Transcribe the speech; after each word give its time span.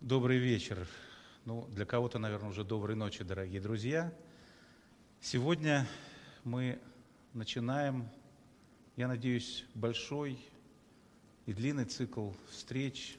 Добрый 0.00 0.38
вечер. 0.38 0.86
Ну, 1.44 1.66
для 1.72 1.84
кого-то, 1.84 2.20
наверное, 2.20 2.50
уже 2.50 2.62
доброй 2.62 2.94
ночи, 2.94 3.24
дорогие 3.24 3.60
друзья. 3.60 4.14
Сегодня 5.20 5.88
мы 6.44 6.78
начинаем, 7.34 8.08
я 8.94 9.08
надеюсь, 9.08 9.64
большой 9.74 10.38
и 11.46 11.52
длинный 11.52 11.84
цикл 11.84 12.30
встреч 12.48 13.18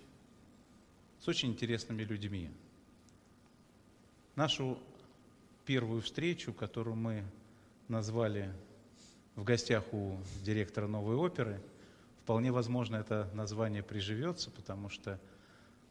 с 1.20 1.28
очень 1.28 1.50
интересными 1.50 2.04
людьми. 2.04 2.50
Нашу 4.38 4.80
первую 5.66 6.02
встречу, 6.02 6.54
которую 6.54 6.96
мы 6.96 7.26
назвали 7.90 8.54
в 9.36 9.44
гостях 9.44 9.84
у 9.94 10.18
директора 10.46 10.88
новой 10.88 11.18
оперы, 11.18 11.62
вполне 12.24 12.54
возможно, 12.54 12.96
это 12.96 13.30
название 13.34 13.84
приживется, 13.84 14.50
потому 14.50 14.88
что 14.88 15.20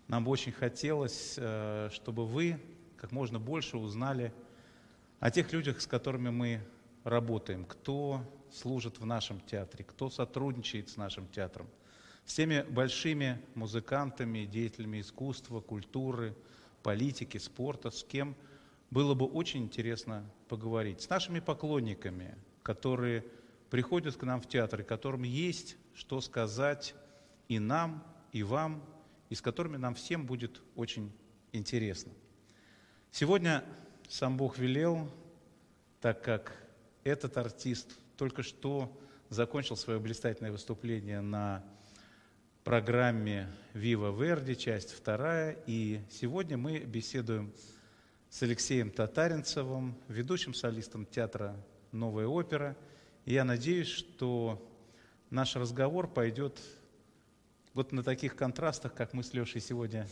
нам 0.09 0.25
бы 0.25 0.30
очень 0.30 0.52
хотелось, 0.52 1.34
э, 1.37 1.91
чтобы 1.92 2.27
вы 2.27 2.59
как 2.96 3.12
можно 3.12 3.38
больше 3.38 3.77
узнали 3.77 4.32
о 5.20 5.30
тех 5.30 5.52
людях, 5.52 5.80
с 5.80 5.87
которыми 5.87 6.30
мы 6.30 6.60
работаем, 7.05 7.65
кто 7.65 8.23
служит 8.52 8.98
в 8.98 9.06
нашем 9.06 9.41
театре, 9.41 9.84
кто 9.84 10.10
сотрудничает 10.10 10.88
с 10.88 10.96
нашим 10.96 11.29
театром, 11.29 11.68
с 12.24 12.34
теми 12.34 12.65
большими 12.68 13.41
музыкантами, 13.55 14.45
деятелями 14.45 15.01
искусства, 15.01 15.60
культуры, 15.60 16.34
политики, 16.82 17.38
спорта, 17.38 17.90
с 17.90 18.02
кем 18.02 18.34
было 18.90 19.15
бы 19.15 19.27
очень 19.27 19.65
интересно 19.65 20.24
поговорить, 20.48 21.02
с 21.02 21.10
нашими 21.10 21.40
поклонниками, 21.40 22.34
которые 22.62 23.24
приходят 23.70 24.16
к 24.16 24.23
нам 24.23 24.40
в 24.40 24.48
театр, 24.48 24.80
и 24.80 24.84
которым 24.84 25.23
есть 25.23 25.77
что 25.95 26.20
сказать 26.20 26.95
и 27.48 27.59
нам, 27.59 28.04
и 28.32 28.43
вам, 28.43 28.82
и 29.28 29.34
с 29.34 29.42
которыми 29.42 29.77
нам 29.77 29.95
всем 29.95 30.27
будет 30.27 30.60
очень 30.74 31.12
интересно. 31.52 32.12
Сегодня 33.10 33.65
сам 34.09 34.37
Бог 34.37 34.59
велел, 34.59 35.10
так 36.01 36.23
как 36.23 36.57
этот 37.04 37.37
артист 37.37 37.96
только 38.16 38.43
что 38.43 38.96
закончил 39.29 39.76
свое 39.76 39.99
блистательное 39.99 40.52
выступление 40.52 41.21
на 41.21 41.65
программе 42.65 43.49
«Вива 43.73 44.15
Верди», 44.15 44.56
часть 44.56 44.93
вторая, 44.93 45.56
и 45.66 46.01
сегодня 46.10 46.56
мы 46.59 46.80
беседуем 46.80 47.52
с 48.29 48.43
Алексеем 48.43 48.90
Татаринцевым, 48.90 49.96
ведущим 50.09 50.52
солистом 50.52 51.06
театра 51.06 51.56
«Новая 51.93 52.26
опера». 52.26 52.76
И 53.24 53.32
я 53.32 53.45
надеюсь, 53.45 53.88
что 53.88 54.62
наш 55.30 55.56
разговор 55.56 56.09
пойдет 56.09 56.60
вот 57.79 57.93
на 57.93 58.02
таких 58.02 58.34
контрастах, 58.34 58.93
как 58.93 59.12
мы 59.12 59.23
с 59.23 59.32
Лешей 59.32 59.60
сегодня 59.60 60.09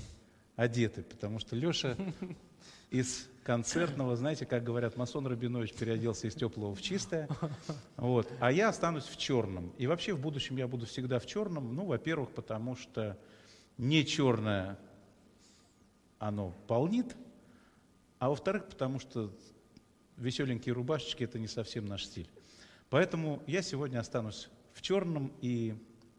одеты, 0.54 1.02
потому 1.02 1.40
что 1.40 1.56
Леша 1.56 1.96
из 2.90 3.28
концертного, 3.42 4.14
знаете, 4.14 4.46
как 4.46 4.62
говорят, 4.62 4.96
масон 4.96 5.26
Рабинович 5.26 5.72
переоделся 5.72 6.28
из 6.28 6.36
теплого 6.36 6.76
в 6.76 6.80
чистое, 6.80 7.28
вот, 7.96 8.32
а 8.38 8.52
я 8.52 8.68
останусь 8.68 9.06
в 9.06 9.16
черном. 9.16 9.72
И 9.78 9.88
вообще 9.88 10.14
в 10.14 10.20
будущем 10.20 10.56
я 10.58 10.68
буду 10.68 10.86
всегда 10.86 11.18
в 11.18 11.26
черном, 11.26 11.74
ну, 11.74 11.86
во-первых, 11.86 12.30
потому 12.30 12.76
что 12.76 13.18
не 13.78 14.06
черное 14.06 14.78
оно 16.20 16.54
полнит, 16.68 17.16
а 18.20 18.28
во-вторых, 18.28 18.68
потому 18.68 19.00
что 19.00 19.32
веселенькие 20.16 20.72
рубашечки– 20.72 21.24
это 21.24 21.40
не 21.40 21.48
совсем 21.48 21.86
наш 21.86 22.04
стиль. 22.04 22.30
Поэтому 22.90 23.42
я 23.48 23.60
сегодня 23.60 23.98
останусь 23.98 24.50
в 24.72 24.82
черном 24.82 25.32
и 25.40 25.74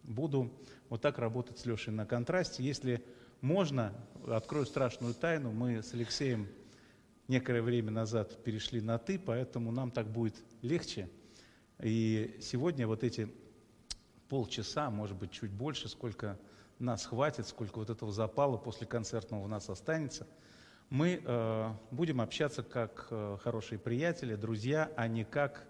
буду 0.07 0.51
вот 0.89 1.01
так 1.01 1.19
работать 1.19 1.59
с 1.59 1.65
Лешей 1.65 1.93
на 1.93 2.05
контрасте. 2.05 2.63
Если 2.63 3.03
можно, 3.41 3.93
открою 4.25 4.65
страшную 4.65 5.13
тайну, 5.13 5.51
мы 5.51 5.83
с 5.83 5.93
Алексеем 5.93 6.47
некоторое 7.27 7.61
время 7.61 7.91
назад 7.91 8.43
перешли 8.43 8.81
на 8.81 8.97
«ты», 8.97 9.19
поэтому 9.19 9.71
нам 9.71 9.91
так 9.91 10.07
будет 10.07 10.35
легче. 10.61 11.09
И 11.79 12.37
сегодня 12.41 12.87
вот 12.87 13.03
эти 13.03 13.31
полчаса, 14.29 14.89
может 14.89 15.17
быть, 15.17 15.31
чуть 15.31 15.51
больше, 15.51 15.89
сколько 15.89 16.39
нас 16.79 17.05
хватит, 17.05 17.47
сколько 17.47 17.77
вот 17.77 17.89
этого 17.89 18.11
запала 18.11 18.57
после 18.57 18.87
концертного 18.87 19.43
у 19.43 19.47
нас 19.47 19.69
останется, 19.69 20.27
мы 20.89 21.21
э, 21.23 21.73
будем 21.91 22.21
общаться 22.21 22.63
как 22.63 23.07
э, 23.09 23.37
хорошие 23.43 23.77
приятели, 23.77 24.35
друзья, 24.35 24.89
а 24.95 25.07
не 25.07 25.25
как 25.25 25.67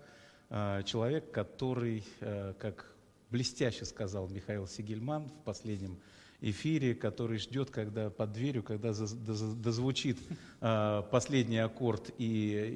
э, 0.49 0.83
человек, 0.85 1.31
который, 1.31 2.05
э, 2.19 2.53
как 2.59 2.96
блестяще 3.29 3.85
сказал 3.85 4.27
Михаил 4.29 4.67
Сигельман 4.67 5.29
в 5.29 5.43
последнем 5.43 5.99
эфире, 6.41 6.93
который 6.93 7.39
ждет, 7.39 7.71
когда 7.71 8.09
под 8.09 8.31
дверью, 8.33 8.63
когда 8.63 8.93
дозвучит 8.93 10.17
э, 10.61 11.03
последний 11.11 11.57
аккорд 11.57 12.11
и 12.17 12.25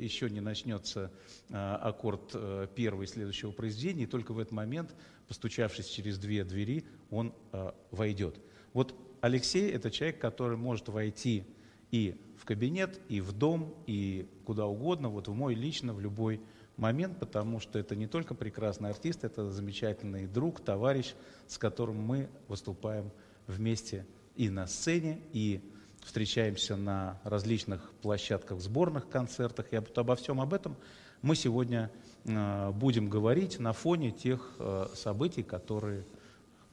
еще 0.01 0.29
не 0.29 0.41
начнется 0.41 1.11
э, 1.49 1.53
аккорд 1.55 2.31
э, 2.33 2.67
первый 2.75 3.07
следующего 3.07 3.51
произведения, 3.51 4.03
и 4.03 4.07
только 4.07 4.33
в 4.33 4.39
этот 4.39 4.51
момент, 4.51 4.95
постучавшись 5.27 5.87
через 5.87 6.17
две 6.17 6.43
двери, 6.43 6.85
он 7.11 7.33
э, 7.51 7.71
войдет. 7.91 8.39
Вот 8.73 8.95
Алексей– 9.21 9.69
это 9.71 9.91
человек, 9.91 10.19
который 10.19 10.57
может 10.57 10.89
войти 10.89 11.45
и 11.91 12.19
в 12.37 12.45
кабинет, 12.45 12.99
и 13.09 13.21
в 13.21 13.31
дом, 13.33 13.75
и 13.85 14.27
куда 14.45 14.65
угодно, 14.65 15.09
вот 15.09 15.27
в 15.27 15.33
мой 15.33 15.53
лично, 15.53 15.93
в 15.93 16.01
любой 16.01 16.41
момент, 16.77 17.19
потому 17.19 17.59
что 17.59 17.79
это 17.79 17.95
не 17.95 18.07
только 18.07 18.33
прекрасный 18.33 18.89
артист, 18.89 19.23
это 19.23 19.51
замечательный 19.51 20.27
друг, 20.27 20.59
товарищ, 20.59 21.13
с 21.47 21.57
которым 21.57 22.01
мы 22.01 22.29
выступаем 22.47 23.11
вместе 23.47 24.05
и 24.35 24.49
на 24.49 24.67
сцене, 24.67 25.21
и 25.33 25.61
встречаемся 26.03 26.75
на 26.75 27.19
различных 27.23 27.91
площадках, 28.01 28.59
сборных 28.59 29.09
концертах. 29.09 29.71
И 29.71 29.75
обо 29.75 30.15
всем 30.15 30.41
об 30.41 30.53
этом 30.53 30.75
мы 31.21 31.35
сегодня 31.35 31.91
э, 32.25 32.71
будем 32.71 33.09
говорить 33.09 33.59
на 33.59 33.73
фоне 33.73 34.11
тех 34.11 34.55
э, 34.57 34.87
событий, 34.95 35.43
которые 35.43 36.05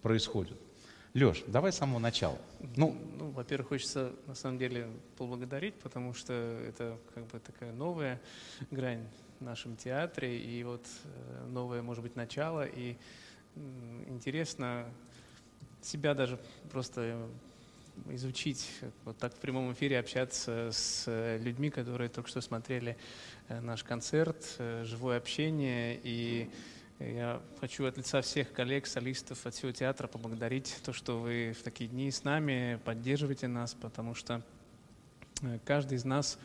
происходят. 0.02 0.58
Леш, 1.14 1.42
давай 1.46 1.72
с 1.72 1.76
самого 1.76 1.98
начала. 1.98 2.38
Ну, 2.76 2.96
ну 3.18 3.30
во-первых, 3.30 3.68
хочется 3.68 4.12
на 4.26 4.34
самом 4.34 4.58
деле 4.58 4.88
поблагодарить, 5.16 5.74
потому 5.74 6.14
что 6.14 6.32
это 6.32 6.98
как 7.14 7.26
бы 7.26 7.40
такая 7.40 7.72
новая 7.72 8.20
грань 8.70 9.04
в 9.38 9.44
нашем 9.44 9.76
театре, 9.76 10.36
и 10.36 10.64
вот 10.64 10.84
э, 11.04 11.46
новое, 11.46 11.80
может 11.80 12.02
быть, 12.02 12.16
начало, 12.16 12.66
и 12.66 12.96
интересно 14.08 14.86
себя 15.80 16.14
даже 16.14 16.38
просто 16.70 17.28
изучить, 18.10 18.68
вот 19.04 19.16
так 19.18 19.34
в 19.34 19.38
прямом 19.38 19.72
эфире 19.72 19.98
общаться 19.98 20.70
с 20.72 21.38
людьми, 21.38 21.70
которые 21.70 22.08
только 22.08 22.28
что 22.28 22.40
смотрели 22.40 22.96
э, 23.48 23.60
наш 23.60 23.84
концерт, 23.84 24.56
э, 24.58 24.82
живое 24.84 25.18
общение. 25.18 26.00
И 26.02 26.50
я 26.98 27.40
хочу 27.60 27.84
от 27.86 27.96
лица 27.96 28.22
всех 28.22 28.52
коллег, 28.52 28.86
солистов, 28.86 29.46
от 29.46 29.54
всего 29.54 29.70
театра 29.70 30.08
поблагодарить 30.08 30.76
то, 30.84 30.92
что 30.92 31.20
вы 31.20 31.54
в 31.58 31.62
такие 31.62 31.88
дни 31.88 32.10
с 32.10 32.24
нами, 32.24 32.80
поддерживаете 32.84 33.46
нас, 33.46 33.74
потому 33.74 34.14
что 34.14 34.42
каждый 35.64 35.94
из 35.94 36.04
нас, 36.04 36.38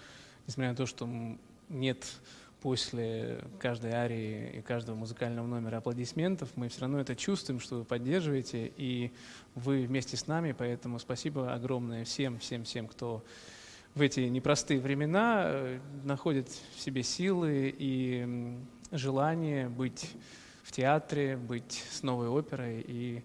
несмотря 0.46 0.72
на 0.72 0.76
то, 0.76 0.86
что 0.86 1.10
нет 1.70 2.06
после 2.64 3.42
каждой 3.60 3.92
арии 3.92 4.52
и 4.58 4.62
каждого 4.62 4.96
музыкального 4.96 5.46
номера 5.46 5.78
аплодисментов, 5.80 6.48
мы 6.56 6.70
все 6.70 6.80
равно 6.80 6.98
это 7.02 7.14
чувствуем, 7.14 7.60
что 7.60 7.80
вы 7.80 7.84
поддерживаете, 7.84 8.72
и 8.78 9.12
вы 9.54 9.84
вместе 9.84 10.16
с 10.16 10.28
нами, 10.28 10.56
поэтому 10.58 10.98
спасибо 10.98 11.54
огромное 11.54 12.06
всем, 12.06 12.40
всем, 12.40 12.64
всем, 12.64 12.88
кто 12.88 13.22
в 13.96 14.02
эти 14.02 14.22
непростые 14.22 14.80
времена 14.80 15.44
э, 15.46 15.80
находит 16.06 16.48
в 16.76 16.80
себе 16.80 17.04
силы 17.04 17.76
и 17.78 18.58
желание 18.94 19.68
быть 19.68 20.12
в 20.64 20.72
театре, 20.72 21.36
быть 21.36 21.84
с 21.92 22.02
новой 22.02 22.30
оперой 22.30 22.82
и 22.88 23.24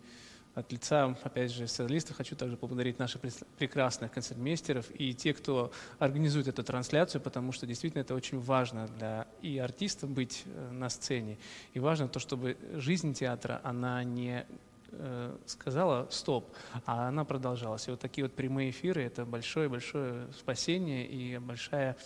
от 0.59 0.73
лица, 0.73 1.17
опять 1.23 1.53
же, 1.53 1.67
солистов 1.69 2.17
хочу 2.17 2.37
также 2.37 2.57
поблагодарить 2.57 2.99
наших 2.99 3.23
прекрасных 3.59 4.13
концертмейстеров 4.13 4.87
и 4.95 5.15
те, 5.15 5.33
кто 5.33 5.71
организует 5.99 6.49
эту 6.49 6.63
трансляцию, 6.63 7.21
потому 7.23 7.53
что 7.53 7.67
действительно 7.67 8.03
это 8.03 8.15
очень 8.15 8.41
важно 8.41 8.89
для 8.99 9.27
и 9.43 9.59
артиста 9.59 10.07
быть 10.07 10.43
э, 10.47 10.71
на 10.73 10.89
сцене. 10.89 11.39
И 11.75 11.81
важно 11.81 12.09
то, 12.09 12.19
чтобы 12.19 12.57
жизнь 12.75 13.15
театра, 13.15 13.61
она 13.63 14.03
не 14.05 14.47
э, 14.91 15.37
сказала 15.47 16.09
стоп, 16.11 16.53
а 16.87 17.09
она 17.09 17.25
продолжалась. 17.25 17.87
И 17.89 17.91
вот 17.91 18.01
такие 18.01 18.25
вот 18.25 18.35
прямые 18.35 18.71
эфиры– 18.71 19.03
это 19.05 19.25
большое-большое 19.25 20.33
спасение 20.33 21.07
и 21.07 21.39
большая 21.39 21.97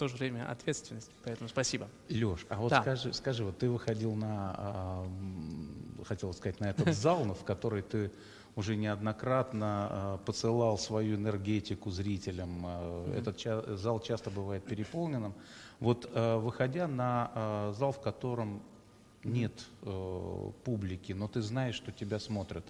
то 0.00 0.08
же 0.08 0.16
время 0.16 0.50
ответственность. 0.50 1.10
Поэтому 1.24 1.48
спасибо. 1.50 1.86
Леш, 2.08 2.46
а 2.48 2.56
вот 2.56 2.70
да. 2.70 2.80
скажи, 2.80 3.12
скажи, 3.12 3.44
вот 3.44 3.58
ты 3.58 3.68
выходил 3.68 4.14
на, 4.14 4.54
а, 4.56 5.08
хотел 6.06 6.32
сказать, 6.32 6.58
на 6.58 6.70
этот 6.70 6.94
зал, 6.96 7.22
в 7.34 7.44
который 7.44 7.82
ты 7.82 8.10
уже 8.56 8.76
неоднократно 8.76 9.66
а, 9.90 10.18
посылал 10.24 10.78
свою 10.78 11.16
энергетику 11.16 11.90
зрителям. 11.90 12.66
Mm-hmm. 12.66 13.18
Этот 13.18 13.36
ча- 13.36 13.76
зал 13.76 14.00
часто 14.00 14.30
бывает 14.30 14.64
переполненным. 14.64 15.34
Вот 15.80 16.10
выходя 16.14 16.86
на 16.88 17.72
зал, 17.78 17.92
в 17.92 18.00
котором 18.00 18.62
нет 19.24 19.52
э, 19.82 20.50
публики, 20.64 21.12
но 21.12 21.26
ты 21.26 21.40
знаешь, 21.40 21.74
что 21.74 21.90
тебя 21.90 22.18
смотрят, 22.18 22.64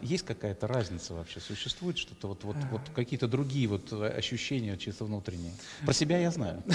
есть 0.00 0.24
какая-то 0.24 0.66
разница 0.66 1.12
вообще? 1.14 1.38
Существует 1.40 1.98
что-то, 1.98 2.28
вот, 2.28 2.44
вот, 2.44 2.56
вот 2.70 2.80
какие-то 2.94 3.28
другие 3.28 3.68
вот 3.68 3.92
ощущения 3.92 4.76
чисто 4.78 5.04
внутренние? 5.04 5.52
Про 5.84 5.92
себя 5.92 6.18
я 6.18 6.30
знаю. 6.30 6.62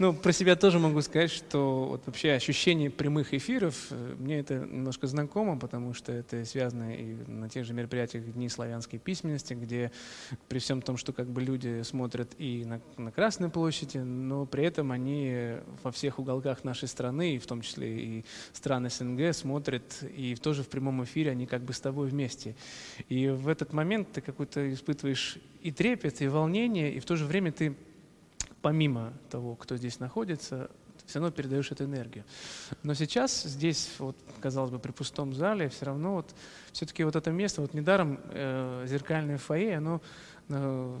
Ну, 0.00 0.12
про 0.12 0.32
себя 0.32 0.54
тоже 0.54 0.78
могу 0.78 1.00
сказать, 1.00 1.30
что 1.30 1.86
вот 1.88 2.06
вообще 2.06 2.32
ощущение 2.32 2.90
прямых 2.90 3.34
эфиров, 3.34 3.86
э, 3.90 4.14
мне 4.18 4.38
это 4.38 4.54
немножко 4.54 5.06
знакомо, 5.06 5.58
потому 5.58 5.94
что 5.94 6.12
это 6.12 6.44
связано 6.44 6.94
и 6.94 7.14
на 7.26 7.48
тех 7.48 7.64
же 7.64 7.72
мероприятиях 7.72 8.24
Дни 8.24 8.48
славянской 8.48 8.98
письменности, 8.98 9.54
где 9.54 9.90
при 10.48 10.58
всем 10.58 10.82
том, 10.82 10.96
что 10.96 11.12
как 11.12 11.28
бы 11.28 11.40
люди 11.40 11.82
смотрят 11.82 12.30
и 12.38 12.64
на, 12.64 12.80
на 12.96 13.10
Красной 13.10 13.48
площади, 13.48 13.98
но 13.98 14.46
при 14.46 14.64
этом 14.64 14.92
они 14.92 15.56
во 15.82 15.90
всех 15.90 16.18
уголках 16.18 16.64
нашей 16.64 16.88
страны, 16.88 17.36
и 17.36 17.38
в 17.38 17.46
том 17.46 17.62
числе 17.62 17.98
и 17.98 18.24
стран 18.52 18.88
СНГ, 18.88 19.34
смотрят, 19.34 20.02
и 20.02 20.36
тоже 20.36 20.62
в 20.62 20.68
прямом 20.68 21.02
эфире 21.04 21.30
они 21.30 21.46
как 21.46 21.62
бы 21.62 21.72
с 21.72 21.80
тобой 21.80 22.08
вместе. 22.08 22.17
И 23.08 23.28
в 23.28 23.48
этот 23.48 23.72
момент 23.72 24.12
ты 24.12 24.20
какой-то 24.20 24.72
испытываешь 24.72 25.38
и 25.62 25.72
трепет, 25.72 26.20
и 26.20 26.28
волнение, 26.28 26.92
и 26.92 27.00
в 27.00 27.04
то 27.04 27.16
же 27.16 27.24
время 27.24 27.52
ты, 27.52 27.76
помимо 28.62 29.12
того, 29.30 29.54
кто 29.54 29.76
здесь 29.76 30.00
находится, 30.00 30.70
все 31.08 31.20
равно 31.20 31.32
передаешь 31.32 31.70
эту 31.72 31.84
энергию. 31.84 32.24
Но 32.82 32.94
сейчас 32.94 33.42
здесь, 33.42 33.90
вот, 33.98 34.16
казалось 34.40 34.70
бы, 34.70 34.78
при 34.78 34.92
пустом 34.92 35.32
зале, 35.32 35.68
все 35.70 35.86
равно 35.86 36.16
вот, 36.16 36.34
все-таки 36.72 37.02
вот 37.02 37.16
это 37.16 37.30
место, 37.30 37.62
вот 37.62 37.72
недаром 37.72 38.20
э, 38.30 38.84
зеркальное 38.86 39.38
фойе, 39.38 39.78
оно 39.78 40.02
э, 40.50 40.98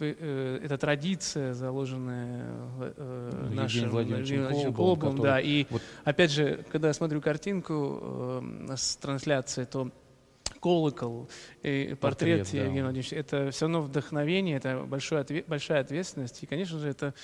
э, 0.00 0.60
это 0.64 0.78
традиция, 0.78 1.52
заложенная 1.52 2.46
э, 2.80 3.50
нашим 3.52 3.90
Владимировичем 3.90 4.72
Колбом, 4.72 5.18
да, 5.18 5.38
и 5.38 5.66
вот... 5.68 5.82
опять 6.04 6.30
же, 6.30 6.64
когда 6.72 6.88
я 6.88 6.94
смотрю 6.94 7.20
картинку 7.20 8.00
э, 8.02 8.74
с 8.76 8.96
трансляции, 8.96 9.64
то 9.64 9.90
колокол, 10.60 11.28
и 11.62 11.96
портрет, 12.00 12.00
портрет 12.00 12.48
Евгения 12.48 12.80
да. 12.80 12.84
Владимировича, 12.84 13.16
это 13.16 13.50
все 13.50 13.64
равно 13.66 13.82
вдохновение, 13.82 14.56
это 14.56 14.84
большое, 14.84 15.24
большая 15.46 15.80
ответственность, 15.80 16.42
и, 16.42 16.46
конечно 16.46 16.78
же, 16.78 16.88
это 16.88 17.14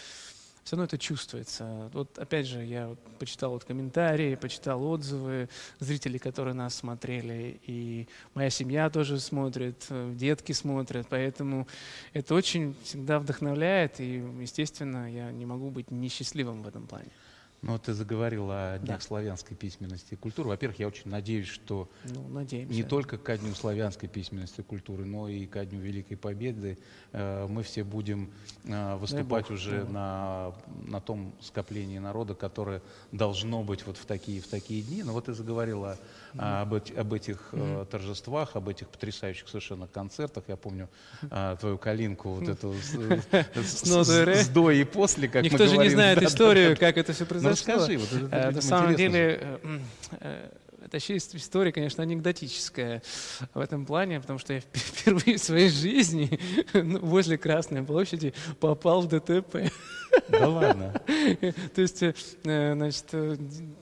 все 0.64 0.76
равно 0.76 0.84
это 0.84 0.98
чувствуется. 0.98 1.90
Вот 1.92 2.18
опять 2.18 2.46
же, 2.46 2.64
я 2.64 2.88
вот 2.88 2.98
почитал 3.18 3.50
вот 3.50 3.64
комментарии, 3.64 4.36
почитал 4.36 4.84
отзывы 4.84 5.48
зрителей, 5.80 6.18
которые 6.18 6.54
нас 6.54 6.74
смотрели, 6.74 7.60
и 7.66 8.06
моя 8.34 8.50
семья 8.50 8.88
тоже 8.88 9.18
смотрит, 9.18 9.86
детки 10.14 10.52
смотрят, 10.52 11.06
поэтому 11.08 11.66
это 12.12 12.34
очень 12.34 12.76
всегда 12.84 13.18
вдохновляет, 13.18 14.00
и, 14.00 14.22
естественно, 14.40 15.12
я 15.12 15.32
не 15.32 15.46
могу 15.46 15.70
быть 15.70 15.90
несчастливым 15.90 16.62
в 16.62 16.68
этом 16.68 16.86
плане. 16.86 17.10
Ну, 17.62 17.78
ты 17.78 17.92
заговорил 17.92 18.48
о 18.50 18.78
Днях 18.78 18.98
да. 18.98 19.06
славянской 19.06 19.56
письменности 19.56 20.14
и 20.14 20.16
культуры. 20.16 20.48
Во-первых, 20.48 20.80
я 20.80 20.88
очень 20.88 21.08
надеюсь, 21.08 21.46
что 21.46 21.88
ну, 22.04 22.40
не 22.50 22.82
только 22.82 23.18
ко 23.18 23.38
Дню 23.38 23.54
славянской 23.54 24.08
письменности 24.08 24.60
и 24.60 24.64
культуры, 24.64 25.04
но 25.04 25.28
и 25.28 25.46
ко 25.46 25.64
Дню 25.64 25.78
Великой 25.78 26.16
Победы 26.16 26.76
э, 27.12 27.46
мы 27.48 27.62
все 27.62 27.84
будем 27.84 28.32
э, 28.64 28.96
выступать 28.96 29.44
Бог, 29.44 29.50
уже 29.52 29.84
да. 29.84 29.92
на, 29.92 30.54
на 30.90 31.00
том 31.00 31.32
скоплении 31.40 31.98
народа, 31.98 32.34
которое 32.34 32.82
должно 33.12 33.62
быть 33.62 33.86
вот 33.86 33.96
в 33.96 34.06
такие, 34.06 34.40
в 34.40 34.48
такие 34.48 34.82
дни. 34.82 35.04
Но 35.04 35.12
вот 35.12 35.26
ты 35.26 35.32
заговорила 35.32 35.98
mm-hmm. 36.34 36.62
об, 36.62 36.74
об 36.74 37.12
этих 37.12 37.50
mm-hmm. 37.52 37.86
торжествах, 37.86 38.56
об 38.56 38.68
этих 38.70 38.88
потрясающих 38.88 39.48
совершенно 39.48 39.86
концертах. 39.86 40.42
Я 40.48 40.56
помню 40.56 40.88
э, 41.30 41.56
твою 41.60 41.78
калинку 41.78 42.30
вот 42.30 42.48
эту 42.48 42.74
с, 43.54 43.84
с, 43.84 44.48
до 44.48 44.72
и 44.72 44.82
после, 44.82 45.28
как 45.28 45.44
Никто 45.44 45.64
же 45.68 45.78
не 45.78 45.90
знает 45.90 46.20
историю, 46.22 46.76
как 46.76 46.96
это 46.96 47.12
все 47.12 47.24
произошло. 47.24 47.51
Расскажи. 47.52 47.98
Вот 47.98 48.12
это, 48.12 48.36
э, 48.36 48.50
На 48.50 48.62
самом 48.62 48.94
деле, 48.94 49.38
э, 49.40 49.78
э, 50.20 50.48
это 50.84 50.96
вообще 50.96 51.16
история, 51.16 51.72
конечно, 51.72 52.02
анекдотическая 52.02 53.02
в 53.54 53.60
этом 53.60 53.86
плане, 53.86 54.20
потому 54.20 54.38
что 54.38 54.54
я 54.54 54.60
впервые 54.72 55.36
в 55.36 55.42
своей 55.42 55.68
жизни 55.68 56.38
ну, 56.74 56.98
возле 57.00 57.38
Красной 57.38 57.82
площади 57.82 58.34
попал 58.60 59.02
в 59.02 59.08
ДТП. 59.08 59.72
Да 60.28 60.48
ладно. 60.48 60.92
То 61.74 61.80
есть, 61.80 62.02
значит, 62.42 63.06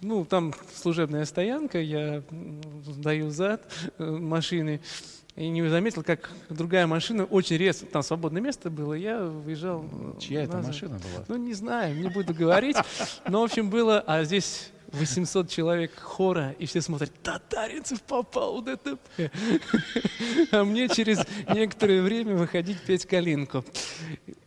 ну, 0.00 0.24
там 0.24 0.54
служебная 0.74 1.24
стоянка, 1.24 1.80
я 1.80 2.22
даю 2.30 3.30
зад 3.30 3.62
машины, 3.98 4.80
и 5.40 5.48
не 5.48 5.66
заметил, 5.68 6.02
как 6.02 6.28
другая 6.50 6.86
машина 6.86 7.24
очень 7.24 7.56
резко, 7.56 7.86
там 7.86 8.02
свободное 8.02 8.42
место 8.42 8.68
было, 8.68 8.92
я 8.92 9.22
выезжал. 9.22 9.86
Чья 10.20 10.42
это 10.42 10.58
машина 10.58 10.98
была? 10.98 11.24
Ну, 11.28 11.36
не 11.36 11.54
знаю, 11.54 11.96
не 11.96 12.10
буду 12.10 12.34
говорить. 12.34 12.76
Но, 13.26 13.40
в 13.40 13.44
общем, 13.44 13.70
было, 13.70 14.00
а 14.06 14.22
здесь 14.24 14.70
800 14.92 15.48
человек 15.48 15.98
хора, 15.98 16.54
и 16.58 16.66
все 16.66 16.82
смотрят, 16.82 17.10
Татаринцев 17.22 18.02
попал 18.02 18.60
в 18.60 18.64
ДТП. 18.64 19.32
А 20.52 20.62
мне 20.62 20.88
через 20.88 21.20
некоторое 21.48 22.02
время 22.02 22.34
выходить 22.34 22.78
петь 22.82 23.06
калинку. 23.06 23.64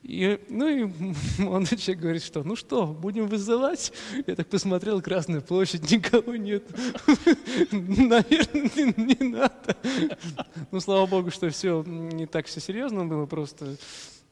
И, 0.03 0.38
ну 0.50 0.67
и 0.67 0.91
молодой 1.41 1.77
человек 1.77 2.01
говорит, 2.01 2.23
что 2.23 2.44
ну 2.44 2.55
что, 2.55 2.88
будем 2.88 3.27
вызывать? 3.27 3.94
Я 4.27 4.35
так 4.35 4.47
посмотрел, 4.47 5.01
Красная 5.01 5.41
площадь, 5.41 5.89
никого 5.89 6.35
нет. 6.35 6.63
Наверное, 7.71 8.94
не, 8.97 9.27
надо. 9.29 9.77
Ну, 10.71 10.79
слава 10.81 11.05
богу, 11.05 11.31
что 11.31 11.50
все 11.50 11.83
не 11.83 12.25
так 12.25 12.47
все 12.47 12.59
серьезно 12.59 13.05
было, 13.05 13.25
просто 13.25 13.77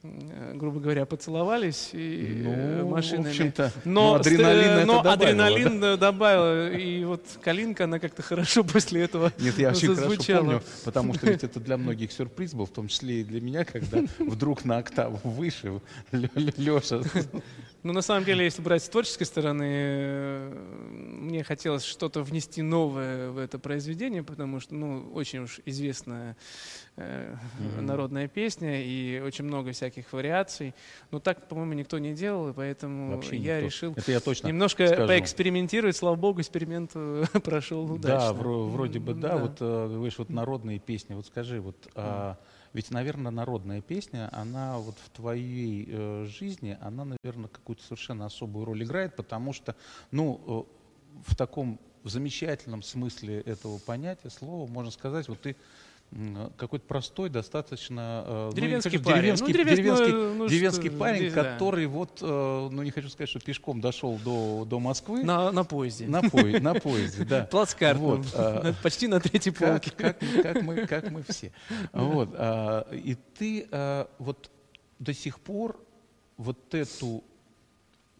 грубо 0.04 0.80
говоря, 0.80 1.06
поцеловались 1.06 1.90
и 1.94 2.44
э, 2.44 2.82
ну, 2.82 2.90
машинами. 2.90 3.26
В 3.26 3.30
общем-то, 3.30 3.72
но, 3.86 3.92
но 3.92 4.16
адреналин, 4.16 4.88
но 4.88 5.00
это 5.02 5.14
адреналин 5.14 5.80
да? 5.80 5.98
добавил. 5.98 6.76
И 6.76 7.04
вот 7.04 7.24
Калинка, 7.42 7.84
она 7.84 8.00
как-то 8.00 8.24
хорошо 8.24 8.64
после 8.74 9.04
этого 9.04 9.32
Нет, 9.38 9.60
я 9.60 9.70
очень 9.70 9.96
хорошо 9.96 10.40
помню, 10.40 10.64
потому 10.86 11.14
что 11.14 11.28
ведь 11.28 11.44
это 11.44 11.60
для 11.60 11.78
многих 11.78 12.12
сюрприз 12.12 12.54
был, 12.54 12.66
в 12.66 12.72
том 12.72 12.88
числе 12.88 13.22
и 13.22 13.24
для 13.24 13.42
меня, 13.42 13.64
когда 13.64 14.00
вдруг 14.20 14.66
на 14.66 14.78
октаву 14.78 15.20
выше 15.24 15.82
Леша 16.12 17.02
ну, 17.84 17.94
на 17.94 18.02
самом 18.02 18.26
деле, 18.26 18.44
если 18.46 18.62
брать 18.62 18.84
с 18.84 18.90
творческой 18.90 19.26
стороны, 19.26 19.66
э, 19.68 20.54
мне 20.90 21.44
хотелось 21.44 21.84
что-то 21.84 22.24
внести 22.24 22.62
новое 22.62 23.30
в 23.30 23.38
это 23.38 23.60
произведение, 23.60 24.24
потому 24.24 24.60
что, 24.60 24.76
ну, 24.76 25.12
очень 25.14 25.40
уж 25.40 25.60
известная 25.66 26.36
э, 26.96 27.36
mm-hmm. 27.36 27.82
народная 27.82 28.28
песня 28.28 28.84
и 28.84 29.20
очень 29.20 29.46
много 29.46 29.72
всяких 29.72 30.12
вариаций. 30.14 30.74
Но 31.12 31.20
так, 31.20 31.48
по-моему, 31.48 31.74
никто 31.74 32.00
не 32.00 32.14
делал, 32.14 32.50
и 32.50 32.54
поэтому 32.54 33.16
Вообще 33.16 33.38
я 33.38 33.58
никто. 33.58 33.66
решил 33.66 33.94
это 33.96 34.12
я 34.12 34.20
точно 34.20 34.48
немножко 34.48 34.88
скажу. 34.88 35.08
поэкспериментировать. 35.08 35.96
Слава 35.96 36.16
богу, 36.16 36.42
эксперимент 36.42 36.92
э, 36.96 37.26
прошел 37.44 37.92
удачно. 37.92 38.20
Да, 38.20 38.34
вроде 38.34 39.00
бы, 39.00 39.14
да. 39.14 39.30
да. 39.30 39.38
Вот, 39.38 39.58
э, 39.60 39.88
говоришь, 39.94 40.18
вот 40.18 40.30
народные 40.30 40.80
песни. 40.80 41.14
Вот 41.14 41.26
скажи, 41.26 41.60
вот... 41.60 41.76
А, 41.96 42.38
ведь, 42.74 42.90
наверное, 42.90 43.32
народная 43.32 43.82
песня, 43.82 44.30
она 44.32 44.78
вот 44.78 44.96
в 44.98 45.10
твоей 45.10 45.88
э, 45.90 46.26
жизни, 46.26 46.78
она, 46.80 47.04
наверное, 47.04 47.50
какую-то 47.50 47.84
совершенно 47.84 48.26
особую 48.26 48.66
роль 48.66 48.84
играет, 48.84 49.16
потому 49.16 49.52
что, 49.52 49.76
ну, 50.10 50.68
э, 50.68 51.22
в 51.28 51.36
таком 51.36 51.80
в 52.04 52.10
замечательном 52.10 52.82
смысле 52.82 53.42
этого 53.42 53.78
понятия, 53.78 54.30
слова, 54.30 54.68
можно 54.68 54.90
сказать, 54.92 55.28
вот 55.28 55.42
ты 55.42 55.56
какой-то 56.58 56.86
простой, 56.86 57.30
достаточно 57.30 58.24
э, 58.26 58.52
деревенский 58.54 58.98
ну, 58.98 59.04
парень, 59.04 59.22
деревенский, 59.22 59.48
ну, 59.48 59.54
деревенский, 59.54 60.12
ну, 60.12 60.34
ну, 60.34 60.48
деревенский 60.50 60.90
что, 60.90 60.98
парень, 60.98 61.20
здесь, 61.20 61.34
который 61.34 61.86
да. 61.86 61.92
вот, 61.92 62.20
э, 62.22 62.70
ну 62.72 62.84
не 62.84 62.92
хочу 62.92 63.08
сказать, 63.08 63.30
что 63.30 63.40
пешком 63.40 63.80
дошел 63.80 64.20
до, 64.24 64.66
до 64.66 64.80
Москвы. 64.80 65.24
На, 65.24 65.52
на 65.52 65.64
поезде. 65.64 66.08
На, 66.08 66.22
по, 66.22 66.42
на 66.42 66.74
поезде, 66.74 67.24
да. 67.24 67.44
Плацкартом, 67.52 68.04
вот, 68.04 68.26
а, 68.36 68.74
почти 68.84 69.08
на 69.08 69.22
третьей 69.22 69.54
полке. 69.54 69.92
Как, 69.96 70.20
как, 70.20 70.44
как, 70.44 70.62
мы, 70.64 70.86
как 70.86 71.12
мы 71.12 71.24
все. 71.24 71.54
Вот, 71.94 72.30
а, 72.34 72.92
и 72.92 73.16
ты 73.16 73.68
а, 73.72 74.10
вот 74.20 74.52
до 75.00 75.14
сих 75.14 75.40
пор 75.40 75.80
вот 76.36 76.74
эту 76.74 77.24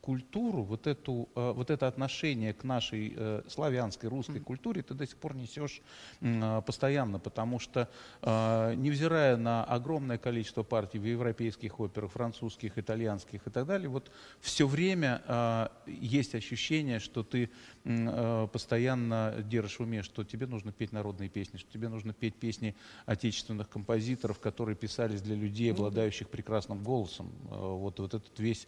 культуру, 0.02 0.64
вот, 0.64 0.88
эту, 0.88 1.30
э, 1.36 1.52
вот 1.52 1.70
это 1.70 1.88
отношение 1.88 2.54
к 2.54 2.64
нашей 2.64 3.14
э, 3.16 3.44
славянской, 3.48 4.10
русской 4.10 4.38
mm-hmm. 4.38 4.44
культуре 4.44 4.82
ты 4.82 4.94
до 4.96 5.06
сих 5.06 5.18
пор 5.18 5.36
несешь 5.36 5.82
э, 6.22 6.62
постоянно, 6.66 7.20
потому 7.20 7.60
что, 7.60 7.88
невзирая 8.22 9.38
на 9.38 9.64
огромное 9.64 10.18
количество 10.18 10.64
партий 10.64 10.98
в 10.98 11.06
европейских 11.06 11.80
операх, 11.80 12.12
французских, 12.12 12.78
итальянских 12.78 13.46
и 13.46 13.50
так 13.50 13.66
далее, 13.68 13.90
вот 13.90 14.12
все 14.40 14.68
время 14.68 15.70
есть 15.86 16.34
ощущение, 16.36 17.00
что 17.00 17.24
ты 17.24 17.50
постоянно 17.84 19.36
держишь 19.40 19.80
в 19.80 19.84
уме, 19.84 20.04
что 20.04 20.24
тебе 20.24 20.48
нужно 20.48 20.72
петь 20.72 20.92
народные 20.92 21.30
песни, 21.30 21.58
что 21.58 21.72
тебе 21.72 21.90
нужно 21.90 22.14
петь 22.14 22.36
песни 22.36 22.76
отечественных 23.06 23.70
композиторов, 23.70 24.40
которые 24.40 24.76
писались 24.76 25.22
для 25.22 25.36
людей, 25.36 25.72
обладающих 25.72 26.30
прекрасным 26.30 26.84
голосом. 26.84 27.32
Вот, 27.50 28.00
вот 28.00 28.14
этот 28.14 28.40
весь 28.40 28.68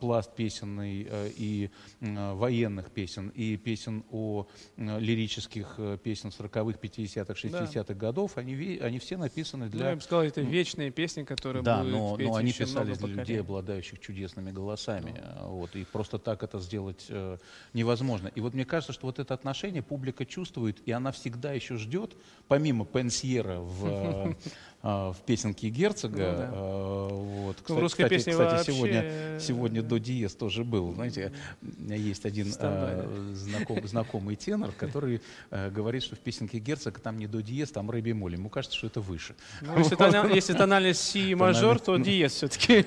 пласт 0.00 0.37
песен 0.38 0.80
и, 0.80 1.06
и 1.36 1.70
военных 2.00 2.92
песен, 2.92 3.30
и 3.30 3.56
песен 3.56 4.04
о 4.12 4.46
лирических 4.76 5.80
песен 6.04 6.28
40-х, 6.28 6.78
50-х, 6.80 7.32
60-х 7.32 7.84
да. 7.84 7.94
годов, 7.94 8.38
они, 8.38 8.78
они 8.80 9.00
все 9.00 9.16
написаны 9.16 9.68
для... 9.68 9.82
Ну, 9.82 9.90
я 9.90 9.96
бы 9.96 10.00
сказал, 10.00 10.22
это 10.22 10.40
вечные 10.40 10.92
песни, 10.92 11.24
которые 11.24 11.64
да, 11.64 11.78
будут 11.78 11.92
но, 11.92 12.16
но 12.16 12.34
они 12.36 12.52
писались 12.52 12.98
для 12.98 13.08
людей, 13.08 13.40
обладающих 13.40 13.98
чудесными 13.98 14.52
голосами. 14.52 15.20
Ну. 15.40 15.48
Вот, 15.48 15.74
и 15.74 15.84
просто 15.84 16.18
так 16.18 16.44
это 16.44 16.60
сделать 16.60 17.06
э, 17.08 17.38
невозможно. 17.74 18.28
И 18.28 18.40
вот 18.40 18.54
мне 18.54 18.64
кажется, 18.64 18.92
что 18.92 19.06
вот 19.06 19.18
это 19.18 19.34
отношение 19.34 19.82
публика 19.82 20.24
чувствует, 20.24 20.80
и 20.86 20.92
она 20.92 21.10
всегда 21.10 21.52
еще 21.52 21.76
ждет, 21.76 22.16
помимо 22.46 22.84
пенсьера 22.84 23.58
в 23.58 24.36
в 24.82 25.16
песенке 25.26 25.70
Герцога. 25.70 26.16
Ну, 26.16 26.36
да. 26.38 26.50
А, 26.52 27.08
вот. 27.08 27.56
Кстати, 27.56 27.78
в 27.78 27.80
русской 27.80 28.02
кстати, 28.04 28.18
кстати 28.18 28.36
вообще... 28.36 28.72
сегодня, 28.72 29.40
сегодня 29.40 29.82
до 29.82 29.98
диез 29.98 30.34
тоже 30.34 30.62
был. 30.62 30.94
Знаете, 30.94 31.32
у 31.62 31.82
меня 31.82 31.96
есть 31.96 32.24
один 32.24 32.52
а, 32.60 33.32
знаком, 33.34 33.86
знакомый 33.86 34.36
тенор, 34.36 34.70
который 34.72 35.20
а, 35.50 35.70
говорит, 35.70 36.04
что 36.04 36.14
в 36.14 36.20
песенке 36.20 36.58
Герцога 36.58 37.00
там 37.00 37.18
не 37.18 37.26
до 37.26 37.42
диез, 37.42 37.70
там 37.70 37.90
ре 37.90 38.00
бемоль. 38.00 38.34
Ему 38.34 38.48
кажется, 38.48 38.76
что 38.78 38.86
это 38.86 39.00
выше. 39.00 39.34
Ну, 39.62 39.78
если, 39.78 39.96
тонал, 39.96 40.28
если 40.28 40.52
тональность 40.52 41.02
си 41.02 41.34
мажор, 41.34 41.80
то 41.80 41.96
диез 41.96 42.32
все-таки. 42.32 42.84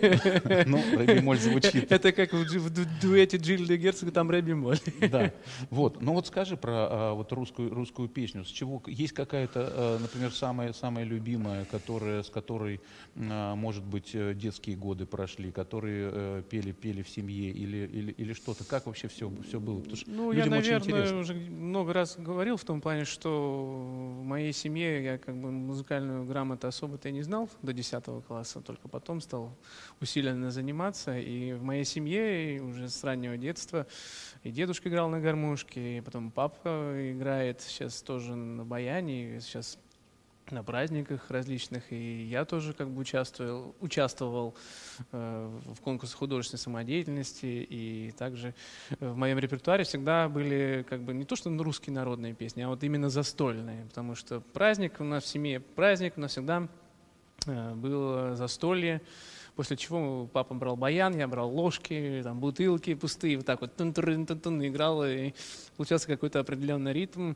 Ну, 0.65 0.81
ре 0.97 1.15
бемоль 1.15 1.39
звучит. 1.39 1.91
Это 1.91 2.13
как 2.13 2.31
в, 2.31 2.45
в 2.45 3.01
дуэте 3.01 3.35
Джильда 3.35 3.75
Герцога, 3.75 4.11
там 4.11 4.31
ре 4.31 4.41
бемоль. 4.41 4.79
Да. 5.09 5.33
Вот. 5.69 6.01
Ну 6.01 6.13
вот 6.13 6.27
скажи 6.27 6.55
про 6.55 6.71
а, 6.71 7.13
вот 7.15 7.31
русскую, 7.33 7.73
русскую 7.73 8.07
песню. 8.07 8.45
С 8.45 8.49
чего 8.49 8.81
есть 8.87 9.13
какая-то, 9.13 9.69
а, 9.73 9.99
например, 9.99 10.31
самая, 10.31 10.71
самая 10.71 11.03
любимая, 11.03 11.65
которая, 11.65 11.80
с 11.89 12.29
которой, 12.29 12.79
а, 13.15 13.55
может 13.55 13.83
быть, 13.83 14.11
э, 14.13 14.33
детские 14.33 14.75
годы 14.75 15.05
прошли, 15.05 15.51
которые 15.51 16.09
э, 16.13 16.43
пели, 16.49 16.71
пели 16.71 17.01
в 17.01 17.09
семье 17.09 17.51
или, 17.51 17.89
или, 17.91 18.11
или 18.11 18.33
что-то? 18.33 18.63
Как 18.63 18.85
вообще 18.85 19.07
все, 19.07 19.31
все 19.47 19.59
было? 19.59 19.79
Потому 19.79 19.95
что 19.95 20.09
ну, 20.11 20.31
я, 20.31 20.45
наверное, 20.45 21.19
уже 21.19 21.33
много 21.33 21.93
раз 21.93 22.15
говорил 22.17 22.57
в 22.57 22.63
том 22.63 22.81
плане, 22.81 23.05
что 23.05 24.19
в 24.19 24.23
моей 24.23 24.53
семье 24.53 25.03
я 25.03 25.17
как 25.17 25.35
бы 25.35 25.51
музыкальную 25.51 26.25
грамоту 26.25 26.67
особо-то 26.67 27.09
и 27.09 27.11
не 27.11 27.21
знал 27.21 27.49
до 27.61 27.73
10 27.73 28.03
класса, 28.27 28.61
только 28.61 28.87
потом 28.87 29.21
стал 29.21 29.51
усиленно 29.99 30.51
заниматься. 30.51 31.17
И 31.17 31.53
в 31.53 31.63
моей 31.63 31.85
семье 31.85 32.61
уже 32.61 32.89
с 32.89 33.03
раннего 33.03 33.37
детства 33.37 33.87
и 34.43 34.51
дедушка 34.51 34.89
играл 34.89 35.09
на 35.09 35.19
гармошке, 35.19 35.97
и 35.97 36.01
потом 36.01 36.31
папа 36.31 36.93
играет 37.11 37.61
сейчас 37.61 38.01
тоже 38.01 38.35
на 38.35 38.65
баяне, 38.65 39.39
сейчас 39.41 39.77
на 40.51 40.63
праздниках 40.63 41.29
различных, 41.29 41.91
и 41.91 42.23
я 42.23 42.45
тоже 42.45 42.73
как 42.73 42.89
бы 42.89 43.01
участвовал, 43.01 43.75
участвовал 43.79 44.55
э, 45.11 45.59
в 45.75 45.81
конкурсах 45.81 46.19
художественной 46.19 46.59
самодеятельности, 46.59 47.45
и 47.45 48.11
также 48.17 48.53
в 48.99 49.15
моем 49.15 49.39
репертуаре 49.39 49.83
всегда 49.83 50.29
были 50.29 50.85
как 50.89 51.01
бы 51.01 51.13
не 51.13 51.25
то 51.25 51.35
что 51.35 51.49
русские 51.63 51.93
народные 51.93 52.33
песни, 52.33 52.61
а 52.61 52.69
вот 52.69 52.83
именно 52.83 53.09
застольные, 53.09 53.85
потому 53.85 54.15
что 54.15 54.41
праздник 54.41 54.99
у 54.99 55.03
нас 55.03 55.23
в 55.23 55.27
семье, 55.27 55.59
праздник 55.59 56.13
у 56.17 56.21
нас 56.21 56.31
всегда 56.31 56.67
э, 57.45 57.73
было 57.75 58.35
застолье, 58.35 59.01
после 59.55 59.77
чего 59.77 60.27
папа 60.27 60.53
брал 60.53 60.75
баян, 60.75 61.17
я 61.17 61.27
брал 61.27 61.49
ложки, 61.49 62.21
там, 62.23 62.39
бутылки 62.39 62.93
пустые, 62.93 63.37
вот 63.37 63.45
так 63.45 63.61
вот 63.61 63.75
тун 63.75 63.89
-тун 63.89 64.25
-тун 64.25 64.41
-тун, 64.41 64.67
играл, 64.67 65.05
и 65.05 65.33
получался 65.77 66.07
какой-то 66.07 66.39
определенный 66.39 66.93
ритм. 66.93 67.33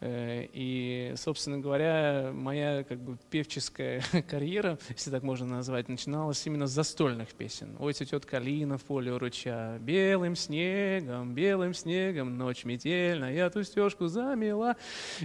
Э, 0.00 0.46
и, 0.52 1.14
собственно 1.16 1.58
говоря, 1.58 2.30
моя 2.32 2.84
как 2.84 2.98
бы 2.98 3.16
певческая 3.30 4.02
карьера, 4.30 4.78
если 4.88 5.10
так 5.10 5.22
можно 5.22 5.46
назвать, 5.46 5.88
начиналась 5.88 6.46
именно 6.46 6.66
с 6.66 6.70
застольных 6.70 7.34
песен. 7.34 7.76
«Ой, 7.78 7.92
цветет 7.92 8.26
калина 8.26 8.78
в 8.78 8.82
поле 8.82 9.12
уруча, 9.12 9.78
белым 9.80 10.36
снегом, 10.36 11.34
белым 11.34 11.74
снегом, 11.74 12.36
ночь 12.36 12.64
метельная, 12.64 13.50
ту 13.50 13.62
стежку 13.62 14.06
замела» 14.08 14.76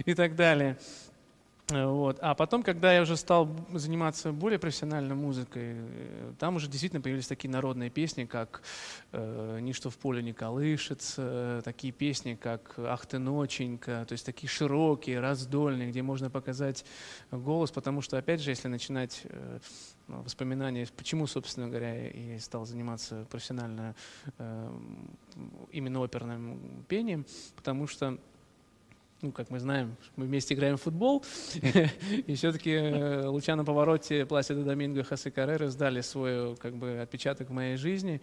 и 0.04 0.14
так 0.14 0.36
далее. 0.36 0.78
Вот. 1.70 2.18
А 2.20 2.34
потом, 2.34 2.62
когда 2.62 2.92
я 2.92 3.02
уже 3.02 3.16
стал 3.16 3.48
заниматься 3.72 4.32
более 4.32 4.58
профессиональной 4.58 5.14
музыкой, 5.14 5.76
э, 5.76 6.32
там 6.38 6.56
уже 6.56 6.68
действительно 6.68 7.00
появились 7.00 7.26
такие 7.26 7.50
народные 7.50 7.90
песни, 7.90 8.24
как 8.24 8.62
э, 9.12 9.58
«Ничто 9.60 9.90
в 9.90 9.96
поле 9.96 10.22
не 10.22 10.32
колышется», 10.32 11.62
такие 11.64 11.92
песни, 11.92 12.34
как 12.40 12.74
«Ах 12.78 13.06
ты, 13.06 13.18
ноченька», 13.18 14.04
то 14.08 14.12
есть 14.12 14.26
такие 14.26 14.48
широкие, 14.48 15.20
раздольные, 15.20 15.90
где 15.90 16.02
можно 16.02 16.30
показать 16.30 16.84
голос, 17.30 17.70
потому 17.70 18.00
что, 18.00 18.18
опять 18.18 18.40
же, 18.40 18.50
если 18.50 18.68
начинать 18.68 19.22
э, 19.24 19.58
воспоминания, 20.08 20.88
почему, 20.96 21.26
собственно 21.26 21.68
говоря, 21.68 22.10
я 22.10 22.38
стал 22.40 22.66
заниматься 22.66 23.26
профессионально 23.30 23.94
э, 24.38 24.78
именно 25.70 26.00
оперным 26.00 26.84
пением, 26.88 27.26
потому 27.56 27.86
что 27.86 28.18
ну, 29.22 29.32
как 29.32 29.50
мы 29.50 29.60
знаем, 29.60 29.96
мы 30.16 30.26
вместе 30.26 30.54
играем 30.54 30.76
в 30.76 30.82
футбол, 30.82 31.24
и 32.26 32.34
все-таки 32.34 32.70
э, 32.70 33.26
Лучано 33.26 33.64
Паваротти, 33.64 34.24
Пласидо 34.24 34.64
Доминго, 34.64 35.04
Хосе 35.04 35.30
Каррерас 35.30 35.68
дали 35.68 36.00
свой 36.00 36.56
как 36.56 36.74
бы, 36.76 37.00
отпечаток 37.00 37.50
в 37.50 37.52
моей 37.52 37.76
жизни. 37.76 38.20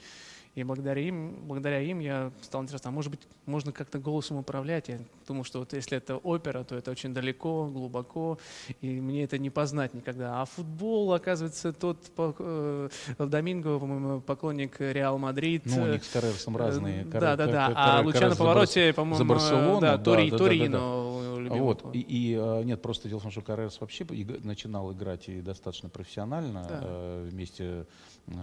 И 0.57 0.63
благодаря 0.63 1.03
им, 1.03 1.35
благодаря 1.43 1.79
им 1.81 1.99
я 1.99 2.31
стал 2.41 2.63
интересно, 2.63 2.89
а 2.89 2.91
может 2.91 3.11
быть, 3.11 3.19
можно 3.45 3.71
как-то 3.71 3.99
голосом 3.99 4.37
управлять. 4.37 4.89
Я 4.89 4.97
думал, 5.27 5.43
что 5.43 5.59
вот 5.59 5.73
если 5.73 5.97
это 5.97 6.17
опера, 6.17 6.63
то 6.63 6.75
это 6.75 6.89
очень 6.89 7.13
далеко, 7.13 7.67
глубоко, 7.67 8.39
и 8.81 8.99
мне 8.99 9.23
это 9.23 9.37
не 9.37 9.51
познать 9.51 9.93
никогда. 9.93 10.41
А 10.41 10.45
футбол, 10.45 11.13
оказывается, 11.13 11.73
тот 11.73 11.99
э, 12.17 12.89
Доминго, 13.19 13.77
по-моему, 13.77 14.19
поклонник 14.19 14.77
Реал 14.79 15.19
Мадрид. 15.19 15.61
Ну, 15.65 15.83
у 15.83 15.87
них 15.89 16.03
с 16.03 16.09
Каррерсом 16.09 16.57
разные. 16.57 17.05
Да, 17.05 17.35
да, 17.35 17.45
да. 17.45 17.73
А 17.75 18.01
Лучано 18.01 18.35
Паваротти, 18.35 18.93
по-моему, 18.93 19.37
за 19.37 19.79
да, 19.79 19.97
Тори, 19.99 20.31
да, 20.31 20.37
Торино. 20.39 20.71
Да, 20.71 20.79
да, 20.79 21.55
да 21.55 21.61
вот, 21.67 21.85
и, 21.93 21.99
и 21.99 22.35
а, 22.35 22.63
нет, 22.63 22.81
просто 22.81 23.09
дело 23.09 23.19
в 23.19 23.23
том, 23.23 23.31
что 23.31 23.41
Каррерс 23.41 23.79
вообще 23.79 24.05
начинал 24.43 24.91
играть 24.93 25.29
и 25.29 25.41
достаточно 25.41 25.89
профессионально 25.89 26.65
да. 26.67 26.79
э, 26.81 27.27
вместе. 27.29 27.85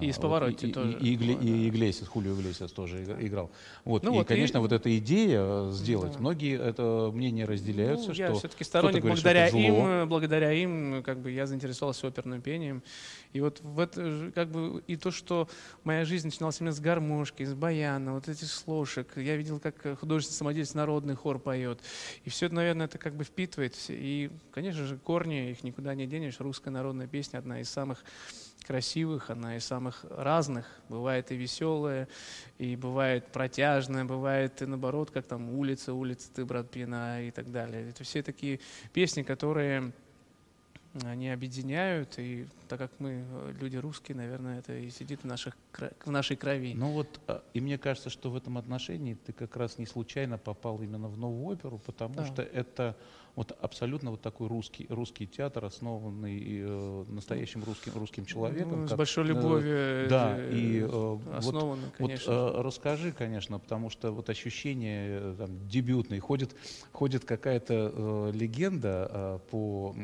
И 0.01 0.13
с 0.13 0.19
Поворотти 0.19 0.67
вот, 0.67 0.75
тоже. 0.75 0.99
И, 0.99 1.15
и, 1.15 1.15
и, 1.15 1.67
и 1.67 1.69
Иглесиас, 1.69 2.09
Хулио 2.09 2.33
Иглесиас 2.33 2.73
тоже 2.73 3.05
да. 3.05 3.21
играл. 3.21 3.51
Вот, 3.85 4.03
ну, 4.03 4.13
и, 4.13 4.15
вот, 4.15 4.27
конечно, 4.27 4.57
и... 4.57 4.61
вот 4.63 4.73
эта 4.73 4.97
идея 4.97 5.41
э, 5.43 5.71
сделать, 5.73 6.15
да. 6.15 6.21
многие 6.21 6.59
это 6.59 7.11
мнение 7.13 7.45
разделяются, 7.45 8.09
ну, 8.09 8.15
что 8.15 8.23
я 8.23 8.33
все-таки 8.33 8.65
сторонник, 8.65 9.03
говорит, 9.03 9.23
благодаря 9.23 9.49
им, 9.49 10.09
благодаря 10.09 10.53
им, 10.53 11.03
как 11.03 11.21
бы 11.21 11.31
я 11.31 11.47
заинтересовался 11.47 12.07
оперным 12.07 12.41
пением, 12.41 12.83
и 13.35 13.43
вот 13.43 13.61
в 13.61 13.79
это, 13.79 14.33
как 14.35 14.51
бы 14.51 14.83
и 14.87 14.97
то, 14.97 15.11
что 15.11 15.49
моя 15.85 16.07
жизнь 16.07 16.29
начиналась 16.29 16.61
именно 16.61 16.73
с 16.73 16.81
гармошки, 16.81 17.45
с 17.45 17.53
баяна, 17.53 18.15
вот 18.15 18.27
этих 18.27 18.49
слушек, 18.49 19.09
я 19.17 19.37
видел, 19.37 19.61
как 19.61 19.99
художественный 20.01 20.39
самодеятельный 20.39 20.81
народный 20.81 21.15
хор 21.15 21.39
поет, 21.39 21.81
и 22.25 22.31
все 22.31 22.47
это, 22.47 22.55
наверное, 22.55 22.87
это 22.87 22.97
как 22.97 23.15
бы 23.15 23.25
впитывает, 23.25 23.77
и, 23.89 24.31
конечно 24.51 24.87
же, 24.87 24.97
корни, 24.97 25.51
их 25.51 25.63
никуда 25.63 25.95
не 25.95 26.07
денешь, 26.07 26.41
русская 26.41 26.71
народная 26.71 27.07
песня 27.07 27.37
одна 27.37 27.61
из 27.61 27.69
самых 27.69 28.03
красивых, 28.67 29.31
она 29.31 29.57
из 29.57 29.65
самых 29.65 30.05
разных. 30.11 30.67
Бывает 30.89 31.31
и 31.33 31.37
веселая, 31.37 32.09
и 32.59 32.77
бывает 32.77 33.27
протяжная, 33.29 34.05
бывает 34.05 34.63
и 34.63 34.67
наоборот, 34.67 35.11
как 35.11 35.27
там 35.27 35.51
«Улица, 35.51 35.95
улица, 35.95 36.31
ты, 36.35 36.45
брат, 36.45 36.71
пьяна» 36.71 37.23
и 37.23 37.31
так 37.31 37.51
далее. 37.51 37.89
Это 37.91 38.05
все 38.05 38.23
такие 38.23 38.61
песни, 38.93 39.23
которые 39.23 39.93
они 41.03 41.31
объединяют, 41.31 42.19
и 42.19 42.47
так 42.69 42.79
как 42.79 42.93
мы 42.99 43.25
люди 43.61 43.77
русские, 43.77 44.17
наверное, 44.17 44.61
это 44.61 44.75
и 44.75 44.91
сидит 44.91 45.23
в, 45.23 45.25
наших, 45.25 45.57
в 46.05 46.11
нашей 46.11 46.37
крови. 46.37 46.75
Ну 46.75 46.93
вот, 46.93 47.21
а, 47.27 47.43
и 47.55 47.61
мне 47.61 47.79
кажется, 47.79 48.11
что 48.11 48.31
в 48.31 48.37
этом 48.37 48.59
отношении 48.59 49.15
ты 49.15 49.33
как 49.33 49.57
раз 49.57 49.79
не 49.79 49.87
случайно 49.87 50.39
попал 50.39 50.81
именно 50.83 51.09
в 51.09 51.19
новую 51.19 51.47
оперу, 51.47 51.79
потому 51.79 52.15
да. 52.15 52.27
что 52.27 52.43
это 52.43 52.97
вот 53.37 53.57
абсолютно 53.61 54.13
вот 54.13 54.21
такой 54.21 54.47
русский, 54.49 54.87
русский 54.89 55.27
театр, 55.27 55.65
основанный 55.65 56.41
э, 56.41 57.05
настоящим 57.09 57.65
русским, 57.65 57.93
русским 57.97 58.25
человеком. 58.25 58.83
Ну, 58.83 58.83
как, 58.83 58.91
с 58.91 58.97
большой 58.97 59.25
любовью 59.25 59.77
э, 59.77 60.07
да, 60.09 60.39
и, 60.39 60.81
э, 60.81 61.19
основан, 61.37 61.81
вот, 61.81 61.95
конечно. 61.97 62.33
Вот, 62.33 62.55
э, 62.55 62.63
расскажи, 62.63 63.13
конечно, 63.13 63.59
потому 63.59 63.91
что 63.91 64.13
вот 64.13 64.31
ощущение 64.31 65.19
э, 65.21 65.35
там, 65.37 65.69
дебютное, 65.69 66.21
ходит, 66.21 66.55
ходит 66.93 67.25
какая-то 67.25 67.93
э, 67.93 68.31
легенда 68.35 69.11
э, 69.11 69.39
по, 69.51 69.97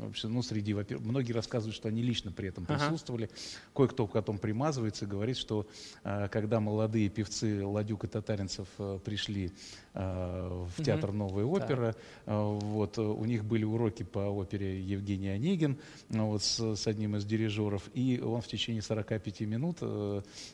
вообще, 0.00 0.28
ну, 0.28 0.42
среди, 0.42 0.72
во-первых, 0.72 1.06
многие 1.06 1.32
рассказывают, 1.32 1.76
что 1.76 1.88
они 1.88 2.02
лично 2.02 2.32
при 2.32 2.48
этом 2.48 2.64
присутствовали, 2.64 3.24
ага. 3.24 3.34
кое-кто 3.74 4.06
потом 4.06 4.38
примазывается 4.38 5.01
говорит, 5.06 5.36
что 5.36 5.66
э, 6.04 6.28
когда 6.28 6.60
молодые 6.60 7.08
певцы 7.08 7.64
Ладюк 7.64 8.04
и 8.04 8.08
Татаринцев 8.08 8.68
э, 8.78 8.98
пришли 9.04 9.52
в 9.94 10.82
театр 10.82 11.12
«Новая 11.12 11.44
опера». 11.44 11.94
Э, 12.26 12.58
вот, 12.62 12.98
у 12.98 13.24
них 13.24 13.44
были 13.44 13.64
уроки 13.64 14.02
по 14.02 14.20
опере 14.20 14.80
Евгений 14.80 15.28
Онегин 15.28 15.76
вот, 16.08 16.42
с, 16.42 16.76
с 16.76 16.86
одним 16.86 17.16
из 17.16 17.24
дирижеров, 17.24 17.82
и 17.94 18.20
он 18.24 18.40
в 18.40 18.46
течение 18.46 18.82
45 18.82 19.40
минут 19.40 19.78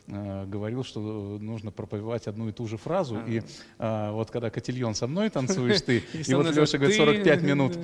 говорил, 0.07 0.83
что 0.83 0.99
нужно 1.39 1.71
проповедовать 1.71 2.27
одну 2.27 2.49
и 2.49 2.51
ту 2.51 2.67
же 2.67 2.77
фразу, 2.77 3.17
а. 3.17 3.29
и 3.29 3.41
вот 4.11 4.31
когда 4.31 4.49
котельон 4.49 4.95
со 4.95 5.07
мной 5.07 5.29
танцуешь 5.29 5.81
ты, 5.81 6.03
и 6.13 6.33
вот 6.33 6.53
Леша 6.53 6.77
говорит, 6.77 6.97
45 6.97 7.41
минут 7.43 7.77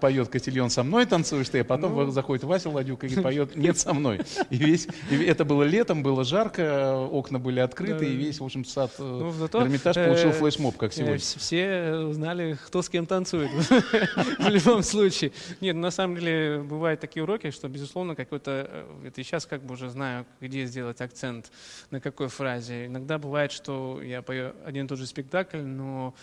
поет 0.00 0.28
котельон 0.28 0.70
со 0.70 0.82
мной 0.82 1.06
танцуешь 1.06 1.48
ты, 1.48 1.60
а 1.60 1.64
потом 1.64 1.94
ну. 1.94 2.10
заходит 2.10 2.44
Вася 2.44 2.70
Ладюк 2.70 3.04
и 3.04 3.20
поет 3.20 3.56
нет 3.56 3.78
со 3.78 3.94
мной. 3.94 4.20
И 4.50 4.56
весь, 4.56 4.88
это 5.10 5.44
было 5.44 5.62
летом, 5.62 6.02
было 6.02 6.24
жарко, 6.24 6.96
окна 6.96 7.38
были 7.38 7.60
открыты, 7.60 8.06
и 8.06 8.16
весь, 8.16 8.40
в 8.40 8.44
общем, 8.44 8.64
сад 8.64 8.92
ну, 8.98 9.30
Эрмитаж 9.30 9.96
получил 9.96 10.32
флешмоб, 10.32 10.76
как 10.76 10.92
сегодня. 10.98 11.18
Все 11.18 12.12
знали, 12.12 12.58
кто 12.66 12.82
с 12.82 12.88
кем 12.88 13.06
танцует 13.06 13.50
в 14.38 14.48
любом 14.48 14.82
случае. 14.82 15.32
Нет, 15.60 15.76
на 15.76 15.90
самом 15.90 16.16
деле 16.16 16.60
бывают 16.60 17.00
такие 17.00 17.22
уроки, 17.22 17.50
что, 17.50 17.68
безусловно, 17.68 18.14
какой-то, 18.14 18.86
это 19.04 19.22
сейчас 19.22 19.46
как 19.46 19.62
бы 19.62 19.74
уже 19.74 19.90
знаю, 19.90 20.26
где 20.40 20.66
сделать 20.66 21.00
акцент, 21.00 21.50
на 21.90 22.00
какой 22.00 22.28
фразе. 22.28 22.86
Иногда 22.86 23.18
бывает, 23.18 23.52
что 23.52 24.00
я 24.02 24.22
пою 24.22 24.52
один 24.64 24.86
и 24.86 24.88
тот 24.88 24.98
же 24.98 25.06
спектакль, 25.06 25.58
но 25.58 26.14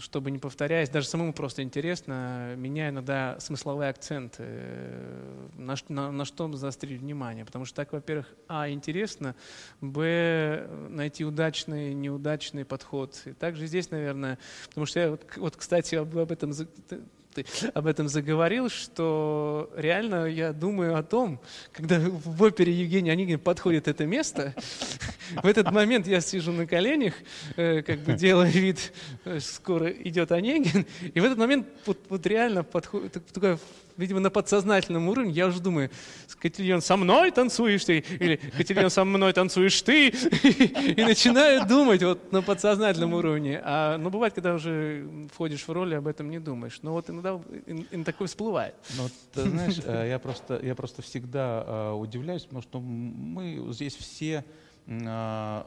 чтобы 0.00 0.30
не 0.30 0.38
повторяясь, 0.38 0.88
даже 0.88 1.08
самому 1.08 1.32
просто 1.32 1.62
интересно, 1.62 2.54
меняя 2.56 2.90
иногда 2.90 3.38
смысловые 3.40 3.90
акценты, 3.90 4.44
э, 4.46 5.48
на, 5.56 5.74
на, 5.88 6.12
на 6.12 6.24
что 6.24 6.52
заострить 6.52 7.00
внимание. 7.00 7.44
Потому 7.44 7.64
что 7.64 7.76
так, 7.76 7.92
во-первых, 7.92 8.34
а, 8.48 8.68
интересно, 8.70 9.34
б, 9.80 10.68
найти 10.88 11.24
удачный, 11.24 11.94
неудачный 11.94 12.64
подход. 12.64 13.20
И 13.24 13.32
также 13.32 13.66
здесь, 13.66 13.90
наверное, 13.90 14.38
потому 14.68 14.86
что 14.86 15.00
я 15.00 15.10
вот, 15.10 15.24
вот 15.36 15.56
кстати, 15.56 15.94
об, 15.94 16.16
об 16.16 16.32
этом 16.32 16.52
ты 17.36 17.70
об 17.74 17.86
этом 17.86 18.08
заговорил, 18.08 18.70
что 18.70 19.70
реально 19.76 20.26
я 20.26 20.52
думаю 20.52 20.96
о 20.96 21.02
том, 21.02 21.38
когда 21.72 21.98
в 21.98 22.42
опере 22.42 22.72
Евгений 22.72 23.10
Онегин 23.10 23.38
подходит 23.38 23.88
это 23.88 24.06
место, 24.06 24.54
в 25.42 25.46
этот 25.46 25.70
момент 25.70 26.06
я 26.06 26.20
сижу 26.20 26.52
на 26.52 26.66
коленях, 26.66 27.14
э, 27.56 27.82
как 27.82 28.00
бы 28.00 28.14
делая 28.14 28.50
вид, 28.50 28.92
э, 29.24 29.40
скоро 29.40 29.90
идет 29.90 30.32
Онегин, 30.32 30.86
и 31.14 31.20
в 31.20 31.24
этот 31.24 31.38
момент 31.38 31.66
вот 31.84 32.26
реально 32.26 32.64
подходит 32.64 33.22
такая 33.32 33.58
видимо, 33.96 34.20
на 34.20 34.30
подсознательном 34.30 35.08
уровне, 35.08 35.32
я 35.32 35.46
уже 35.46 35.60
думаю, 35.60 35.90
Катерина, 36.40 36.80
со 36.80 36.96
мной 36.96 37.30
танцуешь 37.30 37.84
ты, 37.84 37.98
или 37.98 38.36
Катерина, 38.36 38.88
со 38.88 39.04
мной 39.04 39.32
танцуешь 39.32 39.80
ты, 39.82 40.08
и 40.08 41.02
начинаю 41.02 41.66
думать 41.66 42.02
вот 42.02 42.32
на 42.32 42.42
подсознательном 42.42 43.14
уровне. 43.14 43.60
А, 43.64 43.98
ну, 43.98 44.10
бывает, 44.10 44.34
когда 44.34 44.54
уже 44.54 45.08
входишь 45.32 45.66
в 45.66 45.70
роль, 45.70 45.94
об 45.94 46.06
этом 46.06 46.30
не 46.30 46.38
думаешь. 46.38 46.78
Но 46.82 46.92
вот 46.92 47.10
иногда, 47.10 47.40
иногда 47.66 48.04
такое 48.04 48.28
всплывает. 48.28 48.74
Ну, 48.96 49.08
ты 49.32 49.48
знаешь, 49.48 49.80
э, 49.84 50.08
я 50.08 50.18
просто, 50.18 50.60
я 50.62 50.74
просто 50.74 51.02
всегда 51.02 51.64
э, 51.66 51.92
удивляюсь, 51.92 52.42
потому 52.42 52.62
что 52.62 52.80
мы 52.80 53.72
здесь 53.72 53.96
все 53.96 54.44
а, 54.88 55.66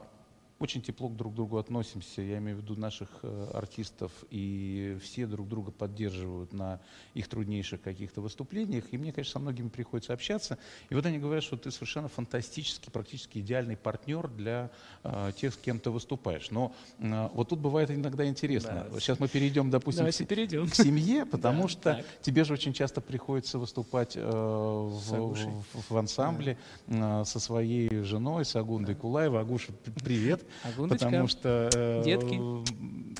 очень 0.60 0.82
тепло 0.82 1.08
друг 1.08 1.34
к 1.34 1.36
другу 1.36 1.58
относимся, 1.58 2.22
я 2.22 2.38
имею 2.38 2.58
в 2.58 2.62
виду 2.62 2.76
наших 2.76 3.08
э, 3.24 3.52
артистов, 3.54 4.12
и 4.30 4.98
все 5.02 5.26
друг 5.26 5.48
друга 5.48 5.72
поддерживают 5.72 6.52
на 6.52 6.82
их 7.14 7.30
труднейших 7.30 7.82
каких-то 7.82 8.20
выступлениях, 8.20 8.84
и 8.92 8.98
мне, 8.98 9.14
конечно, 9.14 9.34
со 9.34 9.40
многими 9.40 9.70
приходится 9.70 10.12
общаться, 10.12 10.58
и 10.90 10.96
вот 10.96 11.06
они 11.06 11.18
говорят, 11.18 11.46
что 11.46 11.56
ты 11.56 11.72
совершенно 11.72 12.10
фантастический, 12.10 12.92
практически 12.92 13.40
идеальный 13.40 13.78
партнер 13.78 14.28
для 14.28 14.70
э, 15.04 15.32
тех, 15.38 15.54
с 15.54 15.58
кем 15.58 15.80
ты 15.80 15.92
выступаешь. 15.92 16.52
Но 16.52 16.74
э, 17.00 17.30
вот 17.34 17.50
тут 17.50 17.60
бывает 17.60 17.90
иногда 17.90 18.28
интересно. 18.28 18.88
Да. 18.92 19.00
Сейчас 19.00 19.20
мы 19.20 19.30
перейдем, 19.30 19.70
допустим, 19.70 20.06
к, 20.06 20.28
перейдем. 20.28 20.70
к 20.70 20.76
семье, 20.76 21.26
потому 21.32 21.64
да, 21.64 21.70
что 21.70 21.82
так. 21.82 22.06
тебе 22.22 22.44
же 22.44 22.54
очень 22.54 22.74
часто 22.74 23.00
приходится 23.00 23.60
выступать 23.60 24.18
э, 24.18 24.22
в, 24.22 25.34
в, 25.34 25.90
в 25.90 25.98
ансамбле 25.98 26.58
да. 26.88 27.22
э, 27.22 27.26
со 27.26 27.40
своей 27.40 28.04
женой, 28.04 28.44
с 28.44 28.58
Агундой 28.58 28.96
да. 28.96 29.02
Кулаевой. 29.02 29.40
Агуша, 29.40 29.72
привет. 30.04 30.49
Агундочка, 30.64 31.06
потому 31.06 31.28
что... 31.28 31.70
Э, 31.74 32.04
Детки. 32.04 32.40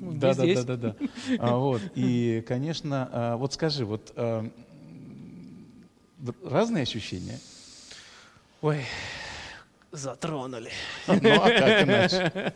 Да, 0.02 0.34
да, 0.34 0.46
да, 0.46 0.64
да, 0.64 0.76
да. 0.78 0.96
А, 1.40 1.58
вот, 1.58 1.82
и, 1.96 2.44
конечно, 2.48 3.10
а, 3.12 3.38
вот 3.38 3.54
скажи, 3.54 3.86
вот 3.86 4.14
а, 4.16 4.50
разные 6.44 6.84
ощущения? 6.84 7.40
Ой, 8.62 8.86
затронули. 9.92 10.72
Ну, 11.08 11.14
а 11.16 11.50
как 11.50 11.84
иначе? 11.84 12.54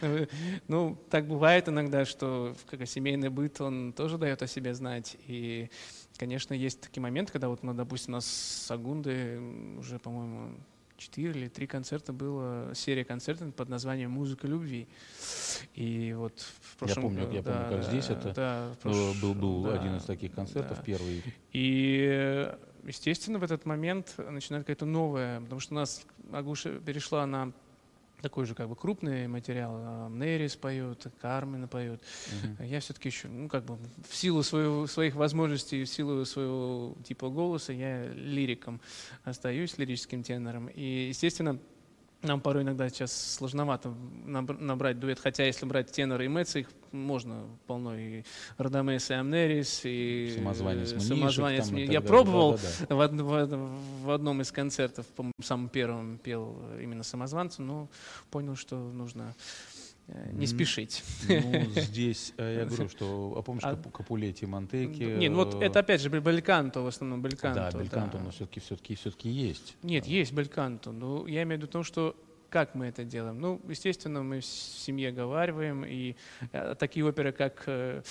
Ну, 0.68 0.96
так 1.10 1.26
бывает 1.26 1.68
иногда, 1.68 2.04
что 2.04 2.54
как 2.70 2.86
семейный 2.86 3.30
быт, 3.30 3.60
он 3.60 3.92
тоже 3.92 4.18
дает 4.18 4.42
о 4.42 4.46
себе 4.46 4.74
знать. 4.74 5.16
И, 5.26 5.70
конечно, 6.16 6.54
есть 6.54 6.80
такие 6.80 7.02
моменты, 7.02 7.32
когда 7.32 7.48
вот, 7.48 7.62
ну, 7.62 7.74
допустим, 7.74 8.14
у 8.14 8.16
нас 8.16 8.26
с 8.26 8.70
Агундой 8.70 9.38
уже, 9.78 9.98
по-моему, 9.98 10.50
четыре 10.98 11.30
или 11.30 11.48
три 11.48 11.66
концерта 11.66 12.12
было, 12.12 12.72
серия 12.74 13.04
концертов 13.04 13.54
под 13.54 13.68
названием 13.68 14.10
«Музыка 14.10 14.46
любви». 14.46 14.88
И 15.74 16.12
вот 16.12 16.38
в 16.40 16.76
прошлом 16.76 16.96
Я 16.96 17.02
помню, 17.02 17.32
я 17.32 17.42
да, 17.42 17.52
помню 17.52 17.76
как 17.76 17.90
здесь 17.90 18.10
это 18.10 18.34
да, 18.34 18.74
прош... 18.82 19.20
был, 19.22 19.34
был 19.34 19.62
да, 19.62 19.80
один 19.80 19.96
из 19.96 20.04
таких 20.04 20.32
концертов, 20.32 20.78
да. 20.78 20.82
первый. 20.82 21.22
И, 21.52 22.52
естественно, 22.84 23.38
в 23.38 23.44
этот 23.44 23.64
момент 23.64 24.14
начинает 24.18 24.64
какая-то 24.64 24.84
новая, 24.84 25.40
потому 25.40 25.60
что 25.60 25.74
у 25.74 25.76
нас 25.76 26.04
Агуша 26.32 26.78
перешла 26.80 27.24
на 27.26 27.52
такой 28.20 28.46
же 28.46 28.54
как 28.54 28.68
бы 28.68 28.76
крупный 28.76 29.28
материал. 29.28 30.08
Нерис 30.10 30.56
поет, 30.56 31.06
Кармен 31.20 31.68
поет. 31.68 32.02
Угу. 32.42 32.64
Я 32.64 32.80
все-таки 32.80 33.08
еще, 33.08 33.28
ну 33.28 33.48
как 33.48 33.64
бы 33.64 33.78
в 34.08 34.14
силу 34.14 34.42
своего, 34.42 34.86
своих 34.86 35.14
возможностей, 35.14 35.84
в 35.84 35.88
силу 35.88 36.24
своего 36.24 36.96
типа 37.04 37.28
голоса, 37.28 37.72
я 37.72 38.08
лириком 38.08 38.80
остаюсь, 39.24 39.78
лирическим 39.78 40.22
тенором. 40.22 40.68
И, 40.68 41.08
естественно, 41.08 41.58
нам 42.22 42.40
порой 42.40 42.64
иногда 42.64 42.88
сейчас 42.88 43.12
сложновато 43.12 43.94
набрать 44.24 44.98
дуэт, 44.98 45.20
хотя 45.20 45.44
если 45.44 45.66
брать 45.66 45.92
тенор 45.92 46.20
и 46.20 46.28
Мэтс, 46.28 46.56
их 46.56 46.68
можно 46.90 47.44
полно. 47.66 47.96
И 47.96 48.24
Радамес, 48.56 49.10
и 49.10 49.14
Амнерис, 49.14 49.82
и 49.84 50.34
Самозванец, 50.36 50.92
Мнишек, 50.92 51.08
Самозванец 51.08 51.68
там, 51.68 51.76
Я 51.76 52.00
пробовал 52.00 52.58
да, 52.88 52.96
да, 52.96 53.08
да. 53.08 53.24
В, 53.24 53.46
в, 53.46 54.04
в 54.06 54.10
одном 54.10 54.40
из 54.40 54.50
концертов, 54.50 55.06
по 55.06 55.30
самым 55.40 55.68
первым 55.68 56.18
пел 56.18 56.60
именно 56.80 57.04
Самозванцу, 57.04 57.62
но 57.62 57.88
понял, 58.30 58.56
что 58.56 58.76
нужно 58.76 59.34
не 60.32 60.46
спешить. 60.46 61.02
Ну, 61.28 61.64
здесь 61.76 62.32
э, 62.38 62.60
я 62.60 62.64
говорю, 62.64 62.88
что, 62.88 63.34
а 63.36 63.42
помнишь 63.42 63.64
а, 63.64 63.76
Капулети, 63.76 64.46
Монтеки? 64.46 65.02
Нет, 65.02 65.32
ну 65.32 65.44
вот 65.44 65.62
это 65.62 65.80
опять 65.80 66.00
же 66.00 66.08
Бельканто, 66.08 66.80
в 66.80 66.86
основном 66.86 67.22
Бельканто. 67.22 67.70
Да, 67.72 67.78
Бельканто, 67.78 68.18
да. 68.18 68.24
но 68.24 68.30
все-таки 68.30 68.60
все-таки 68.60 68.94
все-таки 68.94 69.28
есть. 69.28 69.76
Нет, 69.82 70.06
есть 70.06 70.32
Бельканто. 70.32 70.92
Но 70.92 71.26
я 71.26 71.42
имею 71.42 71.60
в 71.60 71.62
виду 71.62 71.72
то, 71.72 71.82
что 71.82 72.16
как 72.50 72.74
мы 72.74 72.86
это 72.86 73.04
делаем? 73.04 73.40
Ну, 73.40 73.60
естественно, 73.68 74.22
мы 74.22 74.40
в 74.40 74.44
семье 74.44 75.12
говариваем, 75.12 75.84
и 75.84 76.16
э, 76.52 76.74
такие 76.78 77.04
оперы, 77.04 77.32
как 77.32 77.62
э, 77.66 78.02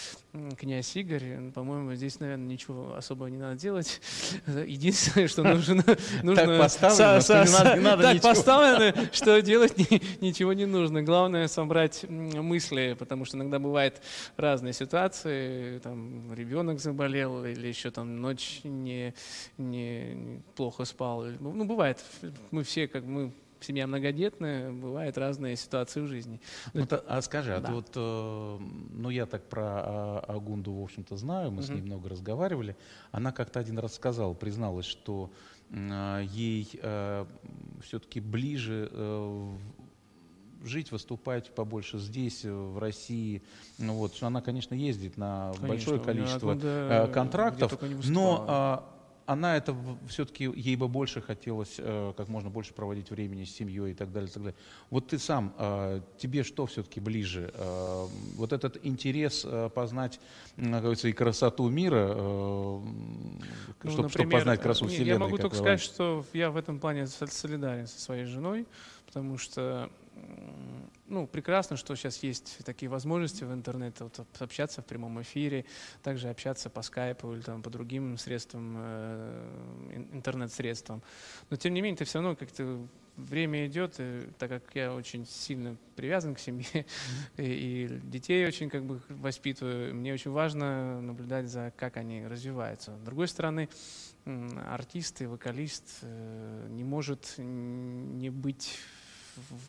«Князь 0.58 0.96
Игорь», 0.96 1.52
по-моему, 1.52 1.96
здесь, 1.96 2.20
наверное, 2.20 2.48
ничего 2.48 2.96
особого 2.96 3.28
не 3.28 3.38
надо 3.38 3.60
делать. 3.60 4.00
Единственное, 4.48 5.28
что 5.28 5.44
нужно... 5.44 5.84
Так 5.84 6.60
поставлено, 6.60 7.22
что 7.22 7.76
не 7.76 7.82
надо 7.82 8.04
Так 8.04 8.22
поставлено, 8.22 9.10
что 9.12 9.42
делать 9.42 9.78
ничего 10.22 10.54
не 10.54 10.66
нужно. 10.66 11.02
Главное— 11.02 11.48
собрать 11.48 12.06
мысли, 12.08 12.96
потому 12.98 13.26
что 13.26 13.38
иногда 13.38 13.60
бывают 13.60 14.02
разные 14.36 14.74
ситуации, 14.74 15.80
там, 15.80 16.34
ребенок 16.34 16.80
заболел, 16.80 17.44
или 17.46 17.68
еще 17.68 17.90
там 17.92 18.22
ночь 18.22 18.62
не, 18.64 19.14
не 19.58 20.42
плохо 20.56 20.86
спал. 20.86 21.26
Ну, 21.40 21.66
бывает, 21.66 22.04
мы 22.52 22.64
все, 22.64 22.88
как 22.88 23.04
мы 23.04 23.32
семья 23.64 23.88
многодетная, 23.88 24.72
бывают 24.72 25.18
разные 25.18 25.56
ситуации 25.56 26.02
в 26.02 26.08
жизни. 26.08 26.42
Ну, 26.74 26.86
а 27.08 27.22
скажи, 27.22 27.54
а 27.54 27.60
да. 27.60 27.68
ты 27.68 27.74
вот, 27.74 27.92
э, 27.96 28.58
ну 28.92 29.10
я 29.10 29.26
так 29.26 29.44
про 29.50 29.64
а, 29.64 30.26
Агунду, 30.28 30.74
в 30.74 30.84
общем-то, 30.84 31.18
знаю, 31.18 31.52
мы 31.52 31.58
угу. 31.58 31.64
с 31.64 31.70
ней 31.70 31.82
много 31.82 32.10
разговаривали. 32.10 32.76
Она 33.12 33.32
как-то 33.32 33.60
один 33.60 33.80
раз 33.80 33.96
сказала, 33.96 34.34
призналась, 34.34 34.86
что 34.86 35.32
э, 35.70 36.26
ей 36.32 36.70
э, 36.82 37.26
все-таки 37.82 38.20
ближе 38.20 38.90
э, 38.92 39.56
жить, 40.64 40.92
выступать 40.92 41.54
побольше 41.54 42.00
здесь, 42.00 42.44
в 42.44 42.78
России. 42.80 43.42
Ну, 43.78 43.94
вот, 43.94 44.16
она, 44.22 44.42
конечно, 44.42 44.74
ездит 44.74 45.18
на 45.18 45.52
конечно, 45.54 45.68
большое 45.68 46.00
количество 46.00 46.58
э, 46.62 47.08
контрактов, 47.12 47.78
но 48.06 48.84
э, 48.92 48.97
она 49.28 49.58
это 49.58 49.76
все-таки, 50.08 50.46
ей 50.46 50.78
бы 50.78 50.88
больше 50.88 51.22
хотелось 51.22 51.76
э, 51.78 52.14
как 52.16 52.30
можно 52.30 52.50
больше 52.50 52.74
проводить 52.74 53.12
времени 53.12 53.44
с 53.44 53.54
семьей 53.54 53.92
и 53.92 53.94
так 53.94 54.12
далее. 54.14 54.30
И 54.30 54.34
так 54.34 54.42
далее. 54.42 54.58
Вот 54.90 55.10
ты 55.10 55.20
сам, 55.20 55.54
э, 55.58 56.02
тебе 56.18 56.44
что 56.44 56.66
все-таки 56.66 57.02
ближе? 57.02 57.52
Э, 57.54 58.08
вот 58.36 58.54
этот 58.54 58.86
интерес 58.86 59.44
э, 59.46 59.70
познать, 59.76 60.22
как 60.56 60.82
говорится, 60.82 61.10
и 61.10 61.12
красоту 61.12 61.68
мира, 61.68 62.08
э, 62.10 62.16
ну, 62.16 63.92
чтобы, 63.92 64.04
например, 64.04 64.10
чтобы 64.10 64.30
познать 64.30 64.62
красоту 64.62 64.86
нет, 64.86 64.94
Вселенной. 64.94 65.14
Я 65.14 65.20
могу 65.20 65.38
только 65.38 65.58
сказать, 65.58 65.82
что 65.82 66.26
я 66.32 66.50
в 66.50 66.56
этом 66.56 66.80
плане 66.80 67.06
солидарен 67.06 67.86
со 67.86 68.00
своей 68.00 68.24
женой, 68.24 68.66
потому 69.08 69.38
что 69.38 69.90
ну, 71.08 71.26
прекрасно, 71.26 71.78
что 71.78 71.96
сейчас 71.96 72.22
есть 72.24 72.58
такие 72.66 72.90
возможности 72.90 73.44
в 73.44 73.54
интернете 73.54 74.04
вот, 74.04 74.20
общаться 74.40 74.82
в 74.82 74.86
прямом 74.86 75.22
эфире, 75.22 75.66
также 76.04 76.30
общаться 76.30 76.70
по 76.70 76.82
скайпу 76.82 77.34
или 77.34 77.42
там, 77.42 77.62
по 77.62 77.70
другим 77.70 78.18
средствам, 78.18 78.76
э, 78.78 80.06
интернет-средствам. 80.14 81.02
Но 81.50 81.58
тем 81.58 81.74
не 81.74 81.82
менее, 81.82 81.98
ты 81.98 82.06
все 82.06 82.20
равно 82.20 82.36
как-то 82.36 82.88
время 83.16 83.66
идет, 83.66 83.96
и, 84.00 84.30
так 84.38 84.50
как 84.50 84.64
я 84.76 84.94
очень 84.94 85.26
сильно 85.26 85.76
привязан 85.96 86.36
к 86.36 86.40
семье 86.40 86.86
и, 87.38 88.00
детей 88.04 88.46
очень 88.46 88.70
как 88.70 88.84
бы 88.84 89.02
воспитываю, 89.10 89.96
мне 89.96 90.14
очень 90.14 90.32
важно 90.32 91.02
наблюдать 91.02 91.48
за 91.48 91.74
как 91.76 91.98
они 91.98 92.28
развиваются. 92.28 92.96
С 92.98 93.02
другой 93.02 93.28
стороны, 93.28 93.70
артист 94.26 95.22
и 95.22 95.26
вокалист 95.26 96.00
э, 96.02 96.68
не 96.70 96.84
может 96.84 97.36
не 97.38 98.30
быть 98.30 98.78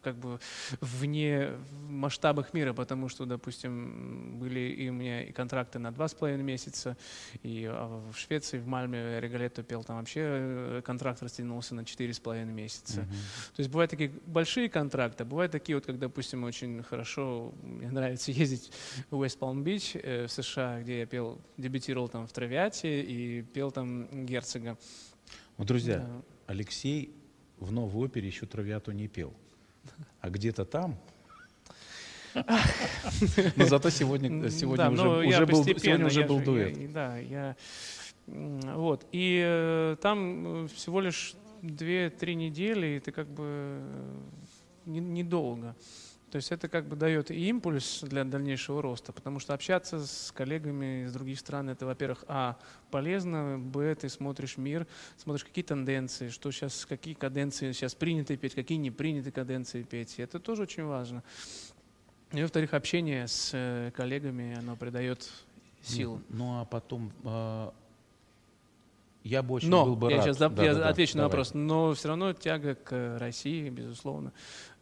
как 0.03 0.17
бы 0.17 0.41
вне 0.81 1.53
масштабах 1.89 2.55
мира, 2.55 2.73
потому 2.73 3.09
что, 3.09 3.25
допустим, 3.25 4.39
были 4.39 4.61
и 4.61 4.89
у 4.89 4.93
меня 4.93 5.25
и 5.25 5.33
контракты 5.33 5.79
на 5.79 5.93
два 5.93 6.09
с 6.09 6.15
половиной 6.15 6.45
месяца, 6.45 6.97
и 7.43 7.67
а, 7.69 8.03
в 8.13 8.17
Швеции, 8.17 8.59
в 8.59 8.67
Мальме 8.67 9.21
Регалетто 9.21 9.63
пел, 9.63 9.85
там 9.85 9.99
вообще 9.99 10.21
э, 10.25 10.83
контракт 10.85 11.23
растянулся 11.23 11.75
на 11.75 11.85
четыре 11.85 12.13
с 12.13 12.21
половиной 12.21 12.53
месяца. 12.53 13.01
Mm-hmm. 13.01 13.57
То 13.57 13.61
есть 13.61 13.71
бывают 13.71 13.91
такие 13.91 14.13
большие 14.27 14.69
контракты, 14.69 15.25
бывают 15.25 15.53
такие 15.53 15.77
вот, 15.77 15.87
как, 15.87 15.99
допустим, 15.99 16.45
очень 16.45 16.83
хорошо, 16.83 17.53
мне 17.63 17.91
нравится 17.91 18.33
ездить 18.33 18.71
в 19.11 19.23
Palm 19.23 19.63
Beach 19.63 19.99
э, 20.03 20.27
в 20.27 20.33
США, 20.33 20.81
где 20.81 21.01
я 21.01 21.07
пел, 21.07 21.39
дебютировал 21.57 22.09
там 22.09 22.27
в 22.27 22.33
Травиате 22.33 23.03
и 23.03 23.43
пел 23.43 23.71
там 23.71 24.27
Герцога. 24.27 24.77
Ну, 25.57 25.65
друзья, 25.65 25.99
да. 25.99 26.23
Алексей 26.47 27.15
в 27.59 27.73
новой 27.73 28.07
опере 28.07 28.29
еще 28.29 28.47
Травиату 28.47 28.93
не 28.93 29.09
пел 29.09 29.35
а 30.21 30.31
где-то 30.31 30.65
там. 30.65 30.97
Но 32.35 33.65
зато 33.67 33.91
сегодня, 33.91 34.51
сегодня 34.51 34.91
да, 34.91 34.91
уже, 34.91 35.09
уже 35.29 35.47
был, 35.47 35.65
сегодня 35.65 36.07
уже 36.07 36.25
был 36.25 36.41
дуэт. 36.41 36.77
Я, 36.77 36.89
да, 36.89 37.19
я 37.19 37.57
вот 38.27 39.07
и 39.11 39.43
э, 39.43 39.97
там 40.03 40.65
э, 40.65 40.69
всего 40.69 41.01
лишь 41.01 41.35
две-три 41.63 42.35
недели, 42.35 42.97
и 42.97 43.01
ты 43.01 43.11
как 43.11 43.29
бы 43.29 43.43
э, 43.45 44.21
недолго. 44.87 45.67
Не 45.69 45.75
то 46.31 46.37
есть 46.37 46.53
это 46.53 46.69
как 46.69 46.87
бы 46.87 46.97
дает 46.97 47.31
и 47.31 47.49
импульс 47.49 48.01
для 48.03 48.25
дальнейшего 48.25 48.83
роста, 48.83 49.13
потому 49.13 49.39
что 49.39 49.55
общаться 49.55 50.05
с 50.05 50.33
коллегами 50.33 51.05
из 51.05 51.13
других 51.13 51.39
стран, 51.39 51.71
это, 51.71 51.87
во-первых, 51.87 52.25
а, 52.29 52.59
полезно, 52.91 53.59
б, 53.59 53.95
ты 53.95 54.09
смотришь 54.09 54.57
мир, 54.57 54.87
смотришь 55.17 55.45
какие 55.45 55.65
тенденции, 55.65 56.29
что 56.29 56.51
сейчас, 56.51 56.85
какие 56.87 57.15
каденции 57.15 57.73
сейчас 57.73 57.95
приняты 57.95 58.37
петь, 58.37 58.55
какие 58.55 58.79
не 58.79 58.91
приняты 58.91 59.31
каденции 59.31 59.83
петь. 59.83 60.19
Это 60.19 60.39
тоже 60.39 60.63
очень 60.63 60.85
важно. 60.85 61.23
И, 62.33 62.43
во-вторых, 62.43 62.75
общение 62.75 63.27
с 63.27 63.53
э, 63.55 63.91
коллегами, 63.97 64.55
оно 64.59 64.77
придает 64.77 65.31
сил. 65.83 66.21
Ну, 66.29 66.61
а 66.61 66.65
потом 66.67 67.11
а, 67.25 67.73
я 69.29 69.43
бы 69.43 69.55
очень 69.55 69.69
но, 69.69 69.85
был 69.85 69.97
бы 69.97 70.11
я 70.11 70.17
рад. 70.17 70.25
сейчас 70.25 70.39
да, 70.39 70.65
я 70.65 70.75
да, 70.75 70.89
отвечу 70.89 71.13
да, 71.13 71.19
на 71.19 71.23
давай. 71.25 71.31
вопрос, 71.31 71.55
но 71.55 71.93
все 71.95 72.09
равно 72.09 72.33
тяга 72.33 72.75
к 72.75 73.19
России, 73.19 73.69
безусловно. 73.69 74.33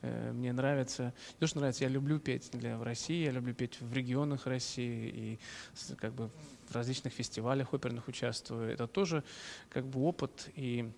Э, 0.02 0.30
мне 0.32 0.52
нравится, 0.52 1.14
не 1.35 1.40
то, 1.40 1.46
что 1.48 1.59
нравится, 1.59 1.82
я 1.85 1.90
люблю 1.90 2.20
петь 2.20 2.50
для, 2.52 2.78
в 2.78 2.82
России, 2.85 3.24
я 3.24 3.32
люблю 3.32 3.54
петь 3.54 3.80
в 3.80 3.92
регионах 3.92 4.46
России 4.46 5.09
и 5.09 5.94
как 5.96 6.14
бы 6.14 6.30
в 6.68 6.74
различных 6.74 7.12
фестивалях 7.12 7.74
оперных 7.74 8.06
участвую. 8.06 8.72
Это 8.72 8.87
тоже 8.87 9.24
как 9.68 9.85
бы 9.87 10.00
опыт 10.00 10.48
и 10.54 10.92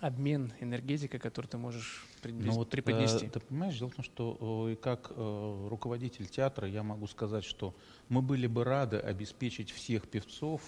обмен 0.00 0.54
энергетикой, 0.60 1.20
который 1.20 1.46
ты 1.46 1.58
можешь 1.58 2.06
ну, 2.24 2.52
вот, 2.52 2.70
преподнести. 2.70 3.26
Э, 3.26 3.30
ты 3.30 3.40
понимаешь, 3.40 3.78
дело 3.78 3.90
в 3.90 3.94
том, 3.96 4.04
что 4.04 4.70
э, 4.70 4.76
как 4.76 5.12
руководитель 5.16 6.26
театра 6.26 6.66
я 6.66 6.82
могу 6.82 7.06
сказать, 7.08 7.44
что 7.44 7.74
мы 8.08 8.22
были 8.22 8.46
бы 8.46 8.64
рады 8.64 8.96
обеспечить 8.96 9.70
всех 9.70 10.08
певцов 10.08 10.62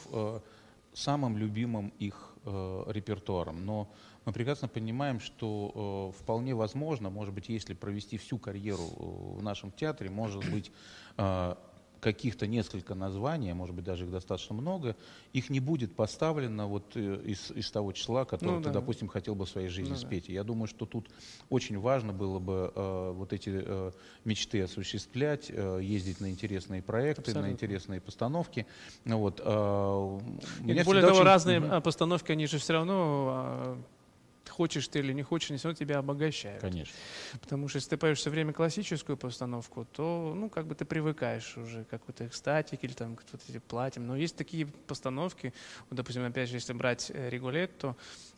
самым 0.92 1.36
любимым 1.36 1.92
их 1.98 2.34
э, 2.44 2.84
репертуаром, 2.88 3.64
но 3.64 3.90
мы 4.24 4.32
прекрасно 4.32 4.68
понимаем, 4.68 5.20
что 5.20 6.12
э, 6.14 6.22
вполне 6.22 6.54
возможно, 6.54 7.10
может 7.10 7.34
быть, 7.34 7.48
если 7.48 7.74
провести 7.74 8.18
всю 8.18 8.38
карьеру 8.38 8.82
э, 8.82 9.38
в 9.38 9.42
нашем 9.42 9.72
театре, 9.72 10.10
может 10.10 10.48
быть, 10.50 10.70
э, 11.16 11.54
каких-то 12.02 12.48
несколько 12.48 12.96
названий, 12.96 13.52
а 13.52 13.54
может 13.54 13.76
быть 13.76 13.84
даже 13.84 14.04
их 14.04 14.10
достаточно 14.10 14.56
много, 14.56 14.96
их 15.32 15.50
не 15.50 15.60
будет 15.60 15.94
поставлено 15.94 16.66
вот 16.66 16.96
э, 16.96 17.20
из, 17.24 17.52
из 17.52 17.70
того 17.70 17.92
числа, 17.92 18.24
которое 18.24 18.56
ну, 18.56 18.58
ты, 18.58 18.64
да. 18.64 18.80
допустим, 18.80 19.06
хотел 19.06 19.36
бы 19.36 19.46
в 19.46 19.48
своей 19.48 19.68
жизни 19.68 19.92
ну, 19.92 19.96
спеть. 19.96 20.26
Да. 20.26 20.32
Я 20.32 20.42
думаю, 20.42 20.66
что 20.66 20.84
тут 20.84 21.08
очень 21.48 21.78
важно 21.78 22.12
было 22.12 22.40
бы 22.40 22.72
э, 22.74 23.12
вот 23.14 23.32
эти 23.32 23.52
э, 23.54 23.92
мечты 24.24 24.62
осуществлять, 24.62 25.46
э, 25.48 25.78
ездить 25.80 26.20
на 26.20 26.28
интересные 26.28 26.82
проекты, 26.82 27.22
Абсолютно. 27.22 27.48
на 27.48 27.52
интересные 27.52 28.00
постановки. 28.00 28.66
Вот, 29.04 29.40
э, 29.40 30.20
более 30.60 30.84
того, 31.02 31.18
очень... 31.18 31.22
разные 31.22 31.60
mm-hmm. 31.60 31.80
постановки, 31.82 32.32
они 32.32 32.48
же 32.48 32.58
все 32.58 32.72
равно 32.72 33.28
а, 33.30 33.78
хочешь 34.52 34.86
ты 34.88 35.00
или 35.00 35.12
не 35.12 35.22
хочешь, 35.22 35.50
они 35.50 35.58
все 35.58 35.68
равно 35.68 35.78
тебя 35.78 35.98
обогащают. 35.98 36.60
Конечно. 36.60 36.94
Потому 37.40 37.68
что 37.68 37.78
если 37.78 37.90
ты 37.90 37.96
поешь 37.96 38.18
все 38.18 38.30
время 38.30 38.52
классическую 38.52 39.16
постановку, 39.16 39.84
то, 39.84 40.34
ну, 40.36 40.48
как 40.48 40.66
бы 40.66 40.74
ты 40.74 40.84
привыкаешь 40.84 41.56
уже 41.56 41.84
к 41.84 41.88
какой-то 41.88 42.26
экстатике 42.26 42.86
или 42.86 42.94
там 42.94 43.16
к 43.16 43.22
вот 43.32 43.40
этим 43.48 43.60
платьям. 43.62 44.06
Но 44.06 44.16
есть 44.16 44.36
такие 44.36 44.66
постановки, 44.66 45.52
вот, 45.88 45.96
допустим, 45.96 46.24
опять 46.24 46.48
же, 46.48 46.56
если 46.56 46.72
брать 46.74 47.10
э, 47.12 47.30
Ригулетто, 47.30 47.96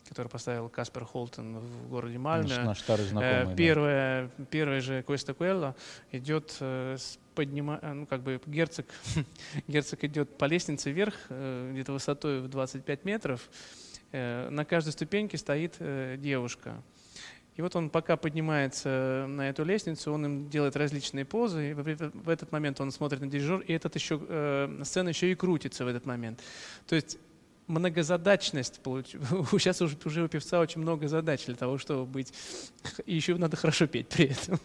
который 0.08 0.28
поставил 0.28 0.68
Каспер 0.68 1.04
Холтон 1.04 1.58
в 1.58 1.88
городе 1.88 2.18
Мальме. 2.18 2.48
Наш, 2.48 2.64
наш 2.64 2.80
старый 2.80 3.06
знакомый. 3.06 3.52
Э, 3.52 3.56
первая, 3.56 4.30
да. 4.38 4.44
первая 4.44 4.80
же 4.80 5.02
Куэста 5.02 5.34
Куэлла 5.34 5.74
идет 6.12 6.56
э, 6.60 6.96
поднима, 7.34 7.80
ну, 7.82 8.06
как 8.06 8.22
бы 8.22 8.40
герцог, 8.46 8.86
герцог 9.66 10.04
идет 10.04 10.38
по 10.38 10.44
лестнице 10.44 10.92
вверх, 10.92 11.14
где-то 11.28 11.92
высотой 11.92 12.40
в 12.40 12.48
25 12.48 13.04
метров, 13.04 13.48
на 14.50 14.64
каждой 14.64 14.92
ступеньке 14.92 15.38
стоит 15.38 15.76
э, 15.78 16.16
девушка. 16.18 16.82
И 17.56 17.62
вот 17.62 17.76
он 17.76 17.88
пока 17.88 18.16
поднимается 18.16 19.26
на 19.28 19.48
эту 19.48 19.64
лестницу, 19.64 20.12
он 20.12 20.24
им 20.24 20.50
делает 20.50 20.76
различные 20.76 21.24
позы, 21.24 21.70
и 21.70 21.74
в 21.74 22.28
этот 22.28 22.50
момент 22.50 22.80
он 22.80 22.90
смотрит 22.90 23.20
на 23.20 23.28
дирижер, 23.28 23.60
и 23.60 23.72
этот 23.72 23.94
еще, 23.94 24.20
э, 24.28 24.82
сцена 24.82 25.10
еще 25.10 25.30
и 25.30 25.34
крутится 25.34 25.84
в 25.84 25.88
этот 25.88 26.04
момент. 26.04 26.42
То 26.88 26.96
есть 26.96 27.18
многозадачность. 27.66 28.80
Сейчас 28.84 29.80
уже, 29.80 29.96
уже 30.04 30.24
у 30.24 30.28
певца 30.28 30.60
очень 30.60 30.80
много 30.80 31.08
задач 31.08 31.46
для 31.46 31.54
того, 31.54 31.78
чтобы 31.78 32.04
быть... 32.06 32.32
И 33.06 33.14
еще 33.14 33.36
надо 33.36 33.56
хорошо 33.56 33.86
петь 33.86 34.08
при 34.08 34.26
этом. 34.26 34.58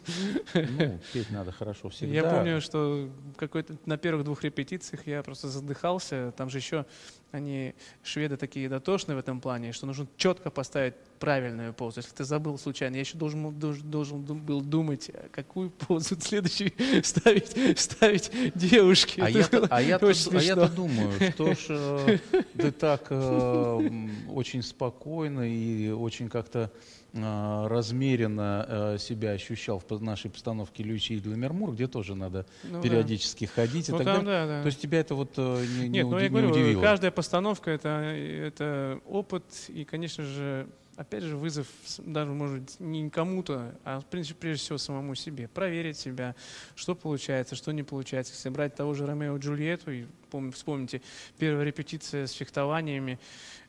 Ну, 0.54 1.00
петь 1.14 1.30
надо 1.30 1.52
хорошо 1.52 1.90
всегда. 1.90 2.14
Я 2.14 2.24
помню, 2.24 2.62
что 2.62 3.10
какой-то 3.38 3.78
на 3.86 3.98
первых 3.98 4.26
двух 4.26 4.44
репетициях 4.44 5.08
я 5.08 5.24
просто 5.24 5.48
задыхался. 5.48 6.34
Там 6.36 6.50
же 6.50 6.58
еще 6.58 6.86
они, 7.32 7.76
шведы, 8.04 8.38
такие 8.38 8.70
дотошные 8.70 9.16
в 9.16 9.20
этом 9.20 9.42
плане, 9.42 9.72
что 9.72 9.86
нужно 9.86 10.08
четко 10.18 10.50
поставить 10.50 10.96
правильную 11.20 11.74
позу. 11.74 12.00
Если 12.00 12.16
ты 12.16 12.24
забыл 12.24 12.58
случайно, 12.58 12.96
я 12.96 13.02
еще 13.02 13.18
должен, 13.18 13.58
должен, 13.60 13.90
должен 13.90 14.22
был 14.24 14.62
думать, 14.62 15.12
какую 15.32 15.70
позу 15.70 16.16
следующую 16.20 16.72
ставить, 17.04 17.80
ставить 17.80 18.32
девушке. 18.56 19.22
А 19.24 19.30
я-то 19.30 19.68
а 19.70 19.82
я 19.82 19.98
а 19.98 20.42
я 20.42 20.56
думаю, 20.56 21.12
что 21.32 21.54
ж 21.54 21.66
э, 21.70 22.18
ты 22.58 22.72
так 22.72 23.08
э, 23.10 23.90
очень 24.30 24.64
спокойно 24.64 25.42
и 25.42 25.90
очень 25.90 26.30
как-то 26.30 26.72
э, 26.74 26.99
размеренно 27.14 28.66
э, 28.68 28.98
себя 29.00 29.32
ощущал 29.32 29.82
в 29.88 30.02
нашей 30.02 30.30
постановке 30.30 30.84
Лючи 30.84 31.14
и 31.14 31.28
Ламермур, 31.28 31.74
где 31.74 31.88
тоже 31.88 32.16
надо 32.16 32.46
ну, 32.64 32.82
периодически 32.82 33.46
да. 33.46 33.52
ходить 33.54 33.90
и 33.90 33.92
ну, 33.92 33.98
так 33.98 34.06
там, 34.06 34.26
далее. 34.26 34.46
Да, 34.46 34.48
да. 34.58 34.62
То 34.62 34.68
есть 34.68 34.80
тебя 34.80 35.00
это 35.00 35.16
вот 35.16 35.34
э, 35.38 35.66
не, 35.80 35.90
Нет, 35.90 35.92
не, 35.92 36.04
ну, 36.04 36.20
я 36.20 36.30
говорю, 36.30 36.48
не 36.48 36.52
удивило? 36.54 36.82
Каждая 36.82 37.12
постановка 37.12 37.72
это, 37.72 37.90
это 37.90 39.00
опыт 39.08 39.44
и, 39.70 39.86
конечно 39.86 40.24
же, 40.24 40.68
опять 40.98 41.24
же, 41.24 41.36
вызов 41.38 41.68
даже, 42.00 42.32
может 42.32 42.80
не 42.80 43.10
кому-то, 43.10 43.74
а, 43.86 44.02
в 44.02 44.06
принципе, 44.06 44.36
прежде 44.42 44.64
всего 44.64 44.78
самому 44.78 45.16
себе. 45.16 45.48
Проверить 45.48 45.98
себя, 45.98 46.36
что 46.76 46.94
получается, 46.94 47.56
что 47.56 47.72
не 47.72 47.84
получается. 47.84 48.34
Если 48.34 48.50
брать 48.50 48.76
того 48.76 48.94
же 48.94 49.08
Ромео 49.08 49.38
и 49.38 49.40
Джульетту, 49.40 49.92
и 49.92 50.06
вспомните, 50.54 51.02
первая 51.38 51.66
репетиция 51.66 52.28
с 52.28 52.34
фехтованиями, 52.34 53.18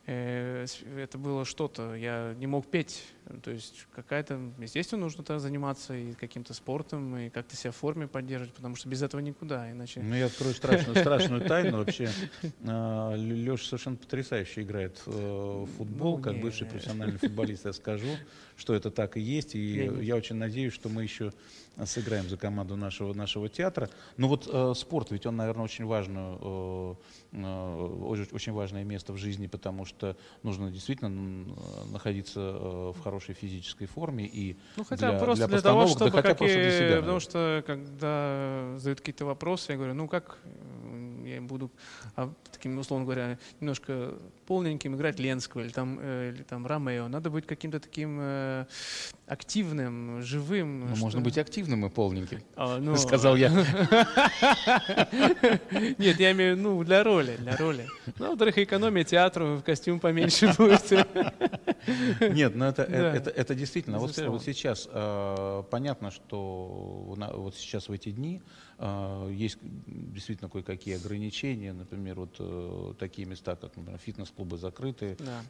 это 0.05 1.17
было 1.17 1.45
что-то, 1.45 1.93
я 1.95 2.33
не 2.37 2.47
мог 2.47 2.65
петь, 2.67 3.03
то 3.43 3.51
есть 3.51 3.87
какая-то, 3.93 4.39
естественно, 4.59 5.01
нужно 5.01 5.23
тогда 5.23 5.39
заниматься 5.39 5.93
и 5.95 6.13
каким-то 6.13 6.53
спортом, 6.53 7.15
и 7.17 7.29
как-то 7.29 7.55
себя 7.55 7.71
в 7.71 7.75
форме 7.75 8.07
поддерживать, 8.07 8.53
потому 8.53 8.75
что 8.75 8.89
без 8.89 9.01
этого 9.03 9.21
никуда, 9.21 9.71
иначе... 9.71 10.01
Ну, 10.01 10.15
я 10.15 10.25
открою 10.25 10.53
страшную, 10.53 10.97
страшную 10.97 11.41
тайну. 11.47 11.77
Вообще. 11.77 12.09
А, 12.65 13.13
Леша 13.15 13.65
совершенно 13.65 13.95
потрясающе 13.95 14.63
играет 14.63 15.01
э, 15.05 15.11
в 15.11 15.67
футбол, 15.77 16.19
как 16.19 16.39
бывший 16.41 16.67
профессиональный 16.67 17.17
футболист, 17.17 17.65
я 17.65 17.73
скажу, 17.73 18.09
что 18.61 18.73
это 18.75 18.91
так 18.91 19.17
и 19.17 19.19
есть. 19.19 19.55
И 19.55 19.59
Я- 19.85 19.91
я 20.01 20.15
очень 20.15 20.35
надеюсь, 20.35 20.71
что 20.73 20.87
мы 20.87 21.03
еще 21.03 21.33
сыграем 21.85 22.29
за 22.29 22.37
команду 22.37 22.75
нашего, 22.77 23.13
нашего 23.13 23.49
театра. 23.49 23.89
Но 24.17 24.27
вот 24.27 24.47
э, 24.51 24.73
спорт, 24.75 25.09
ведь 25.11 25.25
он, 25.25 25.35
наверное, 25.37 25.63
очень, 25.65 25.85
важную, 25.85 26.37
э, 26.41 26.95
э, 27.33 28.25
очень, 28.31 28.51
важное 28.51 28.83
место 28.83 29.13
в 29.13 29.17
жизни, 29.17 29.47
потому 29.47 29.85
что 29.85 30.15
нужно 30.43 30.69
действительно 30.69 31.09
э, 31.47 31.91
находиться 31.91 32.39
э, 32.39 32.91
в 32.95 33.01
хорошей 33.01 33.33
физической 33.33 33.87
форме. 33.87 34.25
И 34.27 34.57
Ну, 34.77 34.83
хотя 34.83 35.09
для- 35.11 35.19
просто 35.19 35.47
для 35.47 35.47
для, 35.47 35.61
того, 35.61 35.81
постановок, 35.85 35.99
да 35.99 36.05
чтобы 36.05 36.11
хотя 36.11 36.35
просто 36.35 36.55
для 36.55 36.63
какие- 36.65 36.77
себя, 36.77 36.87
Потому 37.01 37.01
наверное. 37.01 37.19
что 37.19 37.63
когда 37.65 38.73
задают 38.77 38.99
какие-то 38.99 39.25
вопросы, 39.25 39.71
я 39.71 39.77
говорю, 39.77 39.93
ну 39.95 40.07
как 40.07 40.37
э, 40.43 41.00
я 41.25 41.41
буду 41.41 41.71
а, 42.15 42.31
таким, 42.51 42.77
условно 42.79 43.05
говоря, 43.05 43.37
немножко 43.59 44.13
полненьким 44.47 44.95
играть 44.95 45.19
Ленского 45.19 45.61
или 45.61 45.69
там, 45.69 45.97
э, 46.01 46.31
или 46.35 46.43
там 46.43 46.65
Ромео. 46.67 47.07
Надо 47.07 47.29
быть 47.29 47.45
каким-то 47.47 47.79
таким 47.79 48.17
э, 48.21 48.65
активным, 49.27 50.21
живым. 50.21 50.81
ну, 50.89 50.95
что- 50.95 51.05
можно 51.05 51.21
быть 51.21 51.37
активным 51.37 51.85
и 51.85 51.89
полненьким, 51.89 52.39
А, 52.55 52.77
ну, 52.81 52.95
сказал 52.97 53.35
я. 53.35 53.49
Нет, 55.97 56.19
я 56.19 56.31
имею 56.31 56.55
в 56.55 56.59
виду, 56.59 56.69
ну, 56.69 56.83
для 56.83 57.03
роли, 57.03 57.35
для 57.37 57.55
роли. 57.57 57.87
Ну, 58.19 58.29
во-вторых, 58.29 58.57
экономия 58.57 59.03
театру, 59.03 59.61
костюм 59.65 59.99
поменьше 59.99 60.53
будет. 60.57 60.91
Нет, 62.21 62.55
ну 62.55 62.65
это, 62.65 62.85
Да. 62.87 63.13
это, 63.15 63.29
это 63.29 63.55
действительно. 63.55 63.97
Вот, 63.99 64.07
Безусловно. 64.09 64.33
вот 64.33 64.43
сейчас 64.43 64.87
э, 64.91 65.63
понятно, 65.71 66.11
что 66.11 67.05
вот 67.35 67.55
сейчас 67.55 67.89
в 67.89 67.91
эти 67.91 68.09
дни 68.11 68.41
э, 68.41 68.70
есть 69.31 69.59
действительно 69.61 70.49
кое-какие 70.49 70.95
ограничения. 70.95 71.71
Например, 71.73 72.15
вот 72.19 72.35
э, 72.39 72.93
такие 72.97 73.27
места, 73.27 73.55
как 73.55 73.75
например, 73.77 73.99
фитнес-клубы 73.99 74.57
закрыты. 74.57 75.17
Да. 75.19 75.41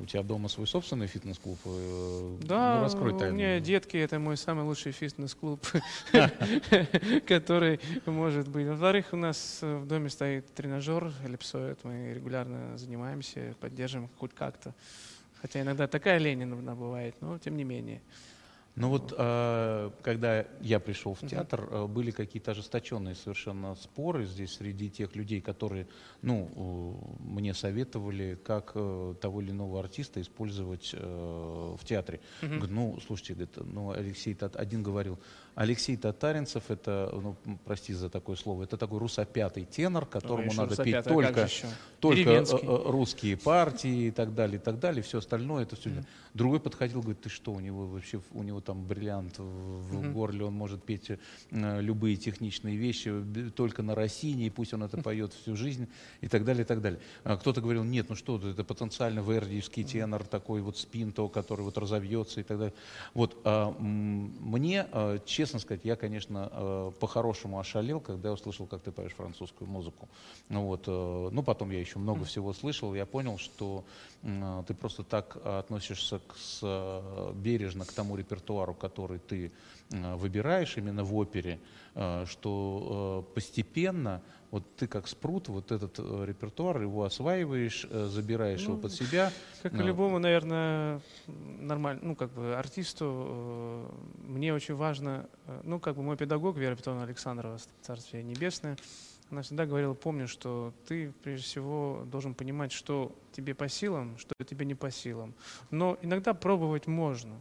У 0.00 0.04
тебя 0.06 0.22
дома 0.22 0.48
свой 0.48 0.66
собственный 0.66 1.06
фитнес-клуб? 1.06 1.58
Э, 1.64 2.38
Да, 2.42 2.76
ну, 2.76 2.82
раскрой 2.82 3.12
у 3.14 3.18
тайну. 3.18 3.36
меня 3.36 3.60
детки, 3.60 3.96
это 3.96 4.18
мой 4.18 4.36
самый 4.36 4.64
лучший 4.64 4.92
фитнес-клуб, 4.92 5.66
который 7.26 7.80
может 8.06 8.48
быть. 8.48 8.66
Во-вторых, 8.66 9.06
у 9.12 9.16
нас 9.16 9.60
в 9.62 9.86
доме 9.86 10.10
стоит 10.10 10.52
тренажер 10.54 11.12
эллипсоид, 11.24 11.82
мы 11.84 12.12
регулярно 12.14 12.76
занимаемся, 12.76 13.54
поддерживаем 13.60 14.10
хоть 14.18 14.34
как-то. 14.34 14.74
Хотя 15.40 15.62
иногда 15.62 15.86
такая 15.86 16.18
лень 16.18 16.44
бывает, 16.54 17.14
но 17.20 17.38
тем 17.38 17.56
не 17.56 17.64
менее. 17.64 18.00
Ну 18.76 18.88
вот, 18.88 19.14
э, 19.16 19.90
когда 20.02 20.46
я 20.60 20.80
пришел 20.80 21.14
в 21.14 21.24
театр, 21.26 21.68
э, 21.70 21.86
были 21.86 22.10
какие-то 22.10 22.50
ожесточенные 22.50 23.14
совершенно 23.14 23.76
споры 23.76 24.26
здесь 24.26 24.54
среди 24.54 24.90
тех 24.90 25.14
людей, 25.14 25.40
которые, 25.40 25.86
ну, 26.22 27.16
мне 27.20 27.54
советовали, 27.54 28.36
как 28.44 28.72
э, 28.74 29.14
того 29.20 29.42
или 29.42 29.52
иного 29.52 29.78
артиста 29.78 30.20
использовать 30.20 30.90
э, 30.92 30.98
в 30.98 31.84
театре. 31.84 32.20
Говорю, 32.42 32.74
ну, 32.74 32.98
слушайте, 33.06 33.34
говорит, 33.34 33.56
ну, 33.58 33.90
Алексей, 33.92 34.36
один 34.54 34.82
говорил, 34.82 35.20
Алексей 35.54 35.96
Татаринцев, 35.96 36.70
это, 36.70 37.10
ну, 37.12 37.36
прости 37.64 37.92
за 37.92 38.10
такое 38.10 38.36
слово, 38.36 38.64
это 38.64 38.76
такой 38.76 38.98
русопятый 38.98 39.64
тенор, 39.64 40.04
которому 40.04 40.50
Ой, 40.50 40.56
надо 40.56 40.82
петь 40.82 40.94
а 40.94 41.02
только, 41.02 41.48
только 42.00 42.30
э, 42.30 42.44
э, 42.44 42.82
русские 42.86 43.36
партии 43.36 44.08
и 44.08 44.10
так 44.10 44.34
далее, 44.34 44.56
и 44.56 44.60
так 44.60 44.80
далее, 44.80 45.02
все 45.02 45.18
остальное, 45.18 45.62
это 45.62 45.76
все. 45.76 45.90
Мгм. 45.90 46.06
Другой 46.34 46.58
подходил, 46.58 47.00
говорит, 47.00 47.22
ты 47.22 47.28
что, 47.28 47.52
у 47.52 47.60
него 47.60 47.86
вообще, 47.86 48.20
у 48.32 48.42
него 48.42 48.60
там 48.60 48.84
бриллиант 48.84 49.38
в, 49.38 49.42
в 49.42 49.94
Мгм. 49.94 50.12
горле, 50.12 50.44
он 50.44 50.54
может 50.54 50.82
петь 50.82 51.10
э, 51.10 51.80
любые 51.80 52.16
техничные 52.16 52.76
вещи 52.76 53.12
только 53.54 53.82
на 53.82 53.94
Россине, 53.94 54.48
и 54.48 54.50
пусть 54.50 54.74
он 54.74 54.82
это 54.82 55.00
поет 55.02 55.32
всю 55.32 55.54
жизнь, 55.56 55.88
и 56.20 56.26
так 56.26 56.44
далее, 56.44 56.64
и 56.64 56.66
так 56.66 56.80
далее. 56.80 57.00
А 57.22 57.36
Кто-то 57.36 57.60
говорил, 57.60 57.84
нет, 57.84 58.08
ну 58.08 58.16
что 58.16 58.38
это 58.38 58.64
потенциально 58.64 59.20
вердиевский 59.20 59.84
тенор, 59.84 60.24
такой 60.24 60.62
вот 60.62 60.78
спинто, 60.78 61.28
который 61.28 61.62
вот 61.62 61.78
разовьется 61.78 62.40
и 62.40 62.42
так 62.42 62.58
далее. 62.58 62.74
Вот, 63.14 63.36
а, 63.44 63.70
мне, 63.78 64.86
а, 64.90 65.18
честно 65.44 65.60
сказать, 65.60 65.84
я, 65.84 65.94
конечно, 65.94 66.48
э, 66.50 66.92
по-хорошему 67.00 67.58
ошалел, 67.58 68.00
когда 68.00 68.30
я 68.30 68.32
услышал, 68.32 68.66
как 68.66 68.80
ты 68.80 68.90
поешь 68.90 69.12
французскую 69.12 69.68
музыку. 69.68 70.08
Ну 70.48 70.64
вот, 70.64 70.84
э, 70.86 71.28
ну 71.32 71.42
потом 71.42 71.70
я 71.70 71.80
еще 71.80 71.98
много 71.98 72.24
всего 72.24 72.54
слышал, 72.54 72.94
я 72.94 73.04
понял, 73.04 73.36
что 73.36 73.84
э, 74.22 74.62
ты 74.66 74.72
просто 74.72 75.02
так 75.02 75.36
относишься 75.44 76.18
к, 76.18 76.34
с, 76.34 77.32
бережно 77.34 77.84
к 77.84 77.92
тому 77.92 78.16
репертуару, 78.16 78.72
который 78.72 79.18
ты 79.18 79.52
выбираешь 79.90 80.78
именно 80.78 81.04
в 81.04 81.14
опере, 81.14 81.60
что 82.24 83.28
постепенно 83.34 84.22
вот 84.54 84.76
ты 84.76 84.86
как 84.86 85.08
спрут, 85.08 85.48
вот 85.48 85.72
этот 85.72 85.98
э, 85.98 86.24
репертуар, 86.26 86.80
его 86.80 87.02
осваиваешь, 87.02 87.88
э, 87.90 88.06
забираешь 88.06 88.62
его 88.62 88.74
Ну, 88.74 88.82
под 88.82 88.92
себя. 88.92 89.32
Как 89.64 89.72
и 89.74 89.76
Ну. 89.78 89.86
любому, 89.86 90.20
наверное, 90.20 91.00
нормально, 91.26 92.00
ну, 92.04 92.14
как 92.14 92.30
бы 92.30 92.54
артисту, 92.54 93.04
э, 93.04 93.86
мне 94.28 94.54
очень 94.54 94.76
важно, 94.76 95.28
ну, 95.64 95.80
как 95.80 95.96
бы 95.96 96.02
мой 96.04 96.16
педагог 96.16 96.56
Вера 96.56 96.76
Петровна 96.76 97.02
Александрова, 97.02 97.58
Царствие 97.82 98.22
Небесное, 98.22 98.76
она 99.28 99.42
всегда 99.42 99.66
говорила, 99.66 99.94
помни, 99.94 100.26
что 100.26 100.72
ты, 100.86 101.12
прежде 101.24 101.44
всего, 101.46 102.04
должен 102.06 102.34
понимать, 102.34 102.70
что 102.70 103.10
тебе 103.32 103.56
по 103.56 103.68
силам, 103.68 104.16
что 104.18 104.34
тебе 104.46 104.64
не 104.66 104.76
по 104.76 104.88
силам. 104.92 105.34
Но 105.72 105.98
иногда 106.00 106.32
пробовать 106.32 106.86
можно. 106.86 107.34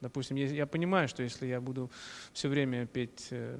Допустим, 0.00 0.36
я, 0.36 0.46
я 0.46 0.66
понимаю, 0.66 1.08
что 1.08 1.22
если 1.24 1.46
я 1.46 1.60
буду 1.60 1.90
все 2.32 2.48
время 2.48 2.86
петь, 2.86 3.28
э, 3.30 3.56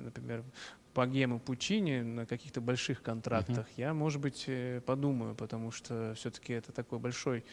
например, 0.98 1.28
богему 1.28 1.38
Пучини 1.40 2.00
на 2.02 2.26
каких-то 2.26 2.60
больших 2.60 3.02
контрактах, 3.02 3.66
я, 3.76 3.94
может 3.94 4.20
быть, 4.20 4.44
э, 4.46 4.80
подумаю, 4.84 5.34
потому 5.34 5.70
что 5.70 6.14
все-таки 6.16 6.52
это 6.52 6.72
такой 6.72 6.98
большой 6.98 7.44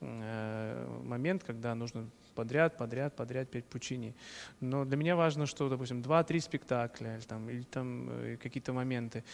э, 0.00 1.00
момент, 1.04 1.44
когда 1.44 1.74
нужно 1.74 2.08
подряд, 2.38 2.76
подряд, 2.76 3.16
подряд 3.16 3.50
петь 3.50 3.64
Пучини. 3.64 4.14
Но 4.60 4.84
для 4.84 4.96
меня 4.96 5.16
важно, 5.16 5.44
что, 5.46 5.68
допустим, 5.68 6.02
два-три 6.02 6.38
спектакля 6.38 7.16
или 7.16 7.22
там, 7.22 7.50
или 7.50 7.62
там 7.62 8.08
э, 8.10 8.36
какие-то 8.36 8.72
моменты. 8.72 9.24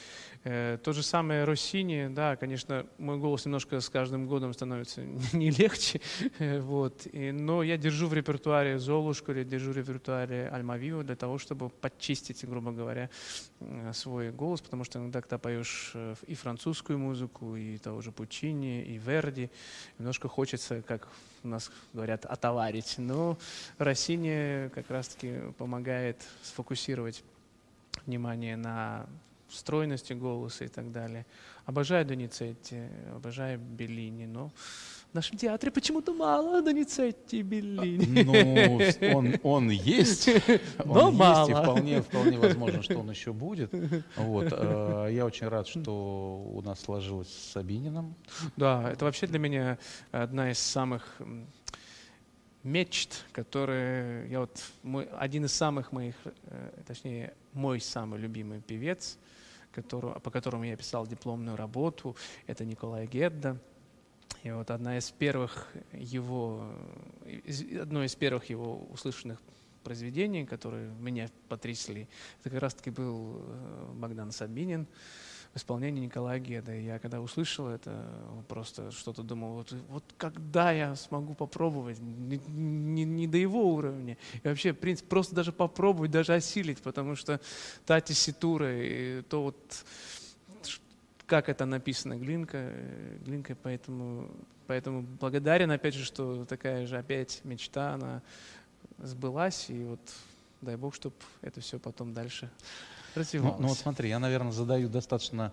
Э, 0.45 0.79
то 0.83 0.95
же 0.95 1.03
самое 1.03 1.45
Россини, 1.45 2.09
да, 2.09 2.37
конечно, 2.37 2.87
мой 2.97 3.19
голос 3.19 3.45
немножко 3.45 3.81
с 3.81 3.91
каждым 3.91 4.27
годом 4.27 4.55
становится 4.55 5.03
не 5.35 5.51
легче, 5.51 6.01
э, 6.39 6.61
вот, 6.61 7.07
и- 7.13 7.31
но 7.33 7.63
я 7.63 7.77
держу 7.77 8.07
в 8.09 8.15
репертуаре 8.15 8.79
Золушку 8.79 9.33
или 9.33 9.45
держу 9.45 9.73
в 9.73 9.77
репертуаре 9.77 10.49
Альмавио 10.49 11.03
для 11.03 11.17
того, 11.17 11.37
чтобы 11.37 11.69
подчистить, 11.69 12.49
грубо 12.49 12.73
говоря, 12.73 13.11
свой 13.93 14.31
голос, 14.31 14.63
потому 14.63 14.85
что 14.85 14.99
иногда, 14.99 15.21
когда 15.21 15.37
поешь 15.37 15.93
и 16.27 16.35
французскую 16.35 16.99
музыку, 16.99 17.55
и 17.57 17.77
того 17.77 18.01
же 18.01 18.13
Пучини, 18.13 18.83
и 18.83 18.97
Верди, 18.99 19.51
немножко 19.99 20.29
хочется, 20.29 20.81
как 20.83 21.09
у 21.45 21.49
нас 21.49 21.71
говорят, 21.93 22.25
отоварить. 22.25 22.95
Но 22.99 23.39
Россини 23.79 24.69
как 24.71 24.91
раз-таки 24.91 25.53
помогает 25.59 26.23
сфокусировать 26.43 27.23
внимание 28.07 28.57
на 28.57 29.07
стройности 29.49 30.13
голоса 30.13 30.65
и 30.65 30.69
так 30.69 30.91
далее. 30.91 31.27
Обожаю 31.67 32.05
Доницетти, 32.05 32.83
обожаю 33.15 33.59
Беллини, 33.59 34.27
но 34.27 34.51
в 35.15 35.17
нашем 35.17 35.39
театре 35.39 35.71
почему-то 35.71 36.13
мало 36.13 36.61
Доницетти 36.61 37.43
Беллини. 37.43 38.25
Ну, 38.25 39.17
он, 39.17 39.35
он 39.45 39.71
есть, 39.71 40.29
он 40.85 40.87
Но 40.87 41.11
есть, 41.11 41.51
и 41.51 41.53
мало. 41.53 41.63
вполне, 41.63 42.03
вполне 42.03 42.37
возможно, 42.37 42.83
что 42.83 42.99
он 42.99 43.11
еще 43.11 43.33
будет. 43.33 43.73
Вот, 44.17 44.49
э, 44.51 45.11
я 45.13 45.25
очень 45.25 45.47
рад, 45.47 45.69
что 45.69 46.51
у 46.53 46.61
нас 46.63 46.81
сложилось 46.81 47.29
с 47.29 47.53
Сабининым. 47.53 48.17
Да, 48.57 48.91
это 48.91 49.05
вообще 49.05 49.29
для 49.29 49.39
меня 49.39 49.79
одна 50.11 50.51
из 50.51 50.59
самых 50.59 51.17
мечт, 52.65 53.25
которые 53.31 54.29
я 54.31 54.41
вот 54.41 54.65
мой, 54.83 55.05
один 55.17 55.45
из 55.45 55.53
самых 55.53 55.93
моих, 55.93 56.17
э, 56.25 56.83
точнее 56.89 57.35
мой 57.53 57.81
самый 57.81 58.19
любимый 58.19 58.61
певец, 58.61 59.17
которого, 59.71 60.19
по 60.19 60.33
которому 60.33 60.65
я 60.65 60.77
писал 60.77 61.07
дипломную 61.07 61.57
работу, 61.57 62.17
это 62.49 62.65
Николай 62.65 63.07
Гедда. 63.07 63.61
И 64.43 64.51
вот 64.51 64.71
одна 64.71 64.99
из 64.99 65.11
первых 65.11 65.69
его, 65.93 66.69
одно 67.81 68.05
из 68.05 68.15
первых 68.15 68.51
его 68.51 68.87
услышанных 68.91 69.41
произведений, 69.83 70.45
которые 70.45 70.91
меня 71.01 71.29
потрясли, 71.49 72.09
это 72.41 72.51
как 72.51 72.61
раз-таки 72.61 72.91
был 72.91 73.43
э, 73.47 73.93
Богдан 73.95 74.33
Сабинин 74.33 74.87
в 75.55 75.57
исполнении 75.57 76.01
Николая 76.07 76.41
Геда. 76.41 76.75
И 76.75 76.85
я 76.85 76.99
когда 76.99 77.21
услышал 77.21 77.69
это, 77.69 78.05
просто 78.49 78.91
что-то 78.91 79.23
думал, 79.23 79.55
вот, 79.55 79.73
вот 79.89 80.05
когда 80.17 80.73
я 80.73 80.97
смогу 80.97 81.35
попробовать, 81.35 82.01
не, 82.01 82.41
не- 82.49 83.05
не 83.05 83.27
до 83.29 83.39
его 83.39 83.73
уровня. 83.73 84.19
И 84.43 84.49
вообще, 84.49 84.73
в 84.73 84.79
принципе, 84.79 85.09
просто 85.09 85.35
даже 85.35 85.53
попробовать, 85.53 86.11
даже 86.11 86.35
осилить, 86.35 86.83
потому 86.83 87.15
что 87.15 87.41
та 87.87 88.01
тесситура 88.01 88.83
и 88.83 89.23
то 89.23 89.45
вот, 89.45 89.85
как 91.27 91.49
это 91.49 91.65
написано 91.65 92.17
Глинка, 92.17 92.59
э, 92.59 93.19
Глинкой, 93.25 93.57
поэтому, 93.57 94.31
поэтому 94.67 95.03
благодарен, 95.03 95.71
опять 95.71 95.95
же, 95.95 96.05
что 96.05 96.45
такая 96.45 96.87
же 96.87 96.99
опять 96.99 97.41
мечта, 97.45 97.95
она 97.95 98.23
сбылась, 98.99 99.71
и 99.71 99.85
вот 99.85 100.01
дай 100.61 100.77
бог, 100.77 100.95
чтобы 100.95 101.17
это 101.43 101.61
все 101.61 101.79
потом 101.79 102.15
дальше 102.15 102.51
Ну, 103.15 103.21
развивалось. 103.21 103.61
ну 103.61 103.69
вот 103.69 103.79
смотри, 103.79 104.09
я, 104.09 104.19
наверное, 104.19 104.53
задаю 104.53 104.89
достаточно 104.89 105.53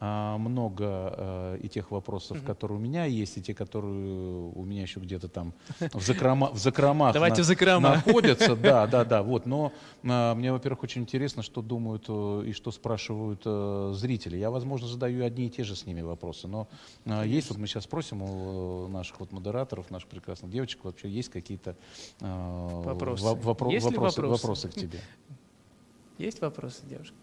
много 0.00 0.86
а, 0.86 1.56
и 1.56 1.68
тех 1.68 1.90
вопросов, 1.90 2.38
угу. 2.38 2.46
которые 2.46 2.78
у 2.78 2.80
меня 2.80 3.04
есть, 3.04 3.36
и 3.36 3.42
те, 3.42 3.54
которые 3.54 4.50
у 4.50 4.64
меня 4.64 4.82
еще 4.82 4.98
где-то 4.98 5.28
там 5.28 5.52
в, 5.78 6.00
закрома, 6.00 6.50
в 6.52 6.58
закромах 6.58 7.12
Давайте 7.12 7.38
на, 7.38 7.42
в 7.42 7.46
закрома. 7.46 7.94
находятся. 7.96 8.56
Да, 8.56 8.86
да, 8.90 9.04
да. 9.04 9.22
Вот. 9.22 9.44
Но 9.44 9.72
а, 10.04 10.34
мне, 10.34 10.52
во-первых, 10.52 10.84
очень 10.84 11.02
интересно, 11.02 11.42
что 11.42 11.60
думают 11.60 12.06
э, 12.08 12.44
и 12.46 12.52
что 12.52 12.70
спрашивают 12.70 13.42
а, 13.44 13.92
зрители. 13.94 14.38
Я, 14.38 14.50
возможно, 14.50 14.88
задаю 14.88 15.22
одни 15.24 15.46
и 15.46 15.50
те 15.50 15.64
же 15.64 15.76
с 15.76 15.84
ними 15.84 16.00
вопросы. 16.00 16.48
Но 16.48 16.68
а, 17.04 17.24
есть, 17.24 17.50
вот 17.50 17.58
мы 17.58 17.66
сейчас 17.66 17.84
спросим 17.84 18.22
у 18.22 18.88
наших 18.88 19.20
вот 19.20 19.32
модераторов, 19.32 19.90
наших 19.90 20.08
прекрасных 20.08 20.50
девочек, 20.50 20.82
вообще 20.84 21.10
есть 21.10 21.28
какие-то 21.28 21.76
а, 22.20 22.80
вопросы. 22.82 23.24
Вопро- 23.24 23.70
есть 23.70 23.84
вопросы, 23.84 24.22
вопросы? 24.22 24.42
вопросы 24.42 24.68
к 24.68 24.74
тебе? 24.74 25.00
Есть 26.16 26.40
вопросы, 26.40 26.82
девушка? 26.88 27.14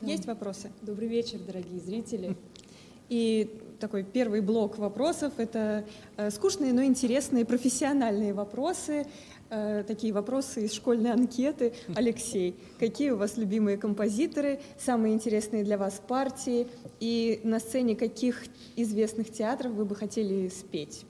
Да. 0.00 0.06
Есть 0.06 0.26
вопросы? 0.26 0.70
Добрый 0.82 1.08
вечер, 1.08 1.38
дорогие 1.44 1.80
зрители. 1.80 2.36
И 3.08 3.60
такой 3.80 4.04
первый 4.04 4.40
блок 4.40 4.78
вопросов— 4.78 5.32
это 5.38 5.84
э, 6.16 6.30
скучные, 6.30 6.72
но 6.72 6.84
интересные 6.84 7.44
профессиональные 7.44 8.32
вопросы, 8.32 9.06
э, 9.50 9.82
такие 9.88 10.12
вопросы 10.12 10.66
из 10.66 10.72
школьной 10.72 11.12
анкеты. 11.12 11.72
Алексей, 11.96 12.54
какие 12.78 13.10
у 13.10 13.16
вас 13.16 13.36
любимые 13.36 13.76
композиторы, 13.76 14.60
самые 14.78 15.14
интересные 15.14 15.64
для 15.64 15.78
вас 15.78 16.00
партии 16.06 16.68
и 17.00 17.40
на 17.42 17.58
сцене 17.58 17.96
каких 17.96 18.44
известных 18.76 19.32
театров 19.32 19.72
вы 19.72 19.84
бы 19.84 19.96
хотели 19.96 20.48
спеть? 20.48 21.06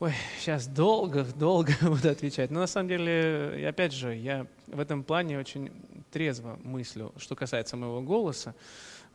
Ой, 0.00 0.12
сейчас 0.38 0.68
долго, 0.68 1.24
долго 1.24 1.72
буду 1.82 2.08
отвечать. 2.08 2.52
Но 2.52 2.60
на 2.60 2.68
самом 2.68 2.88
деле, 2.88 3.66
опять 3.68 3.92
же, 3.92 4.14
я 4.14 4.46
в 4.68 4.78
этом 4.78 5.02
плане 5.02 5.40
очень 5.40 5.72
трезво 6.12 6.56
мыслю, 6.62 7.12
что 7.16 7.34
касается 7.34 7.76
моего 7.76 8.00
голоса. 8.00 8.54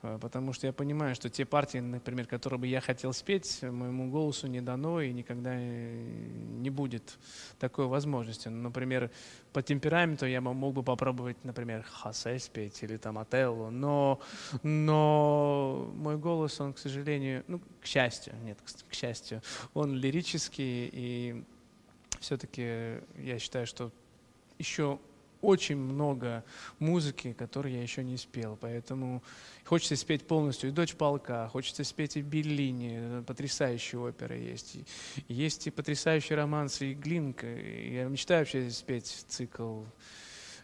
Э, 0.03 0.19
потому 0.21 0.53
что 0.53 0.67
я 0.67 0.73
понимаю, 0.73 1.15
что 1.15 1.29
те 1.29 1.45
партии, 1.45 1.79
например, 1.79 2.27
которые 2.27 2.59
бы 2.59 2.67
я 2.67 2.81
хотел 2.81 3.13
спеть, 3.13 3.61
моему 3.63 4.11
голосу 4.11 4.47
не 4.47 4.61
дано 4.61 5.01
и 5.01 5.11
никогда 5.11 5.55
не 5.55 6.69
будет 6.69 7.17
такой 7.57 7.87
возможности. 7.87 8.49
Например, 8.49 9.09
по 9.53 9.61
темпераменту 9.61 10.25
я 10.25 10.41
мог 10.41 10.73
бы 10.73 10.83
попробовать, 10.83 11.37
например, 11.43 11.83
Хосе 11.83 12.37
спеть 12.39 12.83
или 12.83 12.97
там 12.97 13.17
Отелло, 13.17 13.69
но, 13.69 14.19
но 14.61 15.91
мой 15.95 16.17
голос, 16.17 16.59
он, 16.59 16.73
к 16.73 16.77
сожалению, 16.77 17.43
ну, 17.47 17.61
к 17.81 17.85
счастью, 17.85 18.33
нет, 18.43 18.57
к 18.89 18.93
счастью, 18.93 19.41
он 19.73 19.95
лирический, 19.95 20.89
и 20.91 21.43
все-таки 22.19 23.01
я 23.17 23.39
считаю, 23.39 23.65
что 23.67 23.91
еще 24.57 24.99
очень 25.43 25.77
много 25.77 26.43
музыки, 26.79 27.34
которую 27.34 27.75
я 27.75 27.82
еще 27.82 28.03
не 28.03 28.17
спел. 28.17 28.58
Поэтому 28.60 29.21
хочется 29.65 29.95
спеть 29.95 30.25
полностью 30.25 30.69
и 30.69 30.73
«Дочь 30.73 30.95
полка», 30.95 31.49
хочется 31.49 31.84
спеть 31.84 32.17
и 32.17 32.21
«Беллини», 32.21 33.23
потрясающие 33.23 33.99
оперы 33.99 34.38
есть. 34.38 34.77
Есть 35.27 35.67
и 35.67 35.71
потрясающие 35.71 36.38
романсы, 36.38 36.91
и 36.91 36.93
Глинка. 36.93 37.47
Я 37.47 38.06
мечтаю 38.06 38.41
вообще 38.41 38.69
спеть 38.69 39.25
цикл 39.27 39.84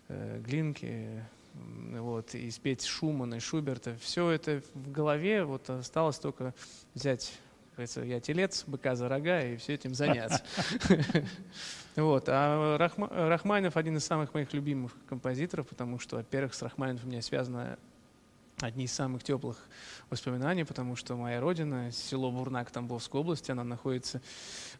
э, 0.07 0.41
Глинки, 0.41 1.23
вот, 1.53 2.33
и 2.35 2.49
спеть 2.51 2.85
Шумана 2.85 3.35
и 3.35 3.39
Шуберта. 3.39 3.97
Все 4.01 4.29
это 4.29 4.61
в 4.73 4.91
голове, 4.91 5.43
вот 5.43 5.69
осталось 5.69 6.19
только 6.19 6.53
взять 6.93 7.33
говорится, 7.79 8.01
я 8.01 8.19
телец, 8.19 8.65
быка 8.67 8.95
за 8.95 9.07
рога, 9.07 9.41
и 9.41 9.55
все 9.57 9.75
этим 9.75 9.93
заняться. 9.93 10.43
Вот. 11.95 12.25
А 12.27 12.77
Рахма, 12.77 13.09
Рахманинов 13.09 13.75
один 13.75 13.97
из 13.97 14.05
самых 14.05 14.33
моих 14.33 14.53
любимых 14.53 14.95
композиторов, 15.09 15.67
потому 15.67 15.99
что, 15.99 16.15
во-первых, 16.15 16.53
с 16.53 16.61
Рахманиновым 16.61 17.09
у 17.09 17.11
меня 17.11 17.21
связано 17.21 17.77
одни 18.61 18.85
из 18.85 18.93
самых 18.93 19.23
теплых 19.23 19.57
воспоминаний, 20.09 20.63
потому 20.63 20.95
что 20.95 21.17
моя 21.17 21.41
родина, 21.41 21.91
село 21.91 22.31
Бурнак 22.31 22.71
Тамбовской 22.71 23.19
области, 23.19 23.51
она 23.51 23.65
находится, 23.65 24.21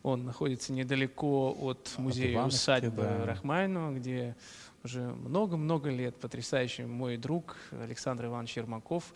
он 0.02 0.24
находится 0.24 0.72
недалеко 0.72 1.54
от 1.60 1.94
музея 1.98 2.42
от 2.42 2.54
усадьбы 2.54 3.02
да. 3.02 3.26
Рахманинова, 3.26 3.92
где 3.92 4.38
уже 4.84 5.02
много-много 5.02 5.90
лет 5.90 6.16
потрясающий 6.16 6.86
мой 6.86 7.18
друг 7.18 7.58
Александр 7.72 8.28
Иванович 8.28 8.58
Ермаков, 8.58 9.14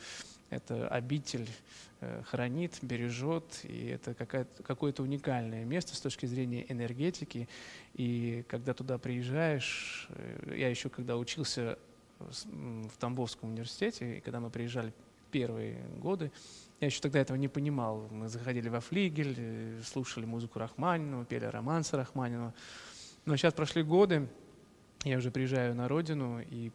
это 0.55 0.87
обитель 0.87 1.47
Э, 2.03 2.21
хранит, 2.25 2.79
бережет, 2.81 3.61
и 3.63 3.87
это 3.87 4.13
какое-то 4.15 5.03
уникальное 5.03 5.63
место 5.63 5.95
с 5.95 6.01
точки 6.01 6.25
зрения 6.25 6.65
энергетики. 6.67 7.47
И 7.93 8.43
когда 8.49 8.73
туда 8.73 8.97
приезжаешь, 8.97 10.07
э, 10.09 10.55
я 10.57 10.69
еще 10.69 10.89
когда 10.89 11.15
учился 11.17 11.77
в 12.19 12.97
Тамбовском 12.99 13.49
университете, 13.49 14.17
и 14.17 14.19
когда 14.19 14.41
мы 14.41 14.49
приезжали 14.49 14.93
первые 15.31 15.77
годы, 15.97 16.31
я 16.81 16.87
еще 16.87 16.99
тогда 16.99 17.19
этого 17.19 17.37
не 17.37 17.47
понимал. 17.47 18.07
Мы 18.11 18.27
заходили 18.27 18.67
во 18.67 18.81
флигель, 18.81 19.35
э, 19.37 19.81
слушали 19.85 20.25
музыку 20.25 20.59
Рахманинова, 20.59 21.23
пели 21.23 21.45
романсы 21.45 21.95
Рахманинова. 21.95 22.53
Но 23.25 23.37
сейчас 23.37 23.53
прошли 23.53 23.81
годы, 23.81 24.27
я 25.05 25.17
уже 25.17 25.31
приезжаю 25.31 25.73
на 25.73 25.87
родину, 25.87 26.41
и 26.41 26.71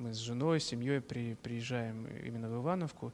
мы 0.00 0.14
с 0.14 0.16
женой, 0.16 0.60
с 0.60 0.64
семьей 0.64 1.00
при, 1.00 1.34
приезжаем 1.34 2.06
именно 2.06 2.48
в 2.48 2.62
Ивановку, 2.62 3.12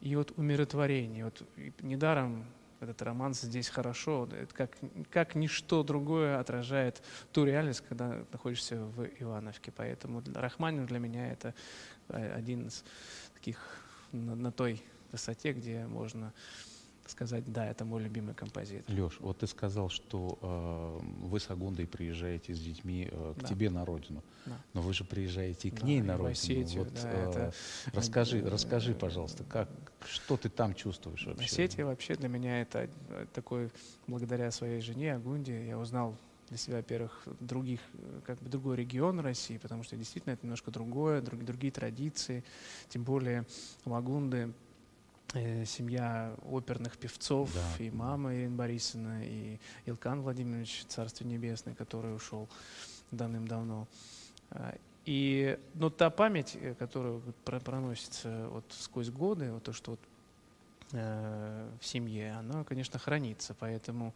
и 0.00 0.16
вот 0.16 0.32
умиротворение. 0.36 1.24
Вот 1.24 1.42
недаром 1.82 2.46
этот 2.80 3.00
роман 3.02 3.34
здесь 3.34 3.68
хорошо, 3.68 4.28
это 4.32 4.54
как, 4.54 4.70
как 5.10 5.34
ничто 5.34 5.82
другое 5.82 6.38
отражает 6.38 7.02
ту 7.32 7.44
реальность, 7.44 7.82
когда 7.88 8.24
находишься 8.32 8.76
в 8.76 9.06
Ивановке. 9.20 9.72
Поэтому 9.74 10.22
Рахманин 10.34 10.86
для 10.86 10.98
меня 10.98 11.32
это 11.32 11.54
э, 12.08 12.34
один 12.34 12.66
из 12.66 12.84
таких 13.34 13.58
на, 14.12 14.34
на 14.34 14.52
той 14.52 14.82
высоте, 15.12 15.52
где 15.52 15.86
можно 15.86 16.32
сказать, 17.10 17.44
да, 17.52 17.66
это 17.66 17.84
мой 17.84 18.02
любимый 18.02 18.34
композитор. 18.34 18.94
Леш, 18.94 19.18
вот 19.20 19.38
ты 19.38 19.46
сказал, 19.46 19.88
что 19.88 20.38
э, 20.40 21.26
вы 21.26 21.40
с 21.40 21.50
Агундой 21.50 21.86
приезжаете 21.86 22.54
с 22.54 22.60
детьми 22.60 23.08
э, 23.10 23.34
к 23.36 23.42
да. 23.42 23.48
тебе 23.48 23.70
на 23.70 23.84
родину, 23.84 24.22
да. 24.46 24.58
но 24.74 24.80
вы 24.80 24.92
же 24.92 25.04
приезжаете 25.04 25.68
и 25.68 25.70
к 25.70 25.80
да, 25.80 25.86
ней 25.86 26.00
на 26.00 26.16
родину. 26.16 26.32
Осетию, 26.32 26.84
вот, 26.84 26.94
да, 26.94 27.10
э, 27.10 27.30
это... 27.30 27.52
Расскажи, 27.92 28.38
э, 28.38 28.48
расскажи, 28.48 28.94
пожалуйста, 28.94 29.44
как, 29.44 29.68
что 30.08 30.36
ты 30.36 30.48
там 30.48 30.74
чувствуешь 30.74 31.26
вообще? 31.26 31.44
Осетия 31.44 31.84
вообще 31.84 32.14
для 32.14 32.28
меня 32.28 32.60
это 32.60 32.88
э, 33.08 33.26
такой, 33.32 33.70
благодаря 34.06 34.50
своей 34.50 34.80
жене 34.80 35.14
Агунде, 35.14 35.66
я 35.66 35.78
узнал 35.78 36.16
для 36.48 36.58
себя, 36.58 36.76
во-первых, 36.76 37.26
других, 37.40 37.80
как 38.24 38.38
бы 38.38 38.48
другой 38.48 38.76
регион 38.76 39.18
России, 39.18 39.58
потому 39.58 39.82
что 39.82 39.96
действительно 39.96 40.34
это 40.34 40.46
немножко 40.46 40.70
другое, 40.70 41.20
друг, 41.20 41.44
другие 41.44 41.72
традиции, 41.72 42.44
тем 42.88 43.02
более 43.02 43.44
Лагунды 43.84 44.36
Э, 44.44 44.65
семья 45.32 46.34
оперных 46.44 46.98
певцов, 46.98 47.52
да. 47.54 47.84
и 47.84 47.90
мама 47.90 48.34
Ирина 48.34 48.56
Борисовна, 48.56 49.24
и 49.24 49.58
Илкан 49.84 50.22
Владимирович, 50.22 50.84
Царство 50.88 51.24
Небесное, 51.24 51.74
который 51.74 52.14
ушел 52.14 52.48
давным-давно. 53.10 53.86
А, 54.50 54.76
и, 55.04 55.58
но 55.74 55.90
та 55.90 56.10
память, 56.10 56.56
э, 56.60 56.74
которая 56.74 57.20
проносится 57.44 58.48
вот 58.50 58.64
сквозь 58.70 59.10
годы, 59.10 59.52
вот 59.52 59.62
то, 59.62 59.72
что 59.72 59.92
вот, 59.92 60.00
э, 60.92 61.70
в 61.80 61.86
семье, 61.86 62.32
она, 62.32 62.64
конечно, 62.64 62.98
хранится. 62.98 63.54
Поэтому 63.58 64.14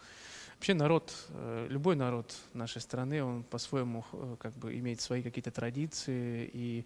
вообще 0.56 0.74
народ, 0.74 1.14
э, 1.28 1.66
любой 1.70 1.96
народ 1.96 2.36
нашей 2.54 2.80
страны, 2.80 3.22
он 3.22 3.44
по-своему 3.44 4.04
э, 4.12 4.36
как 4.40 4.52
бы 4.54 4.76
имеет 4.78 5.00
свои 5.00 5.22
какие-то 5.22 5.52
традиции 5.52 6.50
и 6.52 6.84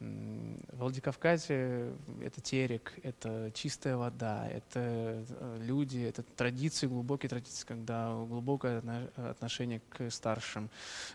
Владикавказе 0.00 1.92
это 2.22 2.40
терек, 2.40 2.94
это 3.02 3.50
чистая 3.52 3.98
вода, 3.98 4.48
это 4.48 4.80
э, 5.28 5.58
люди, 5.60 5.98
это 5.98 6.22
традиции, 6.22 6.86
глубокие 6.86 7.28
традиции, 7.28 7.66
когда 7.66 8.08
глубокое 8.08 8.82
отношение 9.16 9.82
к 9.90 10.10
старшим. 10.10 10.70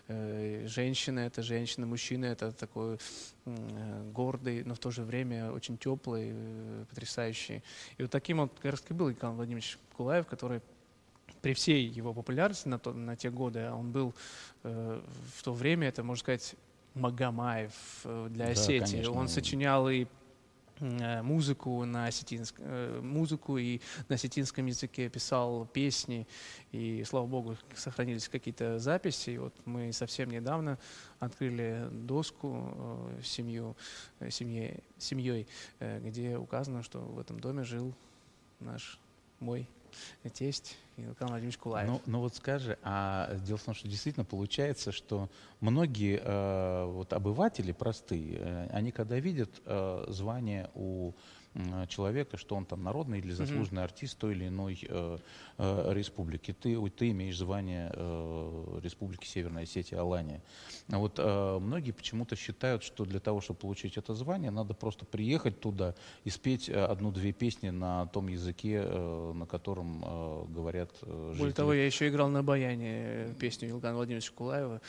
Э, 0.08 0.68
женщины— 0.68 1.20
это 1.22 1.42
женщины, 1.42 1.88
мужчины— 1.88 2.26
это 2.28 2.52
такой 2.52 3.00
э, 3.46 4.12
гордый, 4.14 4.64
но 4.64 4.76
в 4.76 4.80
то 4.80 4.92
же 4.92 5.02
время 5.02 5.52
очень 5.52 5.80
теплый, 5.80 6.36
потрясающий. 6.88 7.64
И 7.98 8.04
вот 8.04 8.12
таким 8.12 8.38
вот 8.38 8.54
как 8.62 8.74
раз 8.74 8.84
и 8.88 8.94
был 8.94 9.10
Николай 9.10 9.36
Владимирович 9.36 9.80
Кулаев, 9.98 10.28
который 10.28 10.62
при 11.42 11.56
всей 11.56 11.88
его 11.88 12.14
популярности 12.14 12.68
на, 12.68 12.78
то, 12.78 12.94
на 12.94 13.16
те 13.16 13.32
годы, 13.32 13.62
а 13.62 13.74
он 13.74 13.92
был 13.92 14.14
в 14.62 15.44
то 15.44 15.54
время, 15.54 15.88
это, 15.88 16.04
можно 16.04 16.20
сказать, 16.20 16.56
Магомаев 16.96 17.74
э, 18.06 18.28
для 18.30 18.48
Осетии. 18.48 19.04
Да, 19.04 19.12
Он 19.12 19.28
сочинял 19.28 19.90
и 19.90 20.08
э, 20.80 21.22
музыку 21.22 21.84
на 21.84 22.06
осетинск, 22.08 22.56
э, 22.60 23.02
музыку 23.02 23.58
и 23.58 23.82
на 24.08 24.16
осетинском 24.16 24.66
языке 24.66 25.10
писал 25.10 25.66
песни. 25.66 26.26
И 26.72 27.04
слава 27.04 27.28
богу 27.28 27.58
сохранились 27.76 28.30
какие-то 28.30 28.80
записи. 28.80 29.32
И 29.32 29.38
вот 29.38 29.54
мы 29.66 29.92
совсем 29.92 30.32
недавно 30.32 30.80
открыли 31.20 31.88
доску 31.92 33.12
семью 33.24 33.76
семье 34.30 34.80
семьей 34.98 35.48
где 35.80 36.38
указано 36.38 36.84
что 36.84 37.00
в 37.00 37.20
этом 37.20 37.40
доме 37.40 37.64
жил 37.64 37.94
наш 38.60 39.00
мой 39.40 39.68
тесть 40.34 40.78
Николай 40.98 41.32
Владимирович 41.32 41.58
Кулаев. 41.58 41.88
Ну, 41.90 42.02
ну 42.06 42.20
вот 42.20 42.36
скажи, 42.36 42.78
а 42.84 43.36
дело 43.46 43.58
в 43.58 43.64
том, 43.64 43.74
что 43.74 43.88
действительно 43.88 44.26
получается, 44.26 44.92
что 44.92 45.30
многие 45.60 46.22
э, 46.24 46.86
вот 46.86 47.14
обыватели 47.14 47.72
простые, 47.72 48.38
э, 48.40 48.68
они 48.72 48.92
когда 48.92 49.20
видят 49.20 49.62
э, 49.66 50.06
звание 50.08 50.70
у 50.74 51.14
человека, 51.88 52.38
что 52.38 52.56
он 52.56 52.66
там 52.66 52.84
народный 52.84 53.20
или 53.20 53.32
заслуженный 53.32 53.82
mm-hmm. 53.82 53.84
артист 53.84 54.18
той 54.18 54.34
или 54.34 54.48
иной 54.48 54.80
э, 54.88 55.18
э, 55.58 55.94
республики. 55.94 56.54
Ты, 56.54 56.78
ты 56.90 57.12
имеешь 57.12 57.38
звание 57.38 57.92
э, 57.94 58.80
Республики 58.84 59.26
Северная 59.26 59.64
Осетия 59.64 60.00
Алания. 60.00 60.42
А 60.92 60.98
вот 60.98 61.18
э, 61.18 61.60
многие 61.60 61.92
почему-то 61.92 62.36
считают, 62.36 62.84
что 62.84 63.06
для 63.06 63.20
того, 63.20 63.42
чтобы 63.42 63.60
получить 63.60 63.98
это 63.98 64.14
звание, 64.14 64.52
надо 64.52 64.74
просто 64.74 65.06
приехать 65.06 65.60
туда 65.60 65.96
и 66.24 66.30
спеть 66.30 66.70
э, 66.70 66.74
одну-две 66.74 67.32
песни 67.32 67.70
на 67.70 68.08
том 68.08 68.28
языке, 68.28 68.82
э, 68.84 69.32
на 69.34 69.46
котором 69.46 70.04
э, 70.06 70.46
говорят 70.50 70.92
э, 71.02 71.28
жители. 71.28 71.40
Более 71.40 71.56
того, 71.56 71.74
я 71.74 71.86
еще 71.86 72.08
играл 72.10 72.28
на 72.30 72.44
баяне 72.44 73.34
песню 73.40 73.70
Илгана 73.70 73.96
Владимировича 73.96 74.32
Кулаева. 74.36 74.82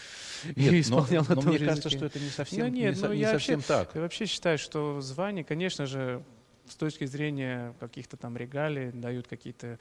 Нет, 0.56 0.72
и 0.72 0.80
исполнял 0.80 1.24
но, 1.28 1.34
на 1.36 1.42
но 1.42 1.48
мне 1.48 1.54
языке. 1.54 1.68
кажется, 1.68 1.90
что 1.90 2.06
это 2.06 2.18
не 2.18 2.28
совсем, 2.28 2.66
ну, 2.66 2.72
нет, 2.72 2.96
не, 2.96 3.02
ну, 3.02 3.12
не 3.12 3.20
я 3.20 3.32
совсем 3.32 3.56
вообще, 3.56 3.68
так. 3.68 3.94
Я 3.94 4.00
вообще 4.00 4.26
считаю, 4.26 4.58
что 4.58 5.00
звание, 5.00 5.44
конечно 5.44 5.86
же, 5.86 6.24
с 6.68 6.76
точки 6.76 7.04
зрения 7.06 7.74
каких-то 7.80 8.16
там 8.16 8.36
регалий 8.36 8.90
дают 8.92 9.28
какие-то, 9.28 9.78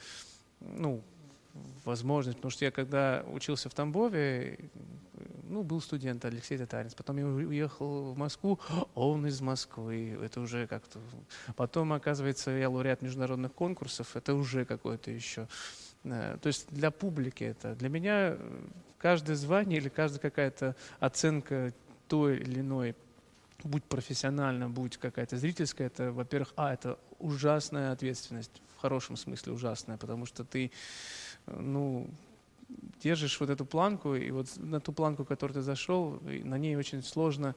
ну, 0.59 1.03
возможности. 1.83 2.37
Потому 2.37 2.51
что 2.51 2.65
я 2.65 2.71
когда 2.71 3.23
учился 3.27 3.69
в 3.69 3.73
Тамбове, 3.73 4.69
ну, 5.43 5.63
был 5.63 5.81
студент 5.81 6.25
Алексей 6.25 6.57
Татаринц. 6.57 6.93
Потом 6.93 7.17
я 7.17 7.25
уехал 7.25 8.13
в 8.13 8.17
Москву, 8.17 8.59
он 8.93 9.25
из 9.27 9.41
Москвы. 9.41 10.17
Это 10.21 10.41
уже 10.41 10.67
как-то... 10.67 10.99
Потом, 11.55 11.93
оказывается, 11.93 12.51
я 12.51 12.69
лауреат 12.69 13.01
международных 13.01 13.53
конкурсов. 13.53 14.15
Это 14.15 14.33
уже 14.33 14.65
какое-то 14.65 15.11
еще... 15.11 15.47
Э, 16.03 16.37
то 16.41 16.47
есть 16.47 16.67
для 16.69 16.91
публики 16.91 17.43
это. 17.43 17.75
Для 17.75 17.89
меня 17.89 18.37
каждое 18.97 19.35
звание 19.35 19.79
или 19.79 19.89
каждая 19.89 20.19
какая-то 20.19 20.75
оценка 20.99 21.73
той 22.07 22.37
или 22.37 22.59
иной 22.59 22.95
будь 23.65 23.83
профессионально, 23.83 24.69
будь 24.69 24.97
какая-то 24.97 25.37
зрительская, 25.37 25.87
это, 25.87 26.11
во-первых, 26.11 26.53
а, 26.55 26.73
это 26.73 26.97
ужасная 27.19 27.91
ответственность, 27.91 28.61
в 28.77 28.81
хорошем 28.81 29.17
смысле 29.17 29.53
ужасная, 29.53 29.97
потому 29.97 30.25
что 30.25 30.43
ты, 30.43 30.71
ну, 31.47 32.07
держишь 33.01 33.39
вот 33.39 33.49
эту 33.49 33.65
планку, 33.65 34.15
и 34.15 34.31
вот 34.31 34.47
на 34.57 34.79
ту 34.79 34.93
планку, 34.93 35.25
которую 35.25 35.55
ты 35.55 35.61
зашел, 35.61 36.19
на 36.21 36.57
ней 36.57 36.75
очень 36.75 37.03
сложно 37.03 37.55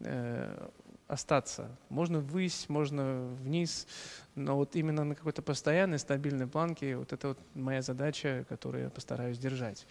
э, 0.00 0.68
остаться. 1.06 1.70
Можно 1.88 2.20
ввысь, 2.20 2.68
можно 2.68 3.28
вниз, 3.42 3.86
но 4.34 4.56
вот 4.56 4.76
именно 4.76 5.04
на 5.04 5.14
какой-то 5.14 5.42
постоянной, 5.42 5.98
стабильной 5.98 6.46
планке, 6.46 6.96
вот 6.96 7.12
это 7.12 7.28
вот 7.28 7.38
моя 7.54 7.82
задача, 7.82 8.44
которую 8.48 8.84
я 8.84 8.90
постараюсь 8.90 9.38
держать. 9.38 9.86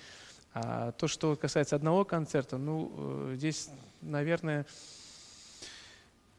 А 0.54 0.92
то, 0.94 1.08
что 1.08 1.36
касается 1.36 1.76
одного 1.76 2.06
концерта, 2.06 2.58
ну, 2.58 2.92
э, 2.96 3.34
здесь, 3.36 3.70
наверное, 4.02 4.66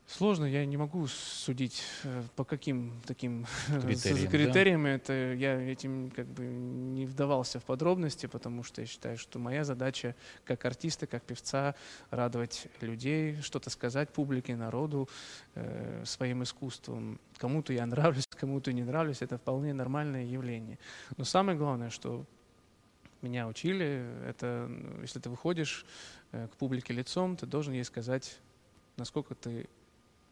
Сложно, 0.08 0.46
я 0.46 0.64
не 0.64 0.78
могу 0.78 1.06
судить 1.06 1.82
э, 2.02 2.22
по 2.34 2.42
каким 2.42 2.98
таким 3.06 3.46
критериям. 3.66 4.30
критериям 4.30 4.84
да? 4.84 4.88
это 4.88 5.34
я 5.34 5.60
этим 5.60 6.10
как 6.10 6.26
бы 6.28 6.46
не 6.46 7.04
вдавался 7.04 7.60
в 7.60 7.64
подробности, 7.64 8.24
потому 8.24 8.62
что 8.62 8.80
я 8.80 8.86
считаю, 8.86 9.18
что 9.18 9.38
моя 9.38 9.64
задача 9.64 10.16
как 10.44 10.64
артиста, 10.64 11.06
как 11.06 11.24
певца 11.24 11.74
радовать 12.08 12.68
людей, 12.80 13.36
что-то 13.42 13.68
сказать 13.68 14.08
публике, 14.08 14.56
народу 14.56 15.10
э, 15.54 16.02
своим 16.06 16.42
искусством. 16.42 17.20
Кому-то 17.36 17.74
я 17.74 17.84
нравлюсь, 17.84 18.24
кому-то 18.30 18.72
не 18.72 18.84
нравлюсь, 18.84 19.20
это 19.20 19.36
вполне 19.36 19.74
нормальное 19.74 20.24
явление. 20.24 20.78
Но 21.18 21.24
самое 21.24 21.58
главное, 21.58 21.90
что 21.90 22.24
меня 23.20 23.46
учили, 23.46 24.06
это 24.26 24.70
если 25.02 25.20
ты 25.20 25.28
выходишь 25.28 25.84
э, 26.32 26.48
к 26.48 26.56
публике 26.56 26.94
лицом, 26.94 27.36
ты 27.36 27.44
должен 27.44 27.74
ей 27.74 27.84
сказать, 27.84 28.38
насколько 28.96 29.34
ты 29.34 29.68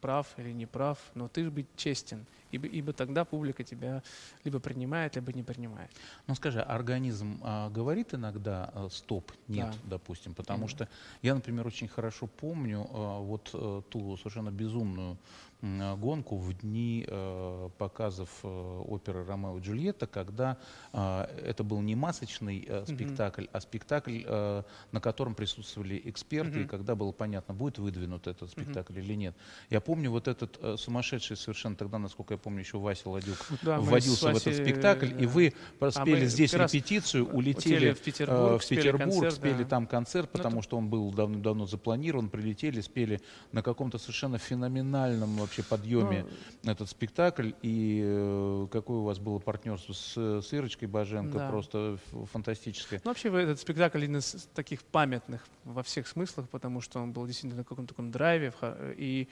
прав 0.06 0.26
или 0.38 0.52
не 0.52 0.66
прав, 0.66 0.98
но 1.14 1.26
ты 1.26 1.50
быть 1.50 1.66
честен, 1.76 2.26
ибо, 2.52 2.66
ибо 2.66 2.92
тогда 2.92 3.24
публика 3.24 3.64
тебя 3.64 4.02
либо 4.44 4.58
принимает, 4.58 5.16
либо 5.16 5.32
не 5.32 5.42
принимает. 5.42 5.90
Ну 6.26 6.34
скажи, 6.34 6.60
организм 6.60 7.40
а, 7.42 7.70
говорит 7.70 8.14
иногда 8.14 8.70
а, 8.74 8.88
стоп, 8.90 9.32
нет, 9.48 9.70
да. 9.84 9.98
допустим, 9.98 10.34
потому 10.34 10.60
Именно. 10.60 10.70
что 10.70 10.88
я, 11.22 11.34
например, 11.34 11.66
очень 11.66 11.88
хорошо 11.88 12.26
помню 12.26 12.86
а, 12.90 13.20
вот 13.20 13.50
а, 13.52 13.82
ту 13.82 14.16
совершенно 14.16 14.50
безумную 14.50 15.18
гонку 15.62 16.36
в 16.36 16.52
дни 16.52 17.04
э, 17.06 17.70
показов 17.78 18.28
э, 18.42 18.82
оперы 18.86 19.24
«Ромео 19.24 19.58
и 19.58 19.60
Джульетта», 19.60 20.06
когда 20.06 20.58
э, 20.92 21.22
это 21.44 21.64
был 21.64 21.80
не 21.80 21.94
масочный 21.94 22.64
э, 22.66 22.84
спектакль, 22.86 23.44
mm-hmm. 23.44 23.50
а 23.52 23.60
спектакль, 23.60 24.22
э, 24.24 24.62
на 24.92 25.00
котором 25.00 25.34
присутствовали 25.34 26.00
эксперты, 26.04 26.60
mm-hmm. 26.60 26.64
и 26.64 26.68
когда 26.68 26.94
было 26.94 27.12
понятно, 27.12 27.54
будет 27.54 27.78
выдвинут 27.78 28.26
этот 28.26 28.50
спектакль 28.50 28.94
mm-hmm. 28.94 29.02
или 29.02 29.14
нет. 29.14 29.36
Я 29.70 29.80
помню 29.80 30.10
вот 30.10 30.28
этот 30.28 30.58
э, 30.60 30.76
сумасшедший 30.76 31.36
совершенно 31.36 31.74
тогда, 31.74 31.98
насколько 31.98 32.34
я 32.34 32.38
помню, 32.46 32.60
еще 32.60 32.78
Вася 32.78 33.10
Ладюк 33.10 33.38
да, 33.62 33.80
вводился 33.80 34.32
в 34.32 34.36
этот 34.36 34.54
спекакль, 34.54 35.08
да. 35.08 35.18
и 35.18 35.26
вы 35.26 35.52
спели 35.90 36.24
а 36.24 36.28
здесь 36.28 36.52
репетицию, 36.52 37.26
улетели 37.26 37.92
в 37.92 37.98
Петербург, 37.98 38.62
э, 38.62 38.64
в 38.64 38.68
Петербург 38.68 39.02
спели, 39.02 39.10
концерт, 39.10 39.34
спели 39.34 39.62
да. 39.64 39.68
там 39.68 39.86
концерт, 39.88 40.30
ну, 40.32 40.38
потому 40.38 40.56
ну, 40.56 40.62
что 40.62 40.78
он 40.78 40.88
был 40.88 41.12
давно-давно 41.12 41.66
запланирован, 41.66 42.28
прилетели, 42.28 42.80
спели 42.80 43.20
на 43.50 43.64
каком-то 43.64 43.98
совершенно 43.98 44.38
феноменальном 44.38 45.38
вообще 45.38 45.64
подъеме 45.64 46.24
ну, 46.62 46.70
этот 46.70 46.88
спектакль, 46.88 47.50
и 47.62 48.02
э, 48.04 48.68
какое 48.70 48.98
у 48.98 49.02
вас 49.02 49.18
было 49.18 49.40
партнерство 49.40 49.92
с, 49.92 50.16
с 50.16 50.52
Ирочкой 50.52 50.86
Баженко, 50.86 51.38
да. 51.38 51.48
просто 51.48 51.98
фантастическое. 52.32 53.00
Ну, 53.04 53.10
вообще 53.10 53.28
этот 53.42 53.58
спектакль 53.58 53.98
один 53.98 54.18
из 54.18 54.48
таких 54.54 54.84
памятных 54.84 55.44
во 55.64 55.82
всех 55.82 56.06
смыслах, 56.06 56.48
потому 56.48 56.80
что 56.80 57.00
он 57.00 57.12
был 57.12 57.26
действительно 57.26 57.62
на 57.62 57.64
каком-то 57.64 57.92
таком 57.92 58.12
драйве, 58.12 58.52
и 58.96 59.26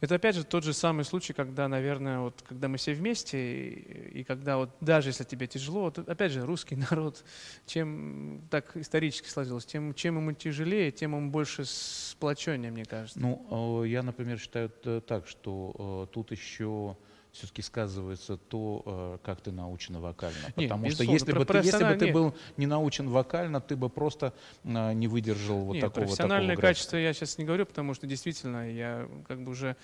это 0.00 0.16
опять 0.16 0.34
же 0.34 0.44
тот 0.44 0.64
же 0.64 0.72
самый 0.72 1.04
случай, 1.04 1.32
когда, 1.32 1.68
наверное, 1.68 2.20
вот 2.20 2.42
когда 2.46 2.68
мы 2.68 2.76
все 2.76 2.92
вместе, 2.94 3.38
и, 3.38 4.20
и 4.20 4.24
когда 4.24 4.56
вот 4.56 4.70
даже 4.80 5.10
если 5.10 5.24
тебе 5.24 5.46
тяжело, 5.46 5.82
вот, 5.82 5.98
опять 5.98 6.32
же, 6.32 6.44
русский 6.44 6.76
народ, 6.90 7.24
чем 7.66 8.42
так 8.50 8.76
исторически 8.76 9.28
сложилось, 9.28 9.66
тем, 9.66 9.94
чем 9.94 10.16
ему 10.16 10.32
тяжелее, 10.32 10.90
тем 10.90 11.14
ему 11.16 11.30
больше 11.30 11.64
сплочения, 11.64 12.70
мне 12.70 12.84
кажется. 12.84 13.20
Ну, 13.20 13.84
я, 13.84 14.02
например, 14.02 14.38
считаю 14.38 14.70
так, 15.06 15.26
что 15.26 16.08
тут 16.12 16.30
еще 16.30 16.96
все-таки 17.34 17.62
сказывается 17.62 18.36
то, 18.36 18.82
э, 18.86 19.18
как 19.24 19.40
ты 19.40 19.50
научен 19.50 19.98
вокально. 19.98 20.52
Потому 20.54 20.84
нет, 20.84 20.94
что 20.94 21.02
если 21.02 21.32
бы, 21.32 21.44
ты, 21.44 21.58
если 21.58 21.84
бы 21.84 21.96
ты 21.96 22.12
был 22.12 22.34
не 22.56 22.66
научен 22.66 23.08
вокально, 23.08 23.60
ты 23.60 23.76
бы 23.76 23.90
просто 23.90 24.32
э, 24.62 24.92
не 24.92 25.08
выдержал 25.08 25.58
вот 25.64 25.74
нет, 25.74 25.82
такого 25.82 26.04
профессиональное 26.04 26.54
такого 26.54 26.68
качество 26.68 26.96
я 26.96 27.12
сейчас 27.12 27.36
не 27.36 27.44
говорю, 27.44 27.66
потому 27.66 27.92
что 27.94 28.06
действительно 28.06 28.70
я 28.70 29.08
как 29.26 29.42
бы 29.42 29.50
уже, 29.50 29.76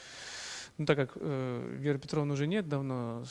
ну 0.79 0.87
так 0.87 0.97
как 0.97 1.13
э, 1.17 1.77
Веры 1.79 1.99
Петровны 1.99 2.35
уже 2.35 2.47
нет 2.47 2.69
давно, 2.69 3.25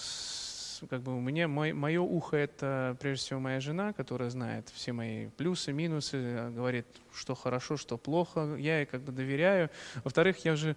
как 0.89 1.01
бы 1.01 1.15
у 1.15 1.20
меня 1.20 1.47
мой, 1.47 1.74
мое 1.74 2.01
ухо 2.01 2.38
это 2.38 2.97
прежде 2.99 3.26
всего 3.26 3.39
моя 3.39 3.59
жена, 3.59 3.93
которая 3.93 4.30
знает 4.30 4.70
все 4.74 4.91
мои 4.93 5.28
плюсы, 5.30 5.74
минусы, 5.74 6.51
говорит, 6.51 6.86
что 7.13 7.36
хорошо, 7.36 7.78
что 7.78 7.97
плохо. 7.97 8.55
Я 8.57 8.80
ей 8.80 8.86
как 8.86 9.01
бы 9.01 9.11
доверяю. 9.11 9.70
Во-вторых, 10.03 10.43
я 10.45 10.53
уже 10.53 10.76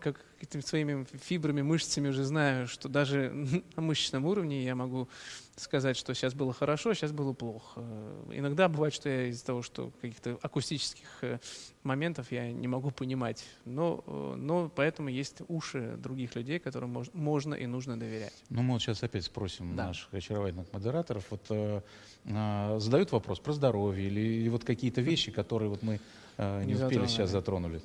как 0.00 0.24
какими-то 0.38 0.68
своими 0.68 1.06
фибрами, 1.14 1.62
мышцами 1.62 2.08
уже 2.08 2.24
знаю, 2.24 2.66
что 2.66 2.88
даже 2.88 3.32
на 3.76 3.82
мышечном 3.82 4.26
уровне 4.26 4.64
я 4.64 4.74
могу 4.74 5.08
сказать, 5.56 5.96
что 5.96 6.14
сейчас 6.14 6.34
было 6.34 6.52
хорошо, 6.52 6.94
сейчас 6.94 7.12
было 7.12 7.32
плохо. 7.32 7.82
Иногда 8.30 8.68
бывает, 8.68 8.92
что 8.92 9.08
я 9.08 9.26
из-за 9.28 9.46
того, 9.46 9.62
что 9.62 9.90
каких-то 10.00 10.38
акустических 10.42 11.06
э, 11.22 11.38
моментов 11.82 12.32
я 12.32 12.50
не 12.50 12.68
могу 12.68 12.90
понимать, 12.90 13.44
но, 13.64 14.02
э, 14.06 14.34
но 14.36 14.70
поэтому 14.74 15.08
есть 15.08 15.42
уши 15.48 15.96
других 15.98 16.34
людей, 16.36 16.58
которым 16.58 16.90
мож, 16.90 17.08
можно 17.12 17.54
и 17.54 17.66
нужно 17.66 17.98
доверять. 17.98 18.34
Ну, 18.48 18.62
мы 18.62 18.74
вот 18.74 18.82
сейчас 18.82 19.02
опять 19.02 19.24
спросим 19.24 19.76
да. 19.76 19.88
наших 19.88 20.12
очаровательных 20.12 20.72
модераторов. 20.72 21.24
Вот 21.30 21.46
э, 21.50 21.82
э, 22.24 22.78
задают 22.78 23.12
вопрос 23.12 23.38
про 23.38 23.52
здоровье 23.52 24.06
или, 24.06 24.20
или 24.20 24.48
вот 24.48 24.64
какие-то 24.64 25.00
вещи, 25.10 25.30
которые 25.30 25.68
вот 25.68 25.82
мы 25.82 26.00
э, 26.36 26.60
не, 26.64 26.72
не 26.72 26.74
успели 26.74 27.06
сейчас 27.06 27.30
затронули. 27.30 27.80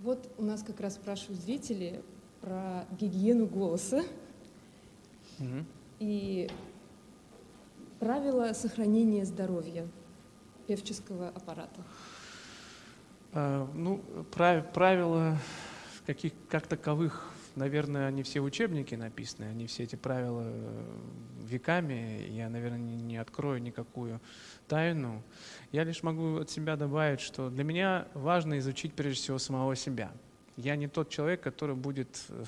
Вот 0.00 0.30
у 0.38 0.44
нас 0.44 0.62
как 0.62 0.80
раз 0.80 0.94
спрашивают 0.94 1.40
зрители 1.40 2.02
про 2.40 2.86
гигиену 2.98 3.46
голоса 3.46 4.04
угу. 5.38 5.64
и 5.98 6.48
правила 7.98 8.52
сохранения 8.52 9.24
здоровья 9.24 9.88
певческого 10.68 11.28
аппарата. 11.28 11.82
А, 13.32 13.68
ну, 13.74 14.00
прав, 14.32 14.72
правила 14.72 15.36
каких, 16.06 16.32
как 16.48 16.66
таковых, 16.66 17.32
наверное, 17.58 18.06
они 18.06 18.22
все 18.22 18.40
в 18.40 18.44
учебнике 18.44 18.96
написаны, 18.96 19.46
они 19.46 19.66
все 19.66 19.82
эти 19.82 19.96
правила 19.96 20.50
веками, 21.42 22.26
я, 22.30 22.48
наверное, 22.48 22.78
не, 22.78 23.16
открою 23.16 23.60
никакую 23.60 24.20
тайну. 24.68 25.22
Я 25.72 25.84
лишь 25.84 26.02
могу 26.02 26.38
от 26.38 26.50
себя 26.50 26.76
добавить, 26.76 27.20
что 27.20 27.50
для 27.50 27.64
меня 27.64 28.06
важно 28.14 28.58
изучить 28.58 28.94
прежде 28.94 29.22
всего 29.22 29.38
самого 29.38 29.74
себя. 29.76 30.12
я 30.56 30.76
не 30.76 30.88
тот 30.88 31.08
человек, 31.08 31.40
который 31.40 31.76
будет 31.76 32.24
э, 32.28 32.44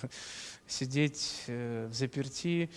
сидеть 0.66 1.44
э, 1.46 1.86
в 1.86 1.94
заперти 1.94 2.70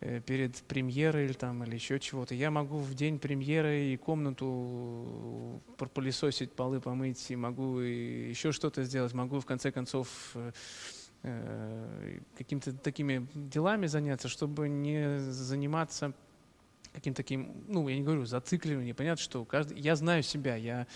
э, 0.00 0.20
перед 0.20 0.56
премьерой 0.64 1.24
или, 1.24 1.32
там, 1.32 1.64
или 1.64 1.74
еще 1.74 1.98
чего-то. 1.98 2.34
Я 2.34 2.50
могу 2.50 2.78
в 2.78 2.94
день 2.94 3.18
премьеры 3.18 3.92
и 3.92 3.96
комнату 3.96 5.62
пропылесосить, 5.76 6.52
полы 6.52 6.80
помыть, 6.80 7.30
и 7.30 7.36
могу 7.36 7.78
еще 7.78 8.52
что-то 8.52 8.84
сделать, 8.84 9.14
могу 9.14 9.40
в 9.40 9.46
конце 9.46 9.72
концов 9.72 10.36
какими-то 12.36 12.72
такими 12.74 13.26
делами 13.34 13.86
заняться, 13.86 14.28
чтобы 14.28 14.68
не 14.68 15.18
заниматься 15.18 16.12
каким-то 16.92 17.16
таким, 17.16 17.64
ну, 17.66 17.88
я 17.88 17.96
не 17.96 18.02
говорю 18.02 18.24
зацикливание, 18.24 18.94
понятно, 18.94 19.22
что 19.22 19.44
каждый, 19.44 19.80
я 19.80 19.96
знаю 19.96 20.22
себя, 20.22 20.54
я 20.54 20.86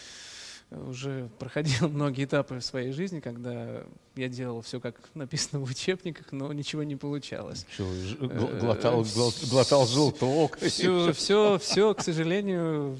уже 0.70 1.28
проходил 1.38 1.88
многие 1.88 2.24
этапы 2.24 2.58
в 2.58 2.64
своей 2.64 2.92
жизни, 2.92 3.20
когда 3.20 3.84
я 4.14 4.28
делал 4.28 4.62
все, 4.62 4.80
как 4.80 4.96
написано 5.14 5.60
в 5.60 5.70
учебниках, 5.70 6.32
но 6.32 6.52
ничего 6.52 6.82
не 6.82 6.96
получалось. 6.96 7.66
Что, 7.72 7.84
э, 8.20 8.58
глотал, 8.60 9.04
глотал 9.50 9.86
желток. 9.86 10.58
Все, 10.58 11.12
все, 11.12 11.58
все, 11.58 11.94
к 11.94 12.02
сожалению, 12.02 12.96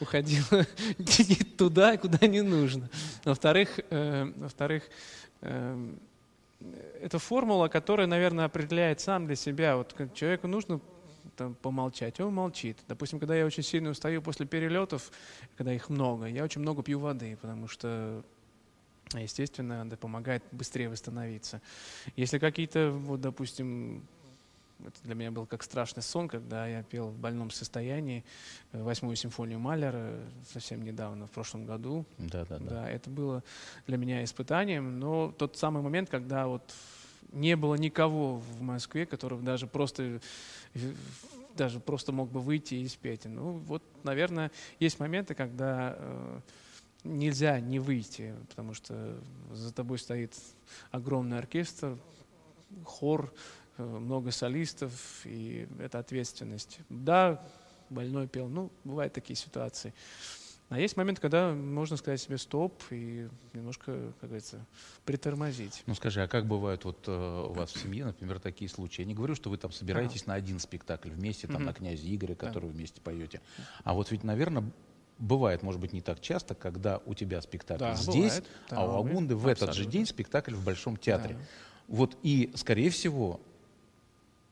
уходило 0.00 0.66
туда, 1.56 1.96
куда 1.96 2.26
не 2.26 2.42
нужно. 2.42 2.88
Во-вторых, 3.24 3.80
э, 3.90 4.32
во-вторых, 4.36 4.84
э, 5.40 5.94
это 7.00 7.18
формула, 7.18 7.68
которая, 7.68 8.06
наверное, 8.06 8.46
определяет 8.46 9.00
сам 9.00 9.26
для 9.26 9.36
себя. 9.36 9.76
Вот 9.76 9.94
человеку 10.14 10.48
нужно 10.48 10.80
там, 11.36 11.54
помолчать, 11.54 12.20
он 12.20 12.34
молчит. 12.34 12.78
Допустим, 12.88 13.18
когда 13.18 13.36
я 13.36 13.46
очень 13.46 13.62
сильно 13.62 13.90
устаю 13.90 14.22
после 14.22 14.46
перелетов, 14.46 15.10
когда 15.56 15.72
их 15.72 15.88
много, 15.88 16.26
я 16.26 16.42
очень 16.44 16.60
много 16.60 16.82
пью 16.82 16.98
воды, 16.98 17.38
потому 17.40 17.68
что 17.68 18.24
естественно, 19.14 19.84
это 19.86 19.96
помогает 19.96 20.42
быстрее 20.52 20.88
восстановиться. 20.88 21.62
Если 22.16 22.38
какие-то, 22.38 22.90
вот, 22.90 23.20
допустим, 23.20 24.06
это 24.86 25.02
для 25.02 25.14
меня 25.14 25.30
был 25.30 25.46
как 25.46 25.62
страшный 25.62 26.02
сон, 26.02 26.28
когда 26.28 26.66
я 26.66 26.82
пел 26.82 27.08
в 27.08 27.18
больном 27.18 27.50
состоянии 27.50 28.24
э, 28.72 28.82
восьмую 28.82 29.16
симфонию 29.16 29.58
Малера 29.58 30.14
совсем 30.52 30.82
недавно, 30.82 31.26
в 31.26 31.30
прошлом 31.30 31.66
году. 31.66 32.04
Да, 32.18 32.44
да, 32.44 32.58
да. 32.58 32.70
да. 32.70 32.90
Это 32.90 33.10
было 33.10 33.42
для 33.86 33.96
меня 33.96 34.22
испытанием, 34.24 34.98
но 34.98 35.32
тот 35.36 35.56
самый 35.56 35.82
момент, 35.82 36.10
когда 36.10 36.46
вот 36.46 36.72
не 37.32 37.56
было 37.56 37.74
никого 37.74 38.36
в 38.36 38.60
Москве, 38.62 39.06
который 39.06 39.40
даже 39.40 39.66
просто 39.66 40.20
даже 41.56 41.80
просто 41.80 42.12
мог 42.12 42.30
бы 42.30 42.40
выйти 42.40 42.74
и 42.74 42.88
спеть. 42.88 43.24
Ну 43.24 43.52
вот, 43.66 43.82
наверное, 44.04 44.52
есть 44.78 45.00
моменты, 45.00 45.34
когда 45.34 45.96
э, 45.98 46.40
нельзя 47.04 47.58
не 47.60 47.80
выйти, 47.80 48.34
потому 48.48 48.74
что 48.74 49.18
за 49.50 49.72
тобой 49.72 49.98
стоит 49.98 50.34
огромный 50.92 51.38
оркестр, 51.38 51.98
хор, 52.84 53.32
э, 53.32 53.57
много 53.78 54.30
солистов, 54.30 54.92
и 55.24 55.68
это 55.78 55.98
ответственность. 55.98 56.80
Да, 56.88 57.42
больной 57.90 58.26
пел, 58.26 58.48
ну, 58.48 58.70
бывают 58.84 59.12
такие 59.12 59.36
ситуации. 59.36 59.94
А 60.70 60.78
есть 60.78 60.98
момент, 60.98 61.18
когда 61.18 61.52
можно 61.52 61.96
сказать 61.96 62.20
себе 62.20 62.36
стоп 62.36 62.82
и 62.90 63.26
немножко, 63.54 64.12
как 64.20 64.28
говорится, 64.28 64.66
притормозить. 65.06 65.82
Ну 65.86 65.94
скажи, 65.94 66.22
а 66.22 66.28
как 66.28 66.46
бывают 66.46 66.84
вот 66.84 67.04
э, 67.06 67.46
у 67.48 67.54
вас 67.54 67.72
в 67.72 67.80
семье, 67.80 68.04
например, 68.04 68.38
такие 68.38 68.68
случаи? 68.68 69.00
Я 69.00 69.06
не 69.06 69.14
говорю, 69.14 69.34
что 69.34 69.48
вы 69.48 69.56
там 69.56 69.72
собираетесь 69.72 70.22
ага. 70.22 70.32
на 70.32 70.34
один 70.34 70.58
спектакль 70.58 71.08
вместе, 71.08 71.46
там, 71.46 71.56
угу. 71.56 71.64
на 71.64 71.72
князе 71.72 72.14
Игоря, 72.14 72.34
который 72.34 72.64
да. 72.64 72.66
вы 72.66 72.72
вместе 72.74 73.00
поете. 73.00 73.40
А 73.82 73.94
вот 73.94 74.10
ведь, 74.10 74.24
наверное, 74.24 74.70
бывает, 75.18 75.62
может 75.62 75.80
быть, 75.80 75.94
не 75.94 76.02
так 76.02 76.20
часто, 76.20 76.54
когда 76.54 77.00
у 77.06 77.14
тебя 77.14 77.40
спектакль 77.40 77.84
да, 77.84 77.94
здесь, 77.94 78.34
бывает. 78.34 78.46
а 78.68 78.86
у 78.86 79.06
Агунды 79.06 79.36
в 79.36 79.46
этот 79.46 79.72
же 79.74 79.86
день 79.86 80.04
спектакль 80.04 80.54
в 80.54 80.62
Большом 80.62 80.98
театре. 80.98 81.34
Да. 81.34 81.40
Вот 81.88 82.18
и, 82.22 82.52
скорее 82.56 82.90
всего, 82.90 83.40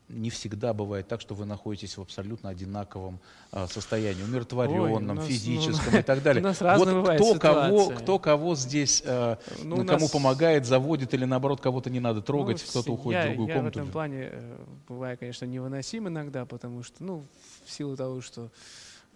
не 0.09 0.29
всегда 0.29 0.73
бывает 0.73 1.07
так, 1.07 1.19
что 1.19 1.35
вы 1.35 1.45
находитесь 1.45 1.97
в 1.97 2.01
абсолютно 2.01 2.49
одинаковом 2.49 3.19
а, 3.51 3.67
состоянии, 3.67 4.23
умиротворенном, 4.23 5.09
Ой, 5.09 5.15
нас, 5.15 5.25
физическом 5.25 5.93
ну, 5.93 5.99
и 5.99 6.01
так 6.03 6.23
далее. 6.23 6.41
У 6.41 6.45
нас 6.45 6.61
вот 6.61 7.15
кто 7.15 7.35
кого, 7.35 7.89
кто 7.89 8.19
кого 8.19 8.55
здесь, 8.55 9.03
а, 9.05 9.37
ну, 9.63 9.77
кому 9.85 9.99
нас... 9.99 10.11
помогает, 10.11 10.65
заводит 10.65 11.13
или 11.13 11.25
наоборот 11.25 11.59
кого-то 11.59 11.89
не 11.89 11.99
надо 11.99 12.21
трогать, 12.21 12.63
ну, 12.65 12.69
кто-то 12.69 12.93
уходит 12.93 13.19
я, 13.19 13.25
в 13.25 13.27
другую 13.29 13.47
я 13.49 13.55
комнату. 13.55 13.79
Я 13.79 13.83
в 13.83 13.87
этом 13.87 13.93
плане 13.93 14.29
э, 14.31 14.57
бываю, 14.87 15.17
конечно, 15.17 15.45
невыносим 15.45 16.07
иногда, 16.07 16.45
потому 16.45 16.83
что, 16.83 17.03
ну, 17.03 17.25
в 17.65 17.71
силу 17.71 17.97
того, 17.97 18.21
что 18.21 18.49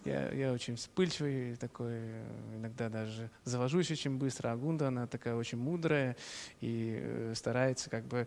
я, 0.04 0.30
я 0.32 0.52
очень 0.52 0.76
вспыльчивый 0.76 1.56
такой, 1.56 2.00
иногда 2.56 2.88
даже 2.88 3.30
завожусь 3.44 3.90
очень 3.90 4.18
быстро. 4.18 4.50
А 4.50 4.56
Гунда, 4.56 4.88
она 4.88 5.06
такая 5.06 5.36
очень 5.36 5.58
мудрая 5.58 6.16
и 6.60 6.98
э, 7.00 7.32
старается 7.36 7.88
как 7.88 8.04
бы 8.06 8.26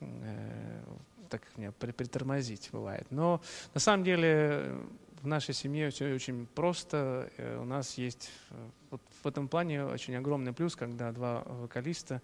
э, 0.00 0.82
так 1.28 1.42
меня 1.56 1.72
притормозить 1.72 2.70
бывает. 2.72 3.06
Но 3.10 3.40
на 3.74 3.80
самом 3.80 4.04
деле 4.04 4.76
в 5.26 5.26
нашей 5.26 5.54
семье 5.54 5.90
все 5.90 6.14
очень 6.14 6.46
просто. 6.46 7.28
Э, 7.36 7.58
у 7.60 7.64
нас 7.64 7.98
есть 7.98 8.30
э, 8.50 8.68
вот 8.90 9.02
в 9.22 9.26
этом 9.26 9.48
плане 9.48 9.84
очень 9.84 10.14
огромный 10.14 10.52
плюс, 10.52 10.76
когда 10.76 11.10
два 11.10 11.42
вокалиста 11.44 12.22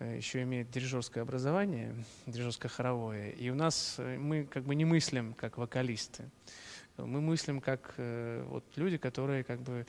э, 0.00 0.16
еще 0.16 0.42
имеют 0.42 0.68
дирижерское 0.70 1.22
образование, 1.22 1.94
дирижерское 2.26 2.68
хоровое. 2.68 3.30
И 3.30 3.48
у 3.50 3.54
нас 3.54 3.98
мы 3.98 4.44
как 4.44 4.64
бы 4.64 4.74
не 4.74 4.84
мыслим 4.84 5.34
как 5.34 5.56
вокалисты. 5.56 6.28
Мы 6.96 7.20
мыслим 7.20 7.60
как 7.60 7.94
вот 7.98 8.64
люди, 8.74 8.96
которые 8.96 9.44
как 9.44 9.60
бы 9.60 9.86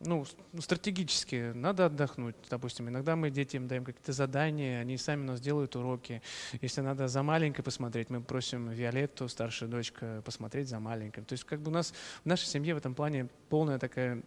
ну, 0.00 0.24
стратегически 0.58 1.52
надо 1.54 1.86
отдохнуть. 1.86 2.36
Допустим, 2.50 2.88
иногда 2.88 3.16
мы 3.16 3.30
детям 3.30 3.66
даем 3.66 3.84
какие-то 3.84 4.12
задания, 4.12 4.80
они 4.80 4.98
сами 4.98 5.22
у 5.22 5.26
нас 5.26 5.40
делают 5.40 5.74
уроки. 5.76 6.22
Если 6.60 6.82
надо 6.82 7.08
за 7.08 7.22
маленькой 7.22 7.62
посмотреть, 7.62 8.10
мы 8.10 8.20
просим 8.20 8.68
Виолетту, 8.70 9.28
старшая 9.28 9.68
дочка, 9.68 10.22
посмотреть 10.24 10.68
за 10.68 10.80
маленькой. 10.80 11.24
То 11.24 11.32
есть 11.32 11.44
как 11.44 11.60
бы 11.60 11.70
у 11.70 11.74
нас 11.74 11.94
в 12.22 12.26
нашей 12.26 12.46
семье 12.46 12.74
в 12.74 12.78
этом 12.78 12.94
плане 12.94 13.28
полная 13.48 13.78
такая 13.78 14.22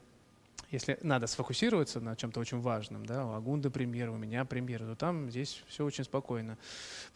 если 0.71 0.99
надо 1.01 1.25
сфокусироваться 1.27 1.99
на 1.99 2.15
чем-то 2.15 2.39
очень 2.39 2.59
важном, 2.59 3.05
да, 3.05 3.25
у 3.25 3.33
Агунда 3.33 3.71
премьера, 3.71 4.11
у 4.11 4.17
меня 4.17 4.45
премьера, 4.45 4.85
то 4.85 4.95
там 4.95 5.29
здесь 5.29 5.63
все 5.67 5.83
очень 5.83 6.03
спокойно 6.03 6.57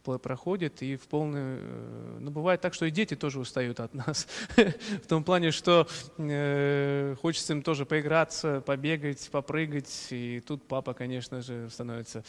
проходит 0.04 0.82
и 0.82 0.96
в 0.96 1.08
полную... 1.08 1.60
Э, 1.62 2.18
ну, 2.20 2.32
бывает 2.32 2.62
так, 2.62 2.74
что 2.74 2.86
и 2.86 2.92
дети 2.92 3.16
тоже 3.16 3.40
устают 3.40 3.80
от 3.80 3.94
нас. 3.94 4.28
в 4.56 5.08
том 5.08 5.24
плане, 5.24 5.52
что 5.52 5.88
э, 6.18 7.16
хочется 7.22 7.54
им 7.54 7.62
тоже 7.62 7.86
поиграться, 7.86 8.62
побегать, 8.62 9.30
попрыгать. 9.32 10.08
И 10.10 10.42
тут 10.46 10.68
папа, 10.68 10.94
конечно 10.94 11.42
же, 11.42 11.70
становится 11.70 12.24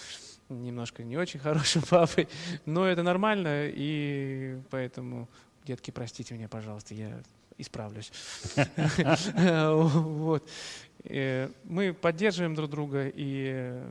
немножко 0.49 1.03
не 1.03 1.17
очень 1.17 1.41
хорошим 1.41 1.83
папой. 1.91 2.29
Но 2.67 2.87
это 2.87 3.03
нормально, 3.03 3.67
и 3.69 4.61
поэтому, 4.71 5.29
детки, 5.65 5.91
простите 5.91 6.35
меня, 6.35 6.49
пожалуйста, 6.49 6.95
я 6.95 7.23
исправлюсь. 7.59 8.13
вот. 9.37 10.49
Мы 11.09 11.97
поддерживаем 12.01 12.55
друг 12.55 12.71
друга 12.71 13.09
и 13.15 13.83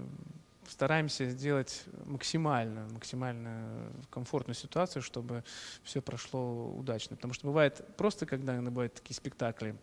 стараемся 0.67 1.29
сделать 1.29 1.83
максимально, 2.05 2.87
максимально 2.91 3.91
комфортную 4.09 4.55
ситуацию, 4.55 5.01
чтобы 5.01 5.43
все 5.83 6.01
прошло 6.01 6.73
удачно. 6.73 7.15
Потому 7.15 7.33
что 7.33 7.47
бывает 7.47 7.85
просто, 7.97 8.25
когда 8.25 8.59
бывают 8.61 8.93
такие 8.93 9.15
спектакли, 9.15 9.75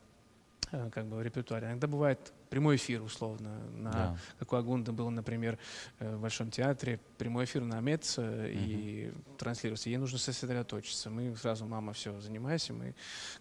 как 0.71 1.07
бы 1.07 1.17
в 1.17 1.23
репертуаре. 1.23 1.67
Иногда 1.67 1.87
бывает 1.87 2.33
прямой 2.49 2.77
эфир, 2.77 3.03
условно, 3.03 3.59
на, 3.73 3.91
да. 3.91 4.17
как 4.39 4.53
у 4.53 4.57
Агунда 4.57 4.93
было, 4.93 5.11
например, 5.11 5.59
э, 5.99 6.17
в 6.17 6.21
Большом 6.21 6.51
театре, 6.51 7.01
прямой 7.19 7.45
эфир 7.45 7.63
на 7.63 7.81
МЕЦ 7.81 8.19
угу. 8.19 8.27
и 8.29 9.13
транслировался. 9.39 9.91
Ей 9.91 9.97
нужно 9.97 10.19
сосредоточиться. 10.19 11.11
Мы 11.11 11.35
сразу, 11.37 11.67
мама, 11.67 11.93
все, 11.93 12.19
занимайся. 12.21 12.73
Мы 12.73 12.95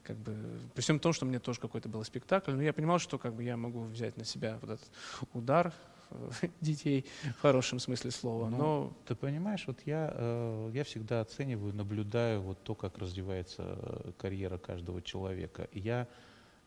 как 0.04 0.18
бы, 0.18 0.36
при 0.74 0.82
всем 0.82 1.00
том, 1.00 1.14
что 1.14 1.26
мне 1.26 1.40
тоже 1.40 1.60
какой-то 1.60 1.90
был 1.90 2.04
спектакль, 2.04 2.52
но 2.52 2.62
я 2.62 2.74
понимал, 2.74 3.00
что 3.00 3.18
как 3.18 3.34
бы 3.34 3.44
я 3.44 3.58
могу 3.58 3.82
взять 3.82 4.18
на 4.18 4.26
себя 4.26 4.58
вот 4.62 4.72
этот 4.72 4.92
удар, 5.34 5.74
э, 6.10 6.30
детей 6.62 7.06
в 7.38 7.42
хорошем 7.42 7.80
смысле 7.80 8.10
слова. 8.10 8.50
Ну, 8.50 8.58
но 8.58 8.94
ты 9.06 9.14
понимаешь, 9.16 9.66
вот 9.68 9.80
я, 9.86 10.12
э, 10.14 10.72
я 10.74 10.84
всегда 10.84 11.22
оцениваю, 11.22 11.76
наблюдаю 11.76 12.42
вот 12.42 12.64
то, 12.64 12.74
как 12.74 12.98
развивается 12.98 14.14
карьера 14.18 14.58
каждого 14.58 15.02
человека. 15.02 15.68
я 15.74 16.08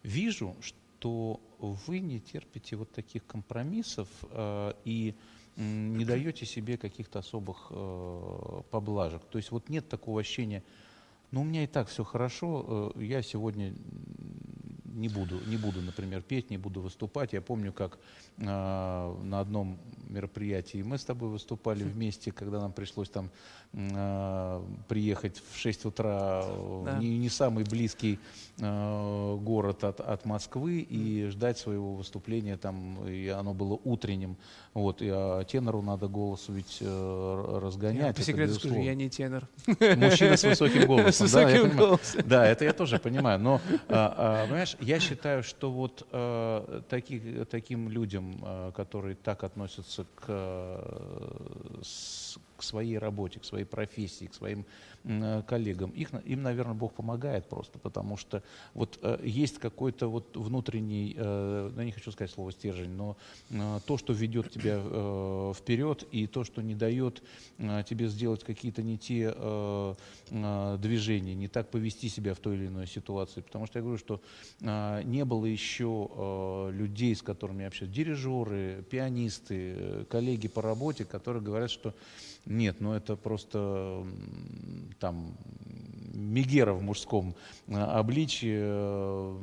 вижу, 0.03 0.57
что 0.61 0.79
то 1.03 1.41
вы 1.59 1.99
не 1.99 2.21
терпите 2.21 2.77
вот 2.77 2.93
таких 2.93 3.27
компромиссов 3.27 4.09
э, 4.31 4.73
и 4.85 5.17
не 5.57 6.05
даете 6.05 6.47
себе 6.47 6.77
каких-то 6.77 7.19
особых 7.19 7.67
э, 7.71 8.63
поблажек. 8.71 9.25
То 9.25 9.39
есть 9.39 9.51
вот 9.51 9.69
нет 9.69 9.89
такого 9.89 10.21
ощущения, 10.21 10.63
ну 11.33 11.41
у 11.41 11.45
меня 11.45 11.65
и 11.65 11.67
так 11.67 11.89
все 11.89 12.05
хорошо, 12.05 12.93
э, 12.95 13.03
я 13.03 13.21
сегодня 13.23 13.75
не 14.93 15.09
буду, 15.09 15.41
не 15.47 15.57
буду, 15.57 15.81
например, 15.81 16.23
петь, 16.23 16.51
не 16.51 16.59
буду 16.59 16.81
выступать. 16.81 17.33
Я 17.33 17.41
помню, 17.41 17.73
как 17.73 17.99
э, 18.39 18.45
на 18.45 19.41
одном 19.41 19.79
мероприятий. 20.09 20.83
Мы 20.83 20.99
с 20.99 21.05
тобой 21.05 21.29
выступали 21.29 21.85
вместе, 21.85 22.33
когда 22.33 22.61
нам 22.61 22.73
пришлось 22.73 23.09
там 23.09 23.31
э, 23.73 24.63
приехать 24.89 25.43
в 25.51 25.59
6 25.59 25.87
утра 25.87 26.43
да. 26.43 26.99
в 26.99 26.99
не, 27.01 27.19
не 27.19 27.29
самый 27.29 27.65
близкий 27.65 28.19
э, 28.59 29.37
город 29.41 29.85
от, 29.85 30.01
от 30.01 30.25
Москвы 30.27 30.81
и 30.81 31.27
ждать 31.29 31.59
своего 31.59 31.95
выступления 31.95 32.57
там, 32.57 33.07
и 33.09 33.29
оно 33.29 33.55
было 33.55 33.79
утренним. 33.85 34.37
Вот, 34.75 35.03
и 35.03 35.09
а 35.11 35.45
тенору 35.45 35.83
надо 35.83 36.09
голос 36.09 36.47
ведь 36.49 36.79
э, 36.81 37.59
разгонять. 37.63 38.07
Я 38.07 38.13
по 38.15 38.23
секрету 38.23 38.55
скажу, 38.55 38.81
я 38.81 38.95
не 38.95 39.09
тенор. 39.09 39.49
Мужчина 39.67 40.37
с 40.37 40.45
высоким 40.45 40.87
голосом. 40.87 41.13
С 41.13 41.21
высоким 41.21 41.71
да, 41.71 41.77
голосом. 41.77 42.23
Да, 42.27 42.47
это 42.47 42.65
я 42.65 42.73
тоже 42.73 42.99
понимаю. 42.99 43.39
Но, 43.39 43.61
а, 43.89 44.15
а, 44.17 44.47
понимаешь, 44.47 44.77
я 44.83 45.01
считаю, 45.01 45.43
что 45.43 45.71
вот 45.71 46.07
а, 46.11 46.83
таких, 46.89 47.49
таким 47.49 47.89
людям, 47.89 48.39
а, 48.43 48.73
которые 48.73 49.17
так 49.17 49.45
относятся 49.45 50.07
к, 50.15 50.27
с, 51.83 52.39
своей 52.65 52.99
работе, 52.99 53.41
к 53.41 53.45
своей 53.45 53.65
профессии, 53.65 54.27
к 54.27 54.35
своим 54.35 54.65
Э, 55.05 55.43
коллегам. 55.45 55.91
Их, 55.91 56.11
им, 56.25 56.43
наверное, 56.43 56.75
Бог 56.75 56.95
помогает 56.95 57.49
просто, 57.49 57.77
потому 57.81 58.17
что 58.17 58.43
вот 58.73 59.01
э, 59.03 59.19
есть 59.25 59.59
какой-то 59.59 60.07
вот 60.07 60.37
внутренний, 60.37 61.17
э, 61.17 61.71
ну, 61.75 61.81
я 61.81 61.85
не 61.85 61.91
хочу 61.91 62.13
сказать 62.13 62.31
слово 62.31 62.53
стержень, 62.53 62.91
но 62.91 63.17
то, 63.87 63.99
что 63.99 64.13
ведет 64.13 64.51
тебя 64.53 64.79
вперед 65.55 66.07
и 66.13 66.27
то, 66.27 66.45
что 66.45 66.63
не 66.63 66.75
дает 66.75 67.23
тебе 67.59 68.09
сделать 68.09 68.45
какие-то 68.45 68.83
не 68.83 68.99
те 68.99 69.31
движения, 70.31 71.35
не 71.35 71.49
так 71.49 71.71
повести 71.71 72.09
себя 72.09 72.35
в 72.35 72.39
той 72.39 72.57
или 72.57 72.67
иной 72.67 72.87
ситуации. 72.87 73.41
Потому 73.41 73.67
что 73.67 73.79
я 73.79 73.83
говорю, 73.83 73.99
что 73.99 74.21
не 74.61 75.25
было 75.25 75.47
еще 75.47 76.71
людей, 76.73 77.15
с 77.15 77.23
которыми 77.23 77.63
я 77.63 77.69
общаюсь, 77.69 77.93
дирижеры, 77.93 78.85
пианисты, 78.91 80.07
коллеги 80.09 80.49
по 80.49 80.63
работе, 80.63 81.05
которые 81.05 81.43
говорят, 81.43 81.71
что 81.71 81.95
нет, 82.47 82.81
ну 82.81 82.95
это 82.95 83.17
просто 83.17 84.05
там 84.99 85.35
Мегера 86.15 86.73
в 86.73 86.83
мужском 86.83 87.35
э, 87.69 87.75
обличии 87.75 88.59
э, 88.61 89.41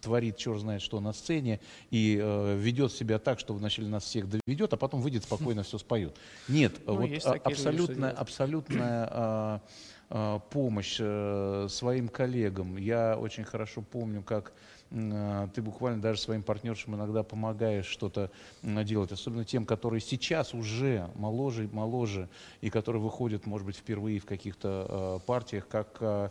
творит 0.00 0.36
черт 0.36 0.60
знает 0.60 0.82
что 0.82 1.00
на 1.00 1.12
сцене 1.12 1.60
и 1.90 2.18
э, 2.20 2.56
ведет 2.58 2.92
себя 2.92 3.18
так, 3.18 3.38
что 3.38 3.54
вначале 3.54 3.88
нас 3.88 4.04
всех 4.04 4.28
доведет, 4.28 4.72
а 4.72 4.76
потом 4.76 5.00
выйдет 5.00 5.24
спокойно 5.24 5.62
все 5.62 5.78
споет. 5.78 6.16
Нет, 6.48 6.74
ну, 6.86 6.94
вот 6.94 7.10
абсолютная, 7.44 8.10
абсолютная 8.10 9.04
а, 9.04 9.10
а, 9.10 9.60
помощь 10.08 10.98
а, 11.00 11.66
своим 11.68 12.08
коллегам. 12.08 12.76
Я 12.76 13.16
очень 13.18 13.44
хорошо 13.44 13.82
помню, 13.82 14.22
как 14.22 14.52
а, 14.92 15.48
ты 15.48 15.62
буквально 15.62 16.00
даже 16.00 16.20
своим 16.20 16.42
партнершам 16.42 16.94
иногда 16.94 17.22
помогаешь 17.22 17.86
что-то 17.86 18.30
делать, 18.62 19.12
особенно 19.12 19.44
тем, 19.44 19.66
которые 19.66 20.00
сейчас 20.00 20.54
уже 20.54 21.10
моложе 21.16 21.64
и 21.64 21.68
моложе, 21.68 22.28
и 22.60 22.70
которые 22.70 23.02
выходят, 23.02 23.46
может 23.46 23.66
быть, 23.66 23.76
впервые 23.76 24.20
в 24.20 24.26
каких-то 24.26 25.18
э, 25.22 25.26
партиях, 25.26 25.66
как, 25.68 25.96
э, 26.00 26.30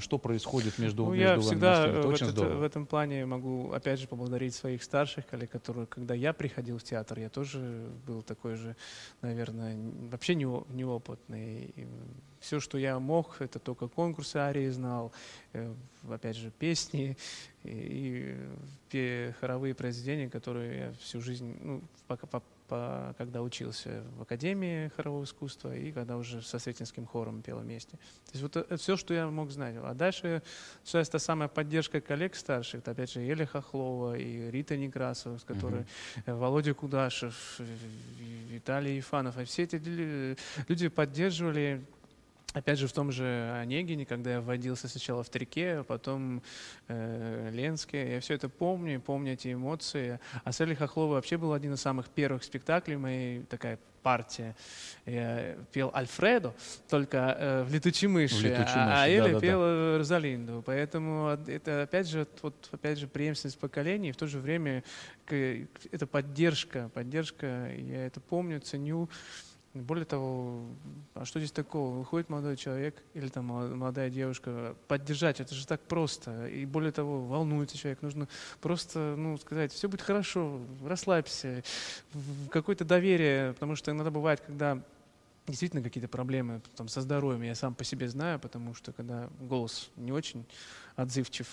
что 0.00 0.18
происходит 0.18 0.78
между, 0.78 1.04
ну, 1.04 1.14
между 1.14 1.40
Я 1.40 1.40
всегда 1.40 1.86
это 1.86 2.08
в, 2.08 2.10
этот, 2.10 2.38
в 2.38 2.62
этом 2.62 2.86
плане 2.86 3.24
могу, 3.24 3.72
опять 3.72 4.00
же, 4.00 4.08
поблагодарить 4.08 4.54
своих 4.54 4.82
старших 4.82 5.26
коллег, 5.26 5.50
которые, 5.50 5.86
когда 5.86 6.14
я 6.14 6.32
приходил 6.32 6.78
в 6.78 6.82
театр, 6.82 7.20
я 7.20 7.28
тоже 7.28 7.88
был 8.06 8.22
такой 8.22 8.56
же, 8.56 8.76
наверное, 9.22 9.76
вообще 10.10 10.34
неопытный. 10.34 11.72
Все, 12.46 12.60
что 12.60 12.78
я 12.78 13.00
мог, 13.00 13.40
это 13.40 13.58
только 13.58 13.88
конкурсы 13.88 14.36
арии 14.36 14.68
знал, 14.68 15.10
э, 15.52 15.74
опять 16.08 16.36
же, 16.36 16.52
песни 16.52 17.16
и, 17.64 18.36
хоровые 19.40 19.74
произведения, 19.74 20.30
которые 20.30 20.78
я 20.78 20.92
всю 21.00 21.20
жизнь, 21.20 21.58
ну, 21.60 21.82
пока, 22.06 22.28
по, 22.28 22.40
по, 22.68 23.16
когда 23.18 23.42
учился 23.42 24.04
в 24.16 24.22
Академии 24.22 24.92
хорового 24.96 25.24
искусства 25.24 25.76
и 25.76 25.90
когда 25.90 26.16
уже 26.16 26.40
со 26.40 26.60
Сретенским 26.60 27.04
хором 27.04 27.42
пел 27.42 27.58
вместе. 27.58 27.96
То 27.96 28.32
есть 28.32 28.42
вот 28.42 28.56
это 28.56 28.76
все, 28.76 28.96
что 28.96 29.12
я 29.12 29.26
мог 29.26 29.50
знать. 29.50 29.74
А 29.82 29.94
дальше 29.94 30.40
все 30.84 31.00
это 31.00 31.18
самая 31.18 31.48
поддержка 31.48 32.00
коллег 32.00 32.36
старших, 32.36 32.80
это 32.80 32.92
опять 32.92 33.10
же 33.10 33.22
Еля 33.22 33.46
Хохлова 33.46 34.16
и 34.16 34.52
Рита 34.52 34.76
Некрасова, 34.76 35.38
с 35.38 35.44
которой 35.44 35.84
mm-hmm. 36.26 36.34
Володя 36.36 36.74
Кудашев, 36.74 37.58
Виталий 38.48 39.00
Ифанов. 39.00 39.36
И 39.38 39.44
все 39.44 39.64
эти 39.64 39.76
люди 40.68 40.88
поддерживали 40.88 41.84
Опять 42.56 42.78
же, 42.78 42.86
в 42.86 42.92
том 42.94 43.12
же 43.12 43.54
Онегине, 43.60 44.06
когда 44.06 44.32
я 44.32 44.40
вводился 44.40 44.88
сначала 44.88 45.22
в 45.22 45.28
Трике, 45.28 45.80
а 45.80 45.84
потом 45.84 46.42
э, 46.88 47.50
Ленске, 47.52 48.14
я 48.14 48.20
все 48.20 48.32
это 48.32 48.48
помню, 48.48 48.98
помню 48.98 49.34
эти 49.34 49.52
эмоции. 49.52 50.18
А 50.42 50.52
Селли 50.52 50.74
Хохлова 50.74 51.16
вообще 51.16 51.36
был 51.36 51.52
один 51.52 51.74
из 51.74 51.82
самых 51.82 52.08
первых 52.08 52.42
спектаклей 52.42 52.96
моей, 52.96 53.42
такая 53.42 53.78
партия. 54.02 54.56
Я 55.04 55.56
пел 55.70 55.90
Альфредо, 55.94 56.54
только 56.88 57.36
э, 57.38 57.62
в 57.64 57.74
«Летучей 57.74 58.08
мыши», 58.08 58.36
в 58.36 58.42
«Летучей 58.44 58.62
мыши 58.62 58.78
а, 58.78 59.02
а 59.02 59.08
Эля 59.08 59.34
да, 59.34 59.40
пел 59.40 59.60
да. 59.60 59.98
Розалинду. 59.98 60.62
Поэтому 60.64 61.36
это, 61.46 61.82
опять 61.82 62.08
же, 62.08 62.26
вот, 62.40 62.70
опять 62.72 62.98
же, 62.98 63.06
преемственность 63.06 63.58
поколений, 63.58 64.08
и 64.08 64.12
в 64.12 64.16
то 64.16 64.26
же 64.26 64.38
время 64.38 64.82
это 65.28 66.06
поддержка, 66.06 66.88
поддержка, 66.94 67.70
я 67.76 68.06
это 68.06 68.20
помню, 68.20 68.60
ценю. 68.60 69.10
Более 69.82 70.04
того, 70.04 70.64
а 71.14 71.24
что 71.24 71.38
здесь 71.38 71.52
такого? 71.52 71.98
Выходит 71.98 72.28
молодой 72.28 72.56
человек 72.56 73.02
или 73.14 73.28
там 73.28 73.46
молодая 73.46 74.10
девушка, 74.10 74.74
поддержать, 74.88 75.40
это 75.40 75.54
же 75.54 75.66
так 75.66 75.80
просто. 75.82 76.46
И 76.48 76.64
более 76.64 76.92
того, 76.92 77.24
волнуется 77.26 77.76
человек, 77.76 78.02
нужно 78.02 78.28
просто 78.60 79.14
ну, 79.16 79.36
сказать, 79.38 79.72
все 79.72 79.88
будет 79.88 80.02
хорошо, 80.02 80.60
расслабься, 80.84 81.62
какое-то 82.50 82.84
доверие, 82.84 83.52
потому 83.54 83.76
что 83.76 83.90
иногда 83.90 84.10
бывает, 84.10 84.40
когда 84.40 84.82
действительно 85.46 85.82
какие-то 85.82 86.08
проблемы 86.08 86.60
там, 86.76 86.88
со 86.88 87.00
здоровьем, 87.00 87.42
я 87.42 87.54
сам 87.54 87.74
по 87.74 87.84
себе 87.84 88.08
знаю, 88.08 88.38
потому 88.38 88.74
что 88.74 88.92
когда 88.92 89.28
голос 89.40 89.90
не 89.96 90.12
очень 90.12 90.44
отзывчив, 90.96 91.46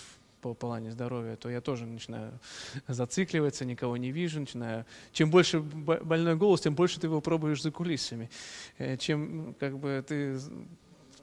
по 0.44 0.54
плане 0.54 0.92
здоровья, 0.92 1.38
то 1.38 1.50
я 1.50 1.62
тоже 1.62 1.86
начинаю 1.86 2.38
зацикливаться, 2.88 3.64
никого 3.64 3.96
не 3.96 4.12
вижу, 4.12 4.42
начинаю... 4.42 4.86
Чем 5.14 5.32
больше 5.32 5.62
больной 5.62 6.36
голос, 6.36 6.62
тем 6.62 6.76
больше 6.76 7.00
ты 7.00 7.08
его 7.08 7.22
пробуешь 7.22 7.62
за 7.62 7.72
кулисами. 7.72 8.30
Э, 8.78 8.98
чем 8.98 9.56
как 9.58 9.80
бы 9.80 10.04
ты 10.06 10.38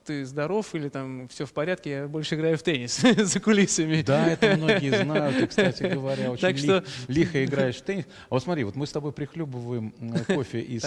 ты 0.04 0.24
здоров 0.24 0.74
или 0.74 0.88
там 0.88 1.28
все 1.28 1.44
в 1.44 1.52
порядке, 1.52 1.90
я 1.90 2.08
больше 2.08 2.34
играю 2.34 2.56
в 2.56 2.62
теннис 2.62 3.00
за 3.16 3.38
кулисами. 3.38 4.02
Да, 4.02 4.26
это 4.26 4.56
многие 4.56 4.90
знают, 5.04 5.38
и, 5.38 5.46
кстати 5.46 5.82
говоря, 5.82 6.32
очень 6.32 6.40
так 6.40 6.56
что... 6.56 6.82
лихо 7.06 7.44
играешь 7.44 7.76
в 7.76 7.82
теннис. 7.82 8.06
А 8.06 8.34
вот 8.34 8.42
смотри, 8.42 8.64
вот 8.64 8.74
мы 8.74 8.86
с 8.86 8.92
тобой 8.92 9.12
прихлебываем 9.12 9.92
кофе 10.26 10.60
из 10.60 10.82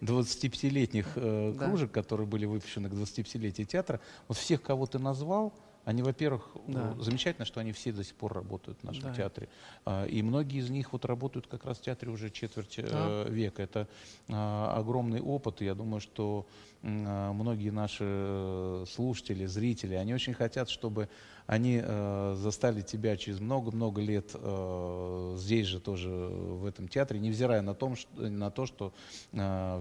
25-летних 0.00 1.06
э, 1.16 1.52
э, 1.54 1.58
кружек, 1.58 1.90
которые 1.90 2.26
были 2.26 2.46
выпущены 2.46 2.88
к 2.88 2.92
25-летию 2.92 3.66
театра. 3.66 4.00
Вот 4.28 4.38
всех, 4.38 4.62
кого 4.62 4.86
ты 4.86 4.98
назвал, 5.00 5.52
они, 5.88 6.02
во-первых, 6.02 6.50
да. 6.66 6.94
замечательно, 7.00 7.46
что 7.46 7.60
они 7.60 7.72
все 7.72 7.92
до 7.92 8.04
сих 8.04 8.14
пор 8.14 8.34
работают 8.34 8.78
в 8.80 8.84
нашем 8.84 9.04
да. 9.04 9.14
театре. 9.14 9.48
А, 9.86 10.04
и 10.04 10.20
многие 10.20 10.58
из 10.58 10.68
них 10.68 10.92
вот 10.92 11.06
работают 11.06 11.46
как 11.46 11.64
раз 11.64 11.78
в 11.78 11.80
театре 11.80 12.12
уже 12.12 12.28
четверть 12.28 12.78
да. 12.82 13.24
Э, 13.24 13.30
века. 13.30 13.62
Это 13.62 13.88
а, 14.28 14.74
огромный 14.76 15.22
опыт. 15.22 15.62
И 15.62 15.64
я 15.64 15.74
думаю, 15.74 16.02
что 16.02 16.46
многие 16.82 17.70
наши 17.70 18.04
э, 18.04 18.84
слушатели, 18.88 19.46
зрители, 19.46 19.94
они 19.94 20.14
очень 20.14 20.34
хотят, 20.34 20.70
чтобы 20.70 21.08
они 21.46 21.80
э, 21.82 22.36
застали 22.38 22.82
тебя 22.82 23.16
через 23.16 23.40
много-много 23.40 24.00
лет 24.00 24.30
э, 24.34 25.36
здесь 25.38 25.66
же 25.66 25.80
тоже 25.80 26.08
в 26.08 26.64
этом 26.66 26.88
театре, 26.88 27.18
невзирая 27.18 27.62
на, 27.62 27.74
том, 27.74 27.96
на 28.16 28.50
то, 28.50 28.66
что 28.66 28.92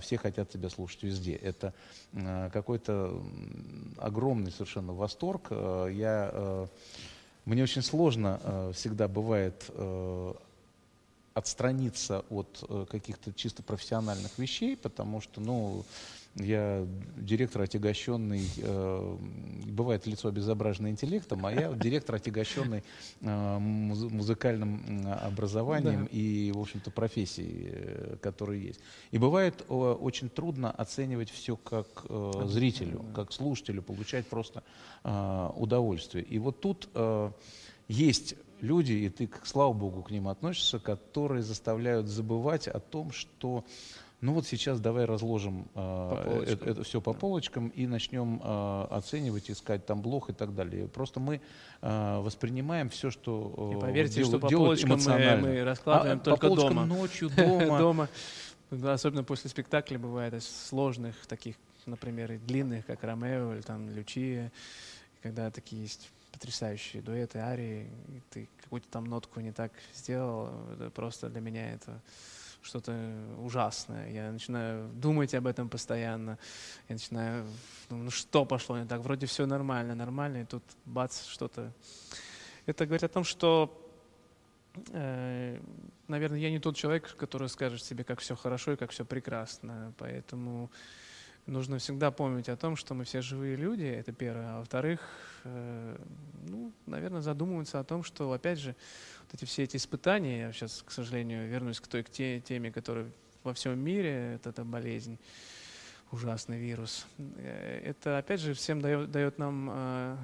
все 0.02 0.18
хотят 0.18 0.50
тебя 0.50 0.70
слушать 0.70 1.04
везде. 1.04 1.34
Это 1.36 1.74
какой-то 2.52 3.22
огромный 3.98 4.52
совершенно 4.52 4.93
восторг. 4.93 5.52
Я, 5.52 6.68
мне 7.45 7.64
очень 7.64 7.82
сложно 7.82 8.72
всегда 8.74 9.08
бывает 9.08 9.70
отстраниться 11.34 12.26
от 12.30 12.88
каких-то 12.89 13.34
чисто 13.34 13.62
профессиональных 13.62 14.38
вещей, 14.39 14.76
потому 14.76 15.22
что, 15.22 15.39
ну, 15.39 15.86
я 16.36 16.86
директор, 17.16 17.64
отягощенный, 17.64 18.48
э, 18.58 19.18
бывает 19.66 20.06
лицо 20.06 20.30
обезображенное 20.30 20.92
интеллектом, 20.92 21.46
а 21.46 21.52
я 21.52 21.74
директор, 21.74 22.16
отягощенный 22.16 22.84
э, 23.22 23.58
музыкальным 23.60 25.08
образованием 25.22 26.04
да. 26.04 26.10
и, 26.12 26.52
в 26.52 26.60
общем-то, 26.60 26.92
профессией, 26.92 27.70
э, 27.72 28.18
которые 28.22 28.68
есть. 28.68 28.80
И 29.12 29.18
бывает 29.18 29.66
э, 29.68 29.74
очень 29.74 30.30
трудно 30.30 30.72
оценивать 30.72 31.30
все 31.30 31.56
как 31.56 31.88
э, 32.10 32.32
зрителю, 32.46 33.06
как 33.16 33.32
слушателю, 33.32 33.82
получать 33.82 34.28
просто 34.28 34.64
э, 35.04 35.50
удовольствие. 35.56 36.24
И 36.24 36.40
вот 36.40 36.62
тут 36.62 36.90
э, 36.94 37.32
есть 37.88 38.36
люди, 38.62 38.94
и 38.94 39.10
ты, 39.10 39.30
слава 39.44 39.74
богу, 39.74 40.04
к 40.04 40.12
ним 40.12 40.28
относишься, 40.28 40.80
которые 40.80 41.44
заставляют 41.44 42.08
забывать 42.08 42.68
о 42.68 42.80
том, 42.80 43.12
что 43.12 43.66
Ну 44.20 44.34
вот 44.34 44.47
сейчас 44.47 44.80
давай 44.80 45.05
разложим 45.05 45.68
э, 45.76 46.24
полочкам. 46.26 46.68
это, 46.70 46.84
все 46.84 47.01
по 47.01 47.13
Да. 47.13 47.20
полочкам 47.20 47.68
и 47.70 47.86
начнем 47.86 48.41
э, 48.43 48.88
оценивать, 48.89 49.51
искать 49.51 49.86
там 49.86 50.01
блох 50.01 50.32
и 50.32 50.34
так 50.34 50.55
далее. 50.55 50.88
Просто 50.88 51.20
мы 51.20 51.39
э, 51.82 52.18
воспринимаем 52.20 52.89
все, 52.89 53.11
что 53.11 53.72
И 53.74 53.78
э, 53.78 53.80
поверьте, 53.80 54.15
дел- 54.15 54.28
что 54.28 54.39
по 54.39 54.49
полочкам 54.49 54.99
мы, 55.05 55.36
мы 55.38 55.63
раскладываем 55.63 56.18
А, 56.18 56.22
только 56.22 56.49
по 56.49 56.55
дома. 56.55 56.86
ночью, 56.86 57.30
дома. 57.38 57.78
дома. 57.78 58.09
Особенно 58.72 59.24
после 59.24 59.51
спектакля 59.51 59.99
бывает 59.99 60.41
сложных 60.43 61.15
таких, 61.28 61.55
например, 61.86 62.32
и 62.32 62.38
длинных, 62.39 62.88
как 62.88 63.03
Ромео 63.03 63.53
или 63.53 63.61
там 63.61 63.88
Лючия, 63.91 64.51
когда 65.22 65.51
такие 65.51 65.84
есть 65.84 66.09
потрясающие 66.32 67.03
дуэты, 67.03 67.38
арии, 67.38 67.88
и 68.09 68.22
ты 68.32 68.49
какую-то 68.63 68.88
там 68.89 69.05
нотку 69.05 69.39
не 69.41 69.51
так 69.51 69.72
сделал, 69.95 70.49
это 70.74 70.89
просто 70.89 71.30
для 71.30 71.39
меня 71.39 71.72
это 71.74 72.01
что-то 72.62 72.93
ужасное. 73.39 74.10
Я 74.12 74.32
начинаю 74.32 74.89
думать 74.89 75.34
об 75.34 75.47
этом 75.47 75.70
постоянно. 75.70 76.38
Я 76.89 76.95
начинаю, 76.95 77.45
думаю, 77.89 78.05
ну 78.05 78.12
что 78.12 78.45
пошло 78.45 78.78
не 78.78 78.86
так? 78.86 79.01
Вроде 79.01 79.26
все 79.26 79.45
нормально, 79.45 79.95
нормально, 79.95 80.41
и 80.41 80.45
тут 80.45 80.64
бац, 80.86 81.26
что-то. 81.26 81.72
Это 82.66 82.86
говорит 82.86 83.03
о 83.03 83.10
том, 83.10 83.24
что 83.24 83.72
э, 84.91 85.60
наверное, 86.08 86.39
я 86.39 86.51
не 86.51 86.60
тот 86.60 86.76
человек, 86.76 87.16
который 87.16 87.49
скажет 87.49 87.84
себе, 87.84 88.03
как 88.03 88.20
все 88.20 88.36
хорошо 88.36 88.74
и 88.74 88.76
как 88.76 88.91
все 88.91 89.05
прекрасно. 89.05 89.93
Поэтому 89.97 90.70
нужно 91.48 91.80
всегда 91.80 92.12
помнить 92.12 92.50
о 92.50 92.58
том, 92.58 92.76
что 92.76 92.93
мы 92.93 93.06
все 93.06 93.22
живые 93.22 93.56
люди, 93.56 93.86
это 93.86 94.12
первое. 94.12 94.56
А 94.56 94.60
во-вторых, 94.60 95.02
э, 95.43 95.98
ну, 96.48 96.72
наверное, 96.86 97.22
задумываться 97.22 97.80
о 97.80 97.84
том, 97.84 98.04
что, 98.04 98.32
опять 98.32 98.60
же, 98.60 98.76
вот 99.24 99.34
эти 99.34 99.45
все 99.45 99.64
эти 99.64 99.78
испытания, 99.78 100.41
я 100.41 100.52
сейчас, 100.52 100.84
к 100.86 100.91
сожалению, 100.91 101.48
вернусь 101.48 101.80
к 101.80 101.88
той 101.88 102.04
к 102.04 102.10
те, 102.10 102.39
теме, 102.41 102.72
которая 102.72 103.08
во 103.43 103.54
всем 103.54 103.80
мире, 103.80 104.36
это 104.36 104.50
эта 104.50 104.64
болезнь, 104.64 105.18
ужасный 106.12 106.60
вирус. 106.60 107.06
Э, 107.18 107.82
Это, 107.84 108.18
опять 108.18 108.41
же, 108.41 108.54
всем 108.54 108.82
дает, 108.82 109.12
дает 109.12 109.38
нам 109.38 109.70
э, 109.72 110.18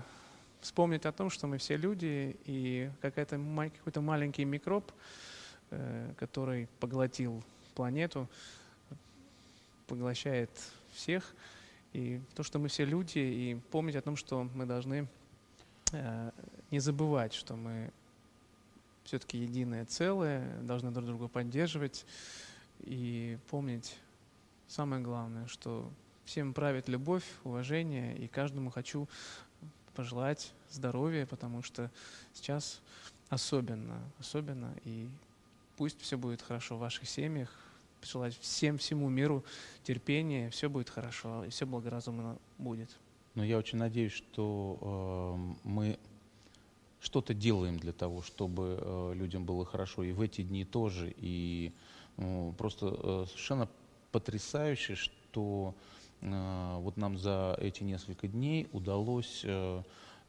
вспомнить 0.61 1.05
о 1.05 1.11
том, 1.11 1.29
что 1.29 1.47
мы 1.47 1.57
все 1.57 1.77
люди, 1.77 2.35
и 2.45 2.89
какая-то, 3.01 3.37
какой-то 3.77 4.01
маленький 4.01 4.45
микроб, 4.45 4.91
э, 5.71 6.13
который 6.17 6.67
поглотил 6.79 7.43
планету, 7.75 8.29
поглощает 9.87 10.49
всех. 10.93 11.35
И 11.93 12.21
то, 12.35 12.43
что 12.43 12.59
мы 12.59 12.69
все 12.69 12.85
люди, 12.85 13.19
и 13.19 13.59
помнить 13.71 13.95
о 13.95 14.01
том, 14.01 14.15
что 14.15 14.43
мы 14.43 14.65
должны 14.65 15.07
э, 15.91 16.31
не 16.71 16.79
забывать, 16.79 17.33
что 17.33 17.55
мы 17.55 17.91
все-таки 19.03 19.37
единое 19.37 19.85
целое, 19.85 20.59
должны 20.61 20.91
друг 20.91 21.05
друга 21.05 21.27
поддерживать 21.27 22.05
и 22.79 23.37
помнить 23.49 23.97
самое 24.67 25.03
главное, 25.03 25.45
что 25.47 25.91
всем 26.25 26.53
правит 26.53 26.87
любовь, 26.87 27.25
уважение, 27.43 28.17
и 28.17 28.27
каждому 28.27 28.71
хочу 28.71 29.07
пожелать 29.95 30.51
здоровья, 30.71 31.25
потому 31.25 31.61
что 31.61 31.91
сейчас 32.33 32.81
особенно, 33.29 33.99
особенно, 34.19 34.73
и 34.83 35.09
пусть 35.77 36.01
все 36.01 36.17
будет 36.17 36.41
хорошо 36.41 36.77
в 36.77 36.79
ваших 36.79 37.07
семьях, 37.07 37.49
пожелать 38.03 38.37
всем, 38.37 38.77
всему 38.77 39.07
миру 39.09 39.45
терпения, 39.83 40.49
все 40.49 40.69
будет 40.69 40.89
хорошо, 40.89 41.45
и 41.45 41.49
все 41.49 41.65
благоразумно 41.65 42.37
будет. 42.57 42.89
Но 43.35 43.45
я 43.45 43.57
очень 43.57 43.77
надеюсь, 43.77 44.11
что 44.11 44.77
э, 45.63 45.67
мы 45.67 45.97
что-то 46.99 47.33
делаем 47.33 47.79
для 47.79 47.93
того, 47.93 48.21
чтобы 48.21 48.77
э, 48.79 49.13
людям 49.15 49.45
было 49.45 49.65
хорошо 49.65 50.03
и 50.03 50.11
в 50.11 50.19
эти 50.19 50.41
дни 50.41 50.65
тоже. 50.65 51.13
И 51.15 51.71
э, 52.17 52.53
просто 52.57 52.87
э, 52.87 53.25
совершенно 53.27 53.69
потрясающе, 54.11 54.95
что 54.95 55.73
э, 56.19 56.77
вот 56.79 56.97
нам 56.97 57.17
за 57.17 57.57
эти 57.61 57.83
несколько 57.83 58.27
дней 58.27 58.67
удалось 58.73 59.41
э, 59.45 59.81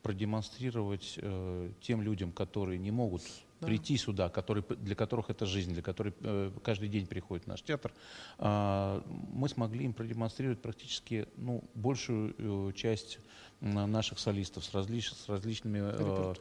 продемонстрировать 0.02 1.18
э, 1.20 1.72
тем 1.80 2.02
людям, 2.02 2.30
которые 2.30 2.78
не 2.78 2.92
могут 2.92 3.22
Да. 3.60 3.66
прийти 3.68 3.96
сюда, 3.96 4.28
которые, 4.28 4.64
для 4.64 4.94
которых 4.94 5.30
это 5.30 5.46
жизнь, 5.46 5.72
для 5.72 5.82
которых 5.82 6.14
э, 6.20 6.50
каждый 6.62 6.88
день 6.88 7.06
приходит 7.06 7.44
в 7.44 7.48
наш 7.48 7.62
театр, 7.62 7.92
а, 8.38 9.02
мы 9.32 9.48
смогли 9.48 9.84
им 9.84 9.92
продемонстрировать 9.92 10.60
практически 10.60 11.28
ну, 11.36 11.62
большую 11.74 12.34
э, 12.38 12.72
часть 12.72 13.18
наших 13.60 14.18
солистов 14.18 14.64
с, 14.64 14.74
различ- 14.74 15.14
с 15.14 15.28
различными 15.28 15.78
э, 15.78 16.34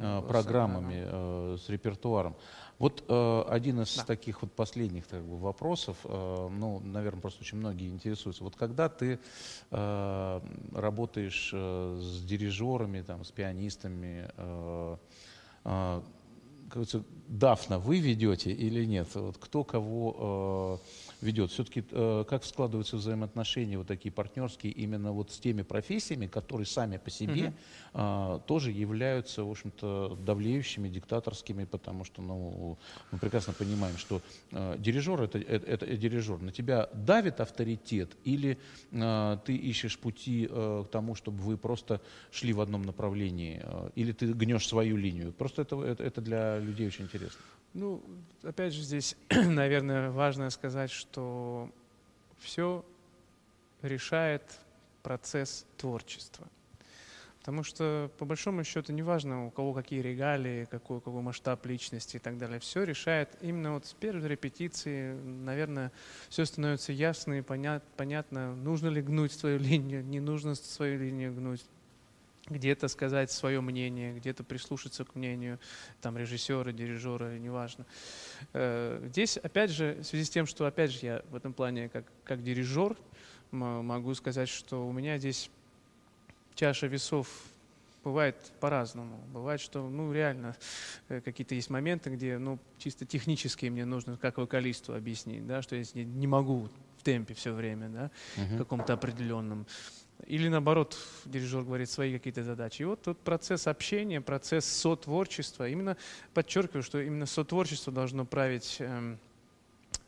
э, 0.00 0.22
программами, 0.26 1.04
э, 1.04 1.56
с 1.60 1.68
репертуаром. 1.68 2.36
Вот 2.78 3.04
э, 3.08 3.42
один 3.48 3.80
из 3.82 3.96
Да. 3.96 4.04
таких 4.04 4.42
вот 4.42 4.52
последних 4.52 5.06
как 5.08 5.22
бы, 5.22 5.36
вопросов, 5.38 5.98
э, 6.04 6.48
ну, 6.50 6.80
наверное, 6.80 7.20
просто 7.20 7.42
очень 7.42 7.58
многие 7.58 7.88
интересуются. 7.88 8.44
Вот 8.44 8.56
когда 8.56 8.88
ты 8.88 9.18
э, 9.70 10.40
работаешь 10.72 11.50
э, 11.52 11.98
с 12.00 12.22
дирижерами, 12.24 13.02
там, 13.02 13.24
с 13.24 13.30
пианистами, 13.32 14.30
э, 14.36 14.96
э, 15.64 16.02
Дафна, 17.28 17.78
вы 17.78 17.98
ведете 18.00 18.50
или 18.52 18.84
нет? 18.84 19.08
Вот 19.14 19.38
кто 19.38 19.64
кого 19.64 20.80
э, 20.80 21.09
ведет? 21.22 21.50
Все-таки 21.50 21.84
э, 21.90 22.24
как 22.28 22.44
складываются 22.44 22.96
взаимоотношения 22.96 23.78
вот 23.78 23.86
такие 23.86 24.12
партнерские 24.12 24.72
именно 24.72 25.12
вот 25.12 25.30
с 25.30 25.38
теми 25.38 25.62
профессиями, 25.62 26.26
которые 26.26 26.66
сами 26.66 26.96
по 26.96 27.10
себе 27.10 27.48
Мгм. 27.48 27.54
э, 27.94 28.40
тоже 28.46 28.70
являются, 28.70 29.44
в 29.44 29.50
общем-то, 29.50 30.18
давлеющими, 30.24 30.88
диктаторскими, 30.88 31.64
потому 31.64 32.04
что, 32.04 32.22
ну, 32.22 32.78
мы 33.10 33.18
прекрасно 33.18 33.52
понимаем, 33.52 33.96
что 33.98 34.20
э, 34.52 34.76
дирижер 34.78 35.22
это, 35.22 35.38
это, 35.38 35.66
это 35.66 35.96
дирижер. 35.96 36.40
На 36.40 36.52
тебя 36.52 36.88
давит 36.92 37.40
авторитет 37.40 38.16
или 38.24 38.58
э, 38.90 39.38
ты 39.44 39.56
ищешь 39.56 39.98
пути 39.98 40.48
э, 40.50 40.84
к 40.86 40.90
тому, 40.90 41.14
чтобы 41.14 41.42
вы 41.42 41.56
просто 41.56 42.00
шли 42.30 42.52
в 42.52 42.60
одном 42.60 42.82
направлении, 42.82 43.60
э, 43.62 43.90
или 43.94 44.12
ты 44.12 44.32
гнешь 44.32 44.66
свою 44.66 44.96
линию? 44.96 45.32
Просто 45.32 45.62
это, 45.62 45.82
это, 45.82 46.02
это 46.02 46.20
для 46.20 46.58
людей 46.58 46.86
очень 46.86 47.04
интересно. 47.04 47.40
Ну, 47.72 48.02
опять 48.42 48.72
же, 48.72 48.82
здесь, 48.82 49.16
наверное, 49.30 50.10
важно 50.10 50.50
сказать, 50.50 50.90
что 50.90 51.70
все 52.38 52.84
решает 53.82 54.42
процесс 55.02 55.66
творчества. 55.76 56.48
Потому 57.40 57.62
что, 57.62 58.10
по 58.18 58.26
большому 58.26 58.64
счету, 58.64 58.92
неважно, 58.92 59.46
у 59.46 59.50
кого 59.50 59.72
какие 59.72 60.00
регалии, 60.02 60.66
какой, 60.66 61.00
какой 61.00 61.22
масштаб 61.22 61.64
личности 61.64 62.16
и 62.16 62.18
так 62.18 62.36
далее, 62.36 62.60
все 62.60 62.84
решает 62.84 63.30
именно 63.40 63.72
вот 63.72 63.86
с 63.86 63.94
первой 63.94 64.28
репетиции, 64.28 65.14
наверное, 65.14 65.90
все 66.28 66.44
становится 66.44 66.92
ясно 66.92 67.34
и 67.34 67.40
понят, 67.40 67.82
понятно, 67.96 68.54
нужно 68.54 68.88
ли 68.88 69.00
гнуть 69.00 69.32
свою 69.32 69.58
линию, 69.70 70.04
не 70.04 70.20
нужно 70.20 70.54
свою 70.54 71.00
линию 71.00 71.32
гнуть, 71.34 71.64
где-то 72.50 72.88
сказать 72.88 73.30
свое 73.30 73.60
мнение, 73.60 74.12
где-то 74.14 74.44
прислушаться 74.44 75.04
к 75.04 75.14
мнению 75.14 75.58
там, 76.00 76.18
режиссера, 76.18 76.72
дирижера, 76.72 77.38
неважно. 77.38 77.86
Э, 78.52 79.02
Здесь, 79.10 79.36
опять 79.38 79.70
же, 79.70 79.94
в 80.00 80.04
связи 80.04 80.24
с 80.24 80.30
тем, 80.30 80.46
что, 80.46 80.66
опять 80.66 80.90
же, 80.90 80.98
я 81.06 81.22
в 81.30 81.34
этом 81.36 81.52
плане 81.54 81.88
как, 81.88 82.04
как 82.24 82.42
дирижер 82.42 82.96
могу 83.50 84.14
сказать, 84.14 84.48
что 84.48 84.86
у 84.86 84.92
меня 84.92 85.18
здесь 85.18 85.50
чаша 86.54 86.86
весов 86.86 87.28
бывает 88.04 88.36
по-разному. 88.60 89.18
Бывает, 89.32 89.60
что, 89.60 89.88
ну, 89.88 90.12
реально, 90.12 90.56
э, 91.08 91.20
какие-то 91.20 91.54
есть 91.54 91.70
моменты, 91.70 92.10
где, 92.10 92.38
ну, 92.38 92.58
чисто 92.78 93.04
технически 93.06 93.66
мне 93.66 93.84
нужно, 93.84 94.16
как 94.16 94.38
вокалисту 94.38 94.94
объяснить, 94.94 95.46
да, 95.46 95.62
что 95.62 95.76
я 95.76 95.84
не, 95.94 96.04
не 96.04 96.26
могу 96.26 96.68
в 96.96 97.02
темпе 97.02 97.34
все 97.34 97.52
время, 97.52 97.88
да, 97.88 98.10
Мгм. 98.36 98.58
каком-то 98.58 98.92
определенном. 98.94 99.66
Или 100.26 100.48
наоборот, 100.48 100.96
дирижер 101.24 101.62
говорит 101.62 101.90
свои 101.90 102.12
какие-то 102.12 102.44
задачи. 102.44 102.82
И 102.82 102.84
вот 102.84 103.02
тут 103.02 103.18
процесс 103.18 103.66
общения, 103.66 104.20
процесс 104.20 104.64
сотворчества. 104.64 105.68
Именно 105.68 105.96
подчеркиваю, 106.34 106.82
что 106.82 107.00
именно 107.00 107.26
сотворчество 107.26 107.92
должно 107.92 108.24
править 108.24 108.76
эм, 108.80 109.18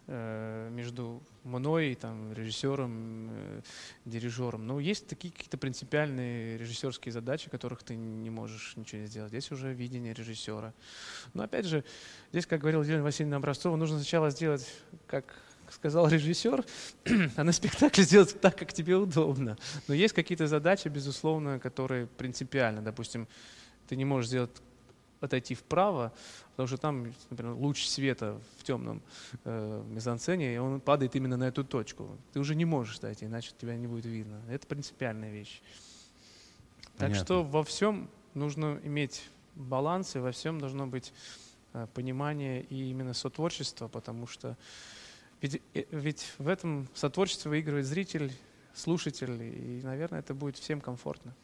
э, 0.07 0.69
между 0.71 1.23
мной, 1.45 1.95
там, 1.95 2.33
режиссером, 2.33 3.31
э, 3.31 3.61
дирижером. 4.05 4.67
Но 4.67 4.81
есть 4.81 5.07
такие 5.07 5.33
какие-то 5.33 5.59
принципиальные 5.59 6.59
режиссерские 6.59 7.13
задачи, 7.13 7.51
которых 7.51 7.83
ты 7.83 7.97
не 7.97 8.31
можешь 8.31 8.77
ничего 8.77 9.07
сделать. 9.07 9.31
Здесь 9.31 9.51
уже 9.51 9.73
видение 9.73 10.15
режиссера. 10.15 10.73
Но 11.35 11.43
опять 11.43 11.67
же, 11.67 11.85
здесь, 12.31 12.47
как 12.47 12.61
говорила 12.61 12.83
Елена 12.83 13.03
Васильевна 13.03 13.37
Образцова, 13.37 13.77
нужно 13.77 13.99
сначала 13.99 14.31
сделать, 14.31 14.69
как 15.07 15.35
сказал 15.75 16.09
режиссер, 16.09 16.65
а 17.37 17.45
на 17.45 17.53
спектакле 17.53 18.05
сделать 18.05 18.41
так, 18.41 18.57
как 18.57 18.73
тебе 18.73 18.97
удобно. 18.97 19.57
Но 19.89 19.95
есть 19.95 20.15
какие-то 20.15 20.47
задачи, 20.47 20.89
безусловно, 20.89 21.59
которые 21.59 22.07
принципиально. 22.07 22.83
Допустим, 22.83 23.27
ты 23.89 23.97
не 23.97 24.05
можешь 24.05 24.29
сделать 24.29 24.51
отойти 25.21 25.55
вправо, 25.55 26.13
потому 26.51 26.67
что 26.67 26.77
там, 26.77 27.13
например, 27.31 27.55
луч 27.55 27.87
света 27.87 28.41
в 28.59 28.65
темном 28.65 29.03
э, 29.45 29.85
мизансцене, 29.89 30.55
и 30.55 30.59
он 30.59 30.81
падает 30.81 31.15
именно 31.15 31.37
на 31.37 31.45
эту 31.45 31.65
точку. 31.65 32.19
Ты 32.33 32.41
уже 32.41 32.57
не 32.57 32.65
можешь 32.65 32.99
дойти, 32.99 33.27
иначе 33.27 33.53
тебя 33.57 33.77
не 33.77 33.87
будет 33.87 34.07
видно. 34.07 34.41
Это 34.51 34.67
принципиальная 34.67 35.31
вещь. 35.31 35.63
Так 36.99 37.09
Понятно. 37.09 37.25
что 37.25 37.45
во 37.45 37.63
всем 37.63 38.11
нужно 38.35 38.81
иметь 38.83 39.23
баланс, 39.55 40.17
и 40.17 40.19
во 40.19 40.33
всем 40.33 40.59
должно 40.59 40.89
быть 40.89 41.13
э, 41.73 41.87
понимание 41.95 42.63
и 42.65 42.91
именно 42.91 43.15
сотворчество, 43.15 43.87
потому 43.87 44.27
что 44.27 44.57
Ведь, 45.43 45.61
э, 45.75 45.85
ведь 45.91 46.25
в 46.39 46.49
этом 46.49 46.89
сотворчестве 46.95 47.51
выигрывает 47.51 47.85
зритель, 47.85 48.33
слушатель, 48.75 49.43
и, 49.43 49.81
наверное, 49.83 50.21
это 50.21 50.35
будет 50.35 50.57
всем 50.57 50.81
комфортно. 50.81 51.35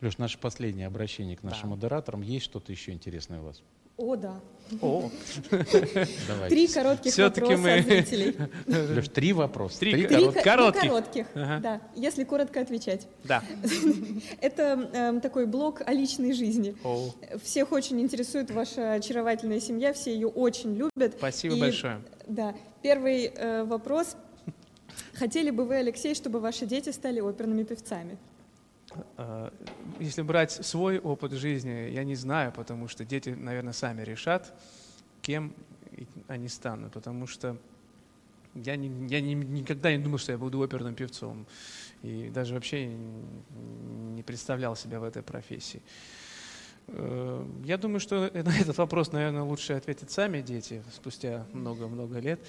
Леш, 0.00 0.16
наше 0.16 0.38
последнее 0.38 0.86
обращение 0.86 1.36
к 1.36 1.42
нашим 1.42 1.64
да. 1.64 1.74
модераторам. 1.74 2.22
Есть 2.22 2.46
что-то 2.46 2.72
еще 2.72 2.92
интересное 2.92 3.40
у 3.40 3.44
вас? 3.44 3.62
О, 3.98 4.16
да. 4.16 4.40
О. 4.80 5.10
Давайте. 5.50 6.48
Три 6.48 6.68
коротких 6.68 7.18
вопроса 7.18 7.56
мы... 7.58 7.78
от 7.78 7.84
зрителей. 7.84 8.36
Леш, 8.66 9.08
три 9.08 9.32
вопроса. 9.34 9.78
Три, 9.80 9.92
три 9.92 10.06
коротких. 10.06 10.42
Три 10.42 10.88
коротких, 10.88 11.26
ага. 11.34 11.60
да, 11.60 11.80
если 11.94 12.24
коротко 12.24 12.62
отвечать. 12.62 13.06
Да. 13.24 13.42
Это 14.40 14.88
э, 14.92 15.20
такой 15.20 15.44
блог 15.44 15.82
о 15.84 15.92
личной 15.92 16.32
жизни. 16.32 16.74
О. 16.82 17.10
Всех 17.42 17.72
очень 17.72 18.00
интересует 18.00 18.50
ваша 18.50 18.94
очаровательная 18.94 19.60
семья, 19.60 19.92
все 19.92 20.14
ее 20.14 20.28
очень 20.28 20.76
любят. 20.76 21.16
Спасибо 21.18 21.56
И, 21.56 21.60
большое. 21.60 22.00
Да. 22.26 22.54
Первый 22.82 23.26
э, 23.26 23.64
вопрос. 23.64 24.16
Хотели 25.14 25.50
бы 25.50 25.64
вы, 25.64 25.76
Алексей, 25.76 26.14
чтобы 26.14 26.40
ваши 26.40 26.66
дети 26.66 26.90
стали 26.90 27.20
оперными 27.20 27.62
певцами? 27.62 28.16
А, 29.16 29.52
если 29.98 30.22
брать 30.22 30.52
свой 30.52 30.98
опыт 30.98 31.32
жизни, 31.32 31.90
я 31.90 32.04
не 32.04 32.14
знаю, 32.14 32.52
потому 32.52 32.88
что 32.88 33.04
дети, 33.04 33.30
наверное, 33.30 33.72
сами 33.72 34.02
решат, 34.02 34.52
кем 35.22 35.52
они 36.28 36.48
станут, 36.48 36.92
потому 36.92 37.26
что 37.26 37.56
я, 38.54 38.76
не, 38.76 38.88
я 39.08 39.20
не, 39.20 39.34
никогда 39.34 39.92
не 39.92 40.02
думал, 40.02 40.18
что 40.18 40.32
я 40.32 40.38
буду 40.38 40.60
оперным 40.60 40.94
певцом, 40.94 41.46
и 42.02 42.30
даже 42.30 42.54
вообще 42.54 42.86
не 42.86 44.22
представлял 44.22 44.74
себя 44.74 45.00
в 45.00 45.04
этой 45.04 45.22
профессии. 45.22 45.82
Э, 46.92 47.44
я 47.64 47.76
думаю, 47.76 48.00
что 48.00 48.30
на 48.34 48.56
этот 48.56 48.76
вопрос, 48.78 49.12
наверное, 49.12 49.42
лучше 49.42 49.74
ответить 49.74 50.10
сами 50.10 50.40
дети 50.40 50.82
спустя 50.92 51.46
много-много 51.52 52.18
лет. 52.18 52.40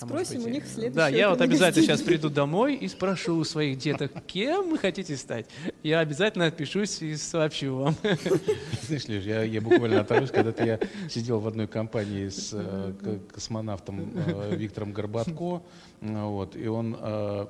А 0.00 0.06
Спросим 0.06 0.36
а 0.40 0.44
быть, 0.44 0.46
у 0.46 0.50
них 0.50 0.66
следующий. 0.66 0.96
Да, 0.96 1.08
я 1.08 1.30
вот 1.30 1.40
обязательно 1.40 1.84
сейчас 1.84 2.02
приду 2.02 2.30
домой 2.30 2.76
и 2.76 2.86
спрошу 2.88 3.36
у 3.36 3.44
своих 3.44 3.78
деток, 3.78 4.12
кем 4.26 4.70
вы 4.70 4.78
хотите 4.78 5.16
стать. 5.16 5.46
Я 5.82 6.00
обязательно 6.00 6.46
отпишусь 6.46 7.02
и 7.02 7.16
сообщу 7.16 7.74
вам. 7.74 7.96
Знаешь, 8.82 9.08
Леш, 9.08 9.24
я, 9.24 9.42
я 9.42 9.60
буквально 9.60 10.00
оторвусь, 10.00 10.30
когда-то 10.30 10.64
я 10.64 10.78
сидел 11.08 11.40
в 11.40 11.48
одной 11.48 11.66
компании 11.66 12.28
с 12.28 12.50
э, 12.52 13.18
космонавтом 13.32 14.12
э, 14.14 14.54
Виктором 14.54 14.92
Горбатко, 14.92 15.62
вот, 16.00 16.54
и 16.54 16.68
он 16.68 16.96
э, 16.98 17.46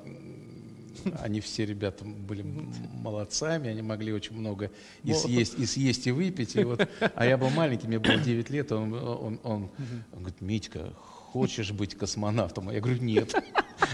они 1.20 1.40
все 1.40 1.64
ребята 1.66 2.04
были 2.04 2.42
молодцами, 2.42 3.70
они 3.70 3.82
могли 3.82 4.12
очень 4.12 4.36
много 4.36 4.70
и 5.04 5.12
съесть, 5.12 5.58
и 5.58 5.66
съесть, 5.66 6.06
и 6.06 6.10
выпить. 6.10 6.56
И 6.56 6.64
вот, 6.64 6.88
а 7.00 7.26
я 7.26 7.36
был 7.36 7.50
маленький, 7.50 7.86
мне 7.86 7.98
было 7.98 8.16
9 8.16 8.50
лет, 8.50 8.72
он, 8.72 8.92
он, 8.94 9.40
он, 9.42 9.70
он 10.12 10.18
говорит, 10.18 10.40
Митька, 10.40 10.92
хочешь 11.32 11.72
быть 11.72 11.94
космонавтом? 11.94 12.70
Я 12.70 12.80
говорю, 12.80 13.02
нет. 13.02 13.34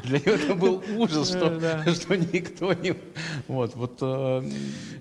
Для 0.05 0.19
него 0.19 0.31
это 0.31 0.55
был 0.55 0.83
ужас, 0.97 1.29
что, 1.29 1.59
да. 1.59 1.95
что 1.95 2.17
никто 2.17 2.73
не... 2.73 2.95
Вот, 3.49 3.75
вот 3.75 3.99
э, 4.01 4.43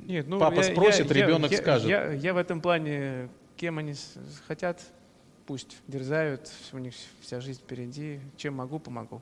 нет, 0.05 0.27
ну, 0.27 0.39
папа 0.39 0.55
я, 0.55 0.63
спросит, 0.63 1.09
я, 1.09 1.25
ребенок 1.25 1.51
я, 1.51 1.57
скажет. 1.57 1.89
Я, 1.89 2.11
я 2.11 2.33
в 2.33 2.37
этом 2.37 2.61
плане, 2.61 3.29
кем 3.55 3.77
они 3.77 3.93
хотят, 4.47 4.81
пусть 5.45 5.77
дерзают, 5.87 6.49
у 6.71 6.77
них 6.77 6.93
вся 7.21 7.39
жизнь 7.39 7.59
впереди. 7.59 8.19
Чем 8.37 8.55
могу, 8.55 8.79
помогу. 8.79 9.21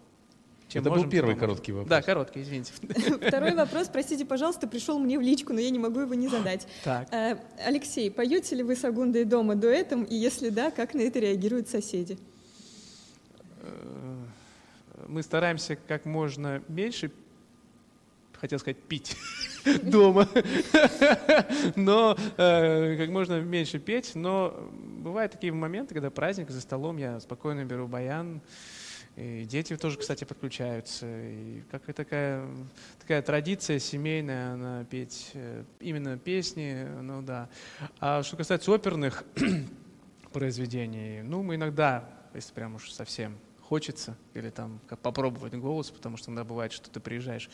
Чем 0.72 0.84
Это 0.84 0.90
можем, 0.90 1.04
был 1.04 1.12
первый 1.12 1.36
короткий 1.36 1.74
вопрос. 1.74 1.90
Да, 1.90 2.02
короткий, 2.02 2.42
извините. 2.44 2.72
Второй 3.28 3.54
вопрос, 3.56 3.90
простите, 3.90 4.24
пожалуйста, 4.24 4.68
пришел 4.68 5.00
мне 5.00 5.20
в 5.20 5.22
личку, 5.22 5.52
но 5.52 5.60
я 5.60 5.70
не 5.70 5.80
могу 5.80 6.00
его 6.00 6.14
не 6.14 6.30
задать. 6.30 6.66
Так. 6.86 7.14
Э, 7.14 7.38
Алексей, 7.66 8.10
поете 8.10 8.56
ли 8.56 8.64
вы 8.64 8.78
с 8.78 8.86
Агундой 8.86 9.26
дома 9.26 9.56
дуэтом, 9.56 10.04
и 10.04 10.16
если 10.16 10.50
да, 10.50 10.72
как 10.72 10.94
на 10.94 11.02
это 11.02 11.20
реагируют 11.20 11.68
соседи? 11.68 12.18
Э, 13.60 14.16
мы 15.08 15.22
стараемся 15.24 15.76
как 15.76 16.06
можно 16.06 16.64
меньше, 16.70 17.12
хотел 18.34 18.58
сказать, 18.58 18.78
пить 18.78 19.18
дома, 19.84 20.30
но 21.76 22.18
э, 22.38 22.96
как 22.98 23.10
можно 23.10 23.42
меньше 23.42 23.78
петь, 23.80 24.16
но 24.16 24.72
бывают 24.72 25.34
такие 25.34 25.52
моменты, 25.52 25.94
когда 25.94 26.10
праздник 26.10 26.50
за 26.50 26.62
столом, 26.62 26.96
я 26.96 27.20
спокойно 27.20 27.66
беру 27.66 27.88
баян, 27.88 28.42
и 29.16 29.46
дети 29.46 29.76
тоже, 29.76 29.98
кстати, 29.98 30.24
подключаются. 30.24 31.06
И 31.08 31.64
как 31.70 31.90
и 31.90 31.94
такая, 31.94 32.48
такая 33.00 33.22
традиция 33.22 33.80
семейная, 33.80 34.54
она 34.54 34.86
петь 34.86 35.32
э, 35.34 35.64
именно 35.80 36.18
песни, 36.18 36.88
ну 37.02 37.22
да. 37.22 37.50
А 38.00 38.24
что 38.24 38.38
касается 38.38 38.72
оперных 38.72 39.24
произведений, 40.34 41.22
ну, 41.24 41.44
мы 41.44 41.56
иногда, 41.56 42.10
если 42.34 42.54
прям 42.54 42.76
уж 42.76 42.92
совсем 42.92 43.38
хочется, 43.60 44.18
или 44.34 44.50
там 44.50 44.80
как 44.88 45.00
попробовать 45.00 45.54
голос, 45.56 45.92
потому 45.92 46.18
что 46.18 46.30
иногда 46.30 46.44
бывает, 46.44 46.72
что 46.72 46.90
ты 46.90 47.00
приезжаешь 47.00 47.50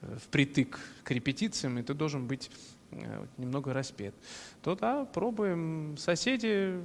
э, 0.00 0.16
впритык 0.24 0.78
к 1.02 1.10
репетициям, 1.10 1.78
и 1.78 1.82
ты 1.82 1.92
должен 1.92 2.26
быть 2.26 2.50
э, 2.90 3.26
немного 3.36 3.74
распет, 3.74 4.14
то 4.62 4.74
да, 4.74 5.04
пробуем. 5.04 5.96
Соседи 5.98 6.80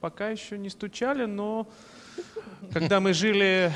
пока 0.00 0.30
еще 0.30 0.58
не 0.58 0.68
стучали, 0.68 1.24
но 1.24 1.70
когда 2.72 3.00
мы 3.00 3.12
жили 3.12 3.72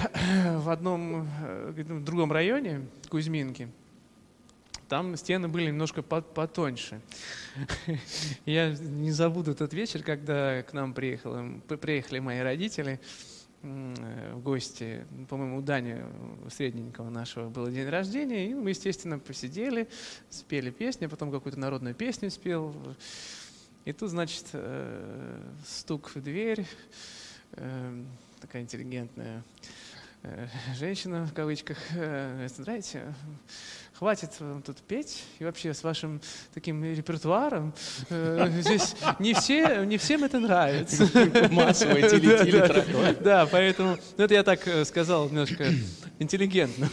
в 0.56 0.70
одном 0.70 1.28
э, 1.42 1.72
в 1.76 2.04
другом 2.04 2.32
районе, 2.32 2.86
Кузьминки, 3.08 3.68
там 4.88 5.16
стены 5.16 5.48
были 5.48 5.66
немножко 5.66 6.02
потоньше. 6.02 7.00
Я 8.46 8.70
не 8.70 9.10
забуду 9.10 9.54
тот 9.54 9.74
вечер, 9.74 10.02
когда 10.02 10.62
к 10.62 10.72
нам 10.72 10.94
приехали, 10.94 11.60
приехали 11.76 12.20
мои 12.20 12.38
родители 12.40 13.00
в 13.62 14.38
гости. 14.40 15.04
По-моему, 15.28 15.58
у 15.58 15.60
Дани, 15.60 16.04
средненького 16.50 17.10
нашего, 17.10 17.48
был 17.48 17.68
день 17.68 17.88
рождения, 17.88 18.50
и 18.50 18.54
мы, 18.54 18.70
естественно, 18.70 19.18
посидели, 19.18 19.88
спели 20.30 20.70
песни, 20.70 21.06
потом 21.06 21.32
какую-то 21.32 21.58
народную 21.58 21.94
песню 21.94 22.30
спел. 22.30 22.74
И 23.84 23.92
тут, 23.92 24.10
значит, 24.10 24.44
э, 24.52 25.40
стук 25.66 26.14
в 26.14 26.22
дверь, 26.22 26.64
такая 28.46 28.62
интеллигентная 28.62 29.42
э, 30.22 30.46
женщина, 30.78 31.26
в 31.26 31.34
кавычках, 31.34 31.78
э, 31.96 32.46
знаете, 32.56 33.12
хватит 33.92 34.38
вам 34.38 34.62
тут 34.62 34.76
петь, 34.82 35.24
и 35.40 35.44
вообще 35.44 35.74
с 35.74 35.82
вашим 35.82 36.20
таким 36.54 36.84
репертуаром, 36.84 37.74
э, 38.08 38.48
здесь 38.60 38.94
не, 39.18 39.34
все, 39.34 39.84
не 39.84 39.98
всем 39.98 40.22
это 40.22 40.38
нравится. 40.38 41.08
Массовое 41.50 42.02
телетили 42.08 43.20
Да, 43.20 43.46
поэтому, 43.50 43.98
ну 44.16 44.24
это 44.24 44.34
я 44.34 44.44
так 44.44 44.60
сказал 44.84 45.28
немножко 45.28 45.66
интеллигентно. 46.20 46.88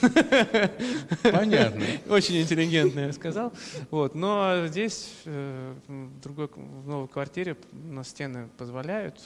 Понятно. 1.21 1.83
Очень 2.09 2.41
интеллигентно 2.41 3.01
я 3.01 3.13
сказал. 3.13 3.53
Вот, 3.91 4.15
но 4.15 4.65
здесь, 4.65 5.11
в 5.25 6.19
другой, 6.19 6.47
в 6.47 6.87
новой 6.87 7.07
квартире, 7.07 7.57
у 7.71 7.93
нас 7.93 8.09
стены 8.09 8.49
позволяют, 8.57 9.21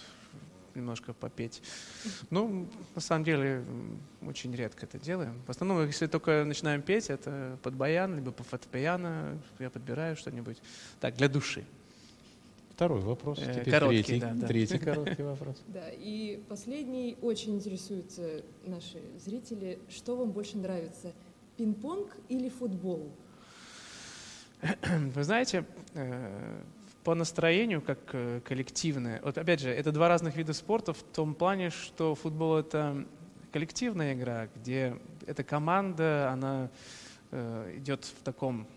немножко 0.77 1.13
попеть. 1.13 1.61
Ну, 2.29 2.67
на 2.95 3.01
самом 3.01 3.25
деле, 3.25 3.63
очень 4.21 4.55
редко 4.55 4.85
это 4.85 4.97
делаем. 4.99 5.41
В 5.45 5.49
основном, 5.49 5.85
если 5.85 6.07
только 6.07 6.43
начинаем 6.45 6.81
петь, 6.81 7.09
это 7.09 7.57
под 7.63 7.73
баян, 7.73 8.15
либо 8.15 8.31
по 8.31 8.43
фортепиано, 8.43 9.37
я 9.59 9.69
подбираю 9.69 10.15
что-нибудь. 10.15 10.57
Так, 10.99 11.15
для 11.15 11.27
души. 11.27 11.65
Второй 12.77 13.01
вопрос. 13.01 13.39
Э, 13.39 13.55
Теперь 13.59 13.73
короткий, 13.73 14.03
третий, 14.03 14.19
да, 14.19 14.33
да. 14.35 14.47
третий 14.47 14.77
короткий 14.77 15.23
вопрос. 15.23 15.55
Да, 15.67 15.89
и 15.89 16.39
последний 16.47 17.17
очень 17.23 17.55
интересуются 17.55 18.43
наши 18.67 19.01
зрители. 19.25 19.79
Что 19.89 20.15
вам 20.15 20.29
больше 20.29 20.59
нравится, 20.59 21.11
пинг-понг 21.57 22.15
или 22.29 22.49
футбол? 22.49 23.11
Вы 24.61 25.23
знаете, 25.23 25.65
э, 25.95 26.61
по 27.07 27.15
настроению, 27.15 27.81
как 27.81 27.99
э, 28.11 28.41
коллективное. 28.43 29.21
Вот 29.23 29.37
опять 29.37 29.61
же, 29.61 29.69
это 29.69 29.93
два 29.93 30.09
разных 30.09 30.35
вида 30.35 30.51
спорта 30.51 30.91
в 30.91 31.01
том 31.03 31.35
плане, 31.35 31.69
что 31.69 32.15
футбол— 32.15 32.57
это 32.59 33.05
коллективная 33.53 34.13
игра, 34.13 34.49
где 34.57 34.97
эта 35.25 35.41
команда, 35.45 36.29
она 36.33 36.69
э, 37.31 37.75
идет 37.77 38.03
в 38.03 38.23
таком 38.25 38.67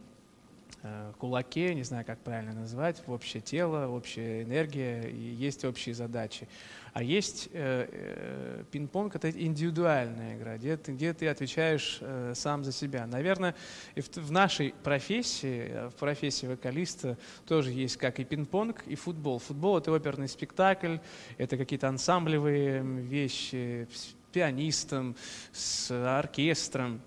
кулаке, 1.18 1.74
не 1.74 1.82
знаю, 1.82 2.04
как 2.04 2.18
правильно 2.20 2.52
назвать, 2.54 3.02
в 3.06 3.12
общее 3.12 3.40
тело, 3.42 3.88
общая 3.88 4.42
энергия, 4.42 5.02
и 5.08 5.18
есть 5.18 5.64
общие 5.64 5.94
задачи. 5.94 6.48
А 6.92 7.02
есть 7.02 7.48
э, 7.52 7.88
э, 7.90 8.64
пинг-понг, 8.70 9.14
это 9.14 9.30
индивидуальная 9.30 10.36
игра, 10.36 10.56
где 10.56 10.76
ты, 10.76 10.92
где 10.92 11.14
ты 11.14 11.28
отвечаешь 11.28 11.98
э, 12.00 12.32
сам 12.34 12.64
за 12.64 12.72
себя. 12.72 13.06
Наверное, 13.06 13.54
в, 13.94 14.16
в 14.16 14.32
нашей 14.32 14.74
профессии, 14.82 15.68
э, 15.68 15.88
в 15.88 15.94
профессии 15.94 16.46
вокалиста, 16.46 17.16
тоже 17.46 17.70
есть 17.70 17.96
как 17.96 18.18
и 18.18 18.24
пинг-понг, 18.24 18.82
и 18.86 18.96
футбол. 18.96 19.38
Футбол— 19.38 19.78
это 19.78 19.92
оперный 19.92 20.28
спектакль, 20.28 20.96
это 21.38 21.56
какие-то 21.56 21.88
ансамблевые 21.88 22.82
вещи 22.82 23.86
с 23.92 24.14
пианистом, 24.32 25.16
с 25.52 25.90
оркестром. 25.90 27.00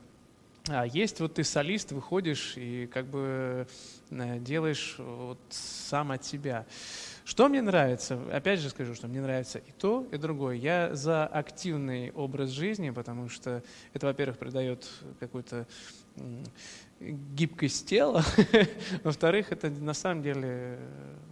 А 0.69 0.85
есть 0.85 1.19
вот 1.19 1.33
ты 1.33 1.43
солист, 1.43 1.91
выходишь 1.91 2.53
и 2.55 2.87
как 2.87 3.05
бы 3.07 3.67
э, 4.11 4.39
делаешь 4.39 4.95
вот 4.97 5.37
сам 5.49 6.11
от 6.11 6.23
себя. 6.23 6.65
Что 7.25 7.49
мне 7.49 7.61
нравится? 7.61 8.17
Опять 8.31 8.61
же 8.61 8.69
скажу, 8.69 8.95
что 8.95 9.09
мне 9.09 9.19
нравится 9.19 9.59
и 9.59 9.71
то, 9.73 10.07
и 10.11 10.17
другое. 10.17 10.55
Я 10.55 10.95
за 10.95 11.25
активный 11.25 12.11
образ 12.11 12.49
жизни, 12.51 12.91
потому 12.91 13.27
что 13.27 13.61
это, 13.93 14.05
во-первых, 14.05 14.37
придает 14.37 14.89
какую-то 15.19 15.67
гибкость 17.01 17.87
тела. 17.87 18.23
Во-вторых, 19.03 19.51
это 19.51 19.69
на 19.69 19.93
самом 19.93 20.23
деле 20.23 20.47
э, 20.47 20.77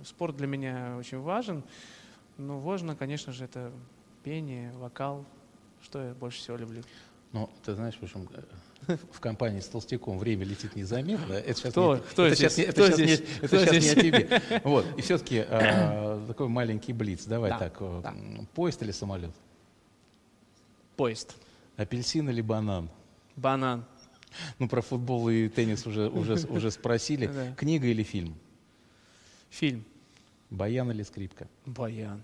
спорт 0.03 0.35
для 0.35 0.47
меня 0.47 0.97
очень 0.99 1.19
важен. 1.19 1.63
Ну, 2.37 2.59
важно, 2.59 2.97
конечно 2.97 3.31
же, 3.31 3.45
это 3.45 3.71
пение, 4.25 4.73
вокал, 4.73 5.25
что 5.81 6.03
я 6.03 6.13
больше 6.13 6.39
всего 6.39 6.57
люблю. 6.57 6.83
Ну, 7.31 7.49
ты 7.63 7.75
знаешь, 7.75 7.95
в 7.95 8.03
общем, 8.03 8.27
э, 8.33 8.41
в 9.11 9.19
компании 9.19 9.59
с 9.59 9.67
Толстяком 9.67 10.17
время 10.17 10.45
летит 10.45 10.75
незаметно. 10.75 11.33
Это 11.33 11.53
сейчас 11.53 11.71
кто, 11.71 11.95
не, 11.95 12.01
кто 12.01 12.25
это 12.25 12.35
здесь? 12.35 12.53
Сейчас, 12.53 12.73
кто 12.73 12.85
это 12.85 12.93
здесь? 12.95 13.19
Сейчас, 13.19 13.41
не, 13.41 13.47
кто 13.47 13.57
это 13.57 13.79
здесь? 13.79 13.83
сейчас 13.83 14.03
не 14.03 14.09
о 14.09 14.11
тебе. 14.11 14.41
Вот. 14.63 14.85
И 14.97 15.01
все-таки 15.01 15.45
э, 15.47 16.23
такой 16.27 16.47
маленький 16.47 16.93
блиц. 16.93 17.25
Давай 17.25 17.51
Да, 17.51 17.59
так. 17.59 17.77
э, 17.79 18.01
да. 18.03 18.15
Поезд 18.53 18.81
или 18.83 18.91
самолет? 18.91 19.31
Поезд. 20.95 21.35
Апельсин 21.77 22.29
или 22.29 22.41
банан? 22.41 22.89
Банан. 23.35 23.85
Ну, 24.59 24.67
про 24.69 24.81
футбол 24.81 25.29
и 25.29 25.49
теннис 25.49 25.85
уже, 25.85 26.09
уже, 26.09 26.35
уже 26.47 26.71
спросили. 26.71 27.27
Да. 27.27 27.53
Книга 27.55 27.87
или 27.87 28.03
фильм? 28.03 28.35
Фильм. 29.49 29.83
Баян 30.49 30.89
или 30.91 31.03
скрипка? 31.03 31.47
Баян. 31.65 32.23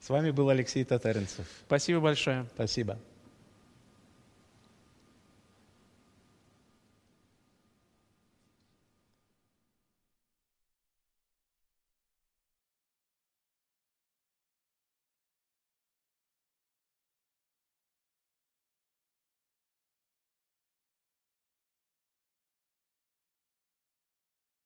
С 0.00 0.08
вами 0.08 0.32
был 0.32 0.48
Алексей 0.48 0.84
Татаринцев. 0.84 1.46
Спасибо 1.66 2.00
большое. 2.00 2.46
Спасибо. 2.54 2.98